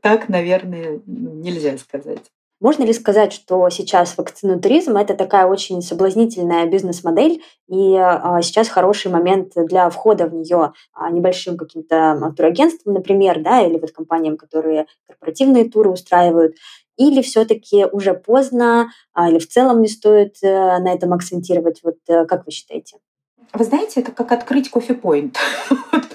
Так, 0.03 0.28
наверное, 0.28 1.01
нельзя 1.05 1.76
сказать. 1.78 2.30
Можно 2.59 2.84
ли 2.84 2.94
сказать, 2.94 3.34
что 3.34 3.68
сейчас 3.68 4.16
вакцинотуризм– 4.16 4.97
это 4.99 5.14
такая 5.14 5.47
очень 5.47 5.82
соблазнительная 5.82 6.66
бизнес-модель, 6.66 7.42
и 7.68 7.94
а, 7.97 8.40
сейчас 8.40 8.68
хороший 8.68 9.11
момент 9.11 9.53
для 9.57 9.90
входа 9.90 10.26
в 10.26 10.34
нее 10.34 10.72
а, 10.94 11.11
небольшим 11.11 11.59
каким-то 11.59 12.32
турагентством, 12.34 12.94
например, 12.94 13.42
да, 13.42 13.61
или 13.61 13.78
вот 13.78 13.90
компаниям, 13.90 14.38
которые 14.38 14.86
корпоративные 15.07 15.68
туры 15.68 15.90
устраивают, 15.90 16.55
или 16.97 17.22
все-таки 17.22 17.84
уже 17.86 18.14
поздно, 18.14 18.90
а, 19.12 19.28
или 19.30 19.38
в 19.38 19.49
целом 19.49 19.82
не 19.82 19.88
стоит 19.88 20.36
э, 20.42 20.78
на 20.78 20.92
этом 20.92 21.12
акцентировать? 21.12 21.80
Вот 21.82 21.97
э, 22.09 22.24
как 22.26 22.47
вы 22.47 22.53
считаете? 22.53 22.97
Вы 23.53 23.64
знаете, 23.64 24.01
это 24.01 24.12
как 24.12 24.32
открыть 24.32 24.70
кофе-поинт. 24.70 25.38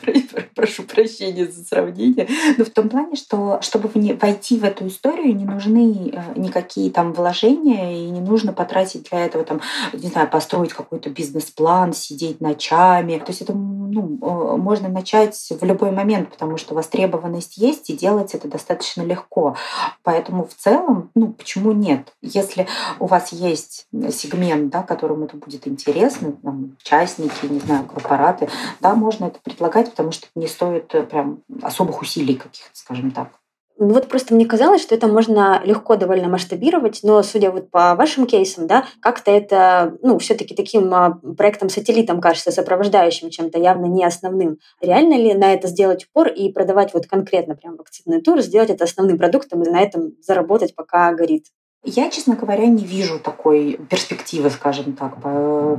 Прошу 0.56 0.84
прощения 0.84 1.48
за 1.48 1.64
сравнение. 1.64 2.28
Но 2.58 2.66
в 2.66 2.70
том 2.70 2.90
плане, 2.90 3.16
что 3.16 3.60
чтобы 3.62 3.90
войти 3.94 4.58
в 4.58 4.64
эту 4.64 4.88
историю, 4.88 5.36
не 5.36 5.46
нужны 5.46 6.12
э, 6.14 6.40
никакие 6.40 6.92
там 6.92 7.14
вложения, 7.14 7.94
и 7.94 8.10
не 8.10 8.22
нужно 8.22 8.54
потратить 8.54 9.10
для 9.10 9.26
этого, 9.26 9.44
там, 9.44 9.62
не 9.94 10.08
знаю, 10.08 10.30
построить 10.30 10.74
какой-то 10.74 11.10
бизнес-план, 11.10 11.94
сидеть 11.94 12.42
ночами. 12.42 13.18
То 13.20 13.30
есть 13.30 13.42
это 13.42 13.54
ну, 13.54 14.18
э, 14.22 14.58
можно 14.58 14.90
начать 14.90 15.36
в 15.50 15.64
любой 15.64 15.92
момент, 15.92 16.30
потому 16.30 16.58
что 16.58 16.76
востребованность 16.76 17.58
есть, 17.58 17.90
и 17.90 17.98
делать 17.98 18.34
это 18.34 18.48
достаточно 18.48 19.02
легко. 19.02 19.56
Поэтому 20.04 20.46
в 20.46 20.54
целом, 20.56 21.12
ну, 21.16 21.34
почему 21.34 21.72
нет? 21.72 22.14
Если 22.22 22.68
у 23.00 23.06
вас 23.06 23.32
есть 23.32 23.88
сегмент, 23.92 24.70
да, 24.70 24.84
которому 24.84 25.26
это 25.26 25.38
будет 25.38 25.68
интересно, 25.68 26.34
там, 26.44 26.78
частники, 27.22 27.52
не 27.52 27.60
знаю, 27.60 27.86
корпораты, 27.86 28.50
да, 28.80 28.96
можно 28.96 29.26
это 29.26 29.40
предлагать, 29.44 29.90
потому 29.90 30.12
что 30.12 30.28
не 30.36 30.48
стоит 30.48 30.94
э, 30.94 31.04
прям 31.04 31.44
особых 31.62 32.02
усилий 32.02 32.36
каких-то, 32.36 32.72
скажем 32.74 33.12
так. 33.12 33.30
Ну 33.78 33.94
вот 33.94 34.08
просто 34.10 34.36
мне 34.36 34.46
казалось, 34.46 34.84
что 34.84 34.94
это 34.94 35.08
можно 35.08 35.60
легко 35.64 35.96
довольно 35.96 36.28
масштабировать, 36.28 37.00
но 37.02 37.24
судя 37.24 37.50
вот 37.50 37.72
по 37.72 37.96
вашим 37.96 38.28
кейсам, 38.28 38.68
да, 38.68 38.86
как-то 39.02 39.32
это, 39.32 39.98
ну, 40.04 40.20
все-таки 40.20 40.54
таким 40.54 40.94
а, 40.94 41.20
проектом-сателлитом 41.36 42.22
кажется, 42.22 42.52
сопровождающим 42.52 43.32
чем-то, 43.32 43.58
явно 43.58 43.88
не 43.88 44.06
основным. 44.06 44.58
Реально 44.82 45.16
ли 45.16 45.34
на 45.34 45.54
это 45.54 45.68
сделать 45.68 46.06
упор 46.06 46.28
и 46.28 46.52
продавать 46.52 46.94
вот 46.94 47.08
конкретно 47.08 47.56
прям 47.56 47.76
вакцинный 47.76 48.22
тур, 48.22 48.42
сделать 48.42 48.70
это 48.70 48.84
основным 48.84 49.18
продуктом 49.18 49.64
и 49.64 49.70
на 49.70 49.82
этом 49.82 50.12
заработать, 50.22 50.76
пока 50.76 51.12
горит? 51.14 51.48
Я, 51.84 52.12
честно 52.12 52.36
говоря, 52.36 52.68
не 52.68 52.86
вижу 52.86 53.18
такой 53.20 53.80
перспективы, 53.90 54.52
скажем 54.52 54.94
так, 54.94 55.16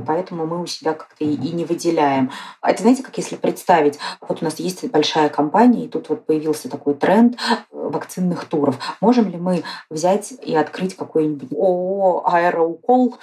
поэтому 0.05 0.45
мы 0.45 0.61
у 0.61 0.65
себя 0.65 0.93
как-то 0.93 1.23
и 1.23 1.51
не 1.51 1.63
выделяем. 1.63 2.29
Это, 2.61 2.81
знаете, 2.81 3.03
как 3.03 3.17
если 3.17 3.37
представить, 3.37 3.99
вот 4.19 4.41
у 4.41 4.45
нас 4.45 4.59
есть 4.59 4.85
большая 4.91 5.29
компания, 5.29 5.85
и 5.85 5.87
тут 5.87 6.09
вот 6.09 6.25
появился 6.25 6.69
такой 6.69 6.95
тренд 6.95 7.35
э, 7.35 7.55
вакцинных 7.71 8.43
туров. 8.45 8.77
Можем 8.99 9.29
ли 9.29 9.37
мы 9.37 9.63
взять 9.89 10.33
и 10.43 10.53
открыть 10.55 10.95
какой-нибудь 10.95 11.53
ООО 11.53 12.23
«Аэроукол»? 12.25 13.17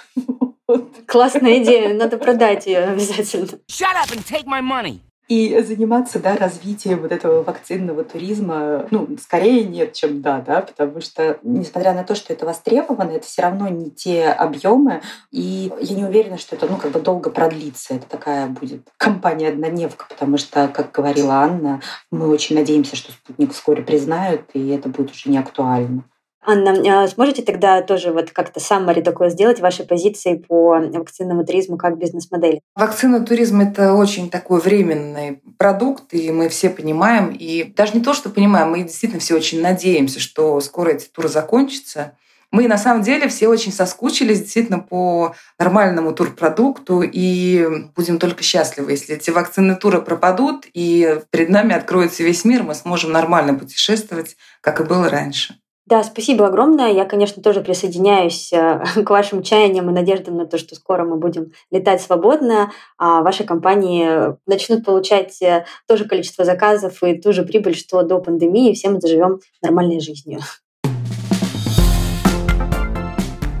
Классная 1.05 1.61
идея, 1.61 1.93
надо 1.93 2.17
продать 2.17 2.65
ее 2.65 2.79
обязательно. 2.79 3.45
Shut 3.69 3.95
up 3.95 4.11
and 4.11 4.25
take 4.25 4.45
my 4.45 4.61
money 4.61 5.01
и 5.31 5.61
заниматься 5.63 6.19
да, 6.19 6.35
развитием 6.35 6.99
вот 6.99 7.13
этого 7.13 7.41
вакцинного 7.41 8.03
туризма, 8.03 8.85
ну, 8.91 9.07
скорее 9.17 9.63
нет, 9.63 9.93
чем 9.93 10.21
да, 10.21 10.41
да, 10.41 10.59
потому 10.59 10.99
что, 10.99 11.39
несмотря 11.41 11.93
на 11.93 12.03
то, 12.03 12.15
что 12.15 12.33
это 12.33 12.45
востребовано, 12.45 13.11
это 13.11 13.25
все 13.25 13.43
равно 13.43 13.69
не 13.69 13.91
те 13.91 14.25
объемы, 14.25 15.01
и 15.31 15.71
я 15.79 15.95
не 15.95 16.03
уверена, 16.03 16.37
что 16.37 16.57
это, 16.57 16.67
ну, 16.67 16.75
как 16.75 16.91
бы 16.91 16.99
долго 16.99 17.29
продлится. 17.29 17.93
Это 17.93 18.07
такая 18.09 18.47
будет 18.47 18.81
компания 18.97 19.47
однодневка, 19.47 20.05
потому 20.09 20.37
что, 20.37 20.67
как 20.67 20.91
говорила 20.91 21.35
Анна, 21.35 21.79
мы 22.11 22.27
очень 22.27 22.57
надеемся, 22.57 22.97
что 22.97 23.13
спутник 23.13 23.53
вскоре 23.53 23.83
признают, 23.83 24.41
и 24.53 24.67
это 24.67 24.89
будет 24.89 25.11
уже 25.11 25.29
не 25.29 25.37
актуально. 25.37 26.03
Анна, 26.43 27.03
а 27.03 27.07
сможете 27.07 27.43
тогда 27.43 27.81
тоже 27.83 28.11
вот 28.11 28.31
как-то 28.31 28.59
саммари 28.59 29.01
такое 29.01 29.29
сделать 29.29 29.59
вашей 29.59 29.85
позиции 29.85 30.35
по 30.35 30.79
вакцинному 30.79 31.45
туризму 31.45 31.77
как 31.77 31.99
бизнес-модели? 31.99 32.61
Вакцинный 32.75 33.23
туризм– 33.23 33.61
это 33.61 33.93
очень 33.93 34.29
такой 34.29 34.59
временный 34.59 35.41
продукт, 35.59 36.13
и 36.13 36.31
мы 36.31 36.49
все 36.49 36.71
понимаем, 36.71 37.29
и 37.29 37.63
даже 37.63 37.93
не 37.93 38.03
то, 38.03 38.15
что 38.15 38.29
понимаем, 38.29 38.71
мы 38.71 38.83
действительно 38.83 39.19
все 39.19 39.35
очень 39.35 39.61
надеемся, 39.61 40.19
что 40.19 40.59
скоро 40.61 40.89
эти 40.89 41.07
туры 41.07 41.29
закончатся. 41.29 42.17
Мы 42.49 42.67
на 42.67 42.77
самом 42.77 43.03
деле 43.03 43.29
все 43.29 43.47
очень 43.47 43.71
соскучились 43.71 44.41
действительно 44.41 44.79
по 44.79 45.35
нормальному 45.57 46.11
турпродукту 46.11 47.01
и 47.01 47.85
будем 47.95 48.19
только 48.19 48.43
счастливы, 48.43 48.91
если 48.91 49.15
эти 49.15 49.29
вакцинные 49.29 49.77
туры 49.77 50.01
пропадут 50.01 50.65
и 50.73 51.19
перед 51.29 51.49
нами 51.49 51.73
откроется 51.73 52.23
весь 52.23 52.43
мир, 52.43 52.63
мы 52.63 52.73
сможем 52.73 53.11
нормально 53.11 53.53
путешествовать, 53.53 54.35
как 54.59 54.81
и 54.81 54.83
было 54.83 55.07
раньше. 55.07 55.55
Да, 55.91 56.03
спасибо 56.05 56.47
огромное. 56.47 56.93
Я, 56.93 57.03
конечно, 57.03 57.43
тоже 57.43 57.59
присоединяюсь 57.59 58.53
э, 58.53 58.81
к 59.03 59.09
вашим 59.09 59.43
чаяниям 59.43 59.89
и 59.89 59.93
надеждам 59.93 60.37
на 60.37 60.45
то, 60.45 60.57
что 60.57 60.73
скоро 60.73 61.03
мы 61.03 61.17
будем 61.17 61.51
летать 61.69 62.01
свободно, 62.01 62.71
а 62.97 63.21
ваши 63.21 63.43
компании 63.43 64.37
начнут 64.45 64.85
получать 64.85 65.41
э, 65.41 65.65
то 65.89 65.97
же 65.97 66.05
количество 66.05 66.45
заказов 66.45 67.03
и 67.03 67.19
ту 67.19 67.33
же 67.33 67.43
прибыль, 67.43 67.75
что 67.75 68.03
до 68.03 68.19
пандемии, 68.19 68.71
и 68.71 68.73
все 68.73 68.89
мы 68.89 69.01
заживем 69.01 69.41
нормальной 69.61 69.99
жизнью. 69.99 70.39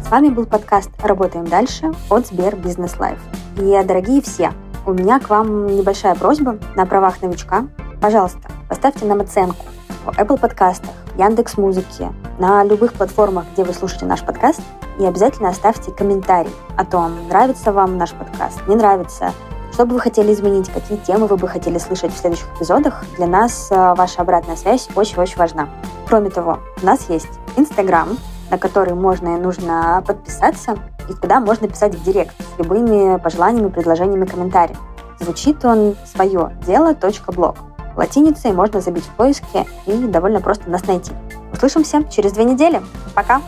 С 0.01 0.09
вами 0.09 0.29
был 0.29 0.45
подкаст 0.45 0.91
«Работаем 1.03 1.47
дальше» 1.47 1.91
от 2.09 2.27
Сбер 2.27 2.55
Бизнес 2.55 2.97
Live. 2.97 3.19
И, 3.57 3.85
дорогие 3.85 4.21
все, 4.21 4.53
у 4.85 4.93
меня 4.93 5.19
к 5.19 5.29
вам 5.29 5.67
небольшая 5.67 6.15
просьба 6.15 6.57
на 6.75 6.85
правах 6.85 7.21
новичка. 7.21 7.67
Пожалуйста, 8.01 8.49
поставьте 8.67 9.05
нам 9.05 9.21
оценку 9.21 9.65
в 10.05 10.09
Apple 10.17 10.39
подкастах, 10.39 10.91
Яндекс 11.17 11.57
Музыки, 11.57 12.09
на 12.39 12.63
любых 12.63 12.93
платформах, 12.93 13.45
где 13.53 13.63
вы 13.63 13.73
слушаете 13.73 14.05
наш 14.05 14.21
подкаст, 14.21 14.61
и 14.99 15.05
обязательно 15.05 15.49
оставьте 15.49 15.91
комментарий 15.91 16.51
о 16.77 16.85
том, 16.85 17.27
нравится 17.27 17.71
вам 17.71 17.97
наш 17.97 18.11
подкаст, 18.11 18.67
не 18.67 18.75
нравится, 18.75 19.31
что 19.71 19.85
бы 19.85 19.93
вы 19.93 19.99
хотели 19.99 20.33
изменить, 20.33 20.69
какие 20.69 20.97
темы 20.97 21.27
вы 21.27 21.37
бы 21.37 21.47
хотели 21.47 21.77
слышать 21.77 22.13
в 22.13 22.17
следующих 22.17 22.47
эпизодах. 22.57 23.03
Для 23.17 23.27
нас 23.27 23.69
э, 23.71 23.93
ваша 23.95 24.21
обратная 24.21 24.55
связь 24.55 24.89
очень-очень 24.95 25.37
важна. 25.37 25.69
Кроме 26.07 26.29
того, 26.29 26.59
у 26.81 26.85
нас 26.85 27.07
есть 27.09 27.29
Инстаграм, 27.55 28.09
на 28.51 28.57
который 28.57 28.93
можно 28.93 29.37
и 29.37 29.39
нужно 29.39 30.03
подписаться, 30.05 30.77
и 31.09 31.13
куда 31.13 31.39
можно 31.39 31.67
писать 31.67 31.95
в 31.95 32.03
директ 32.03 32.35
с 32.37 32.59
любыми 32.59 33.17
пожеланиями, 33.17 33.69
предложениями, 33.69 34.25
комментариями. 34.25 34.79
Звучит 35.19 35.63
он 35.65 35.95
свое 36.05 36.51
дело 36.65 36.95
.блог 37.27 37.55
латиницей 37.95 38.53
можно 38.53 38.81
забить 38.81 39.03
в 39.05 39.09
поиске 39.15 39.65
и 39.85 39.93
довольно 40.07 40.41
просто 40.41 40.69
нас 40.69 40.85
найти. 40.87 41.11
Услышимся 41.53 42.03
через 42.09 42.31
две 42.33 42.45
недели. 42.45 42.81
Пока! 43.13 43.41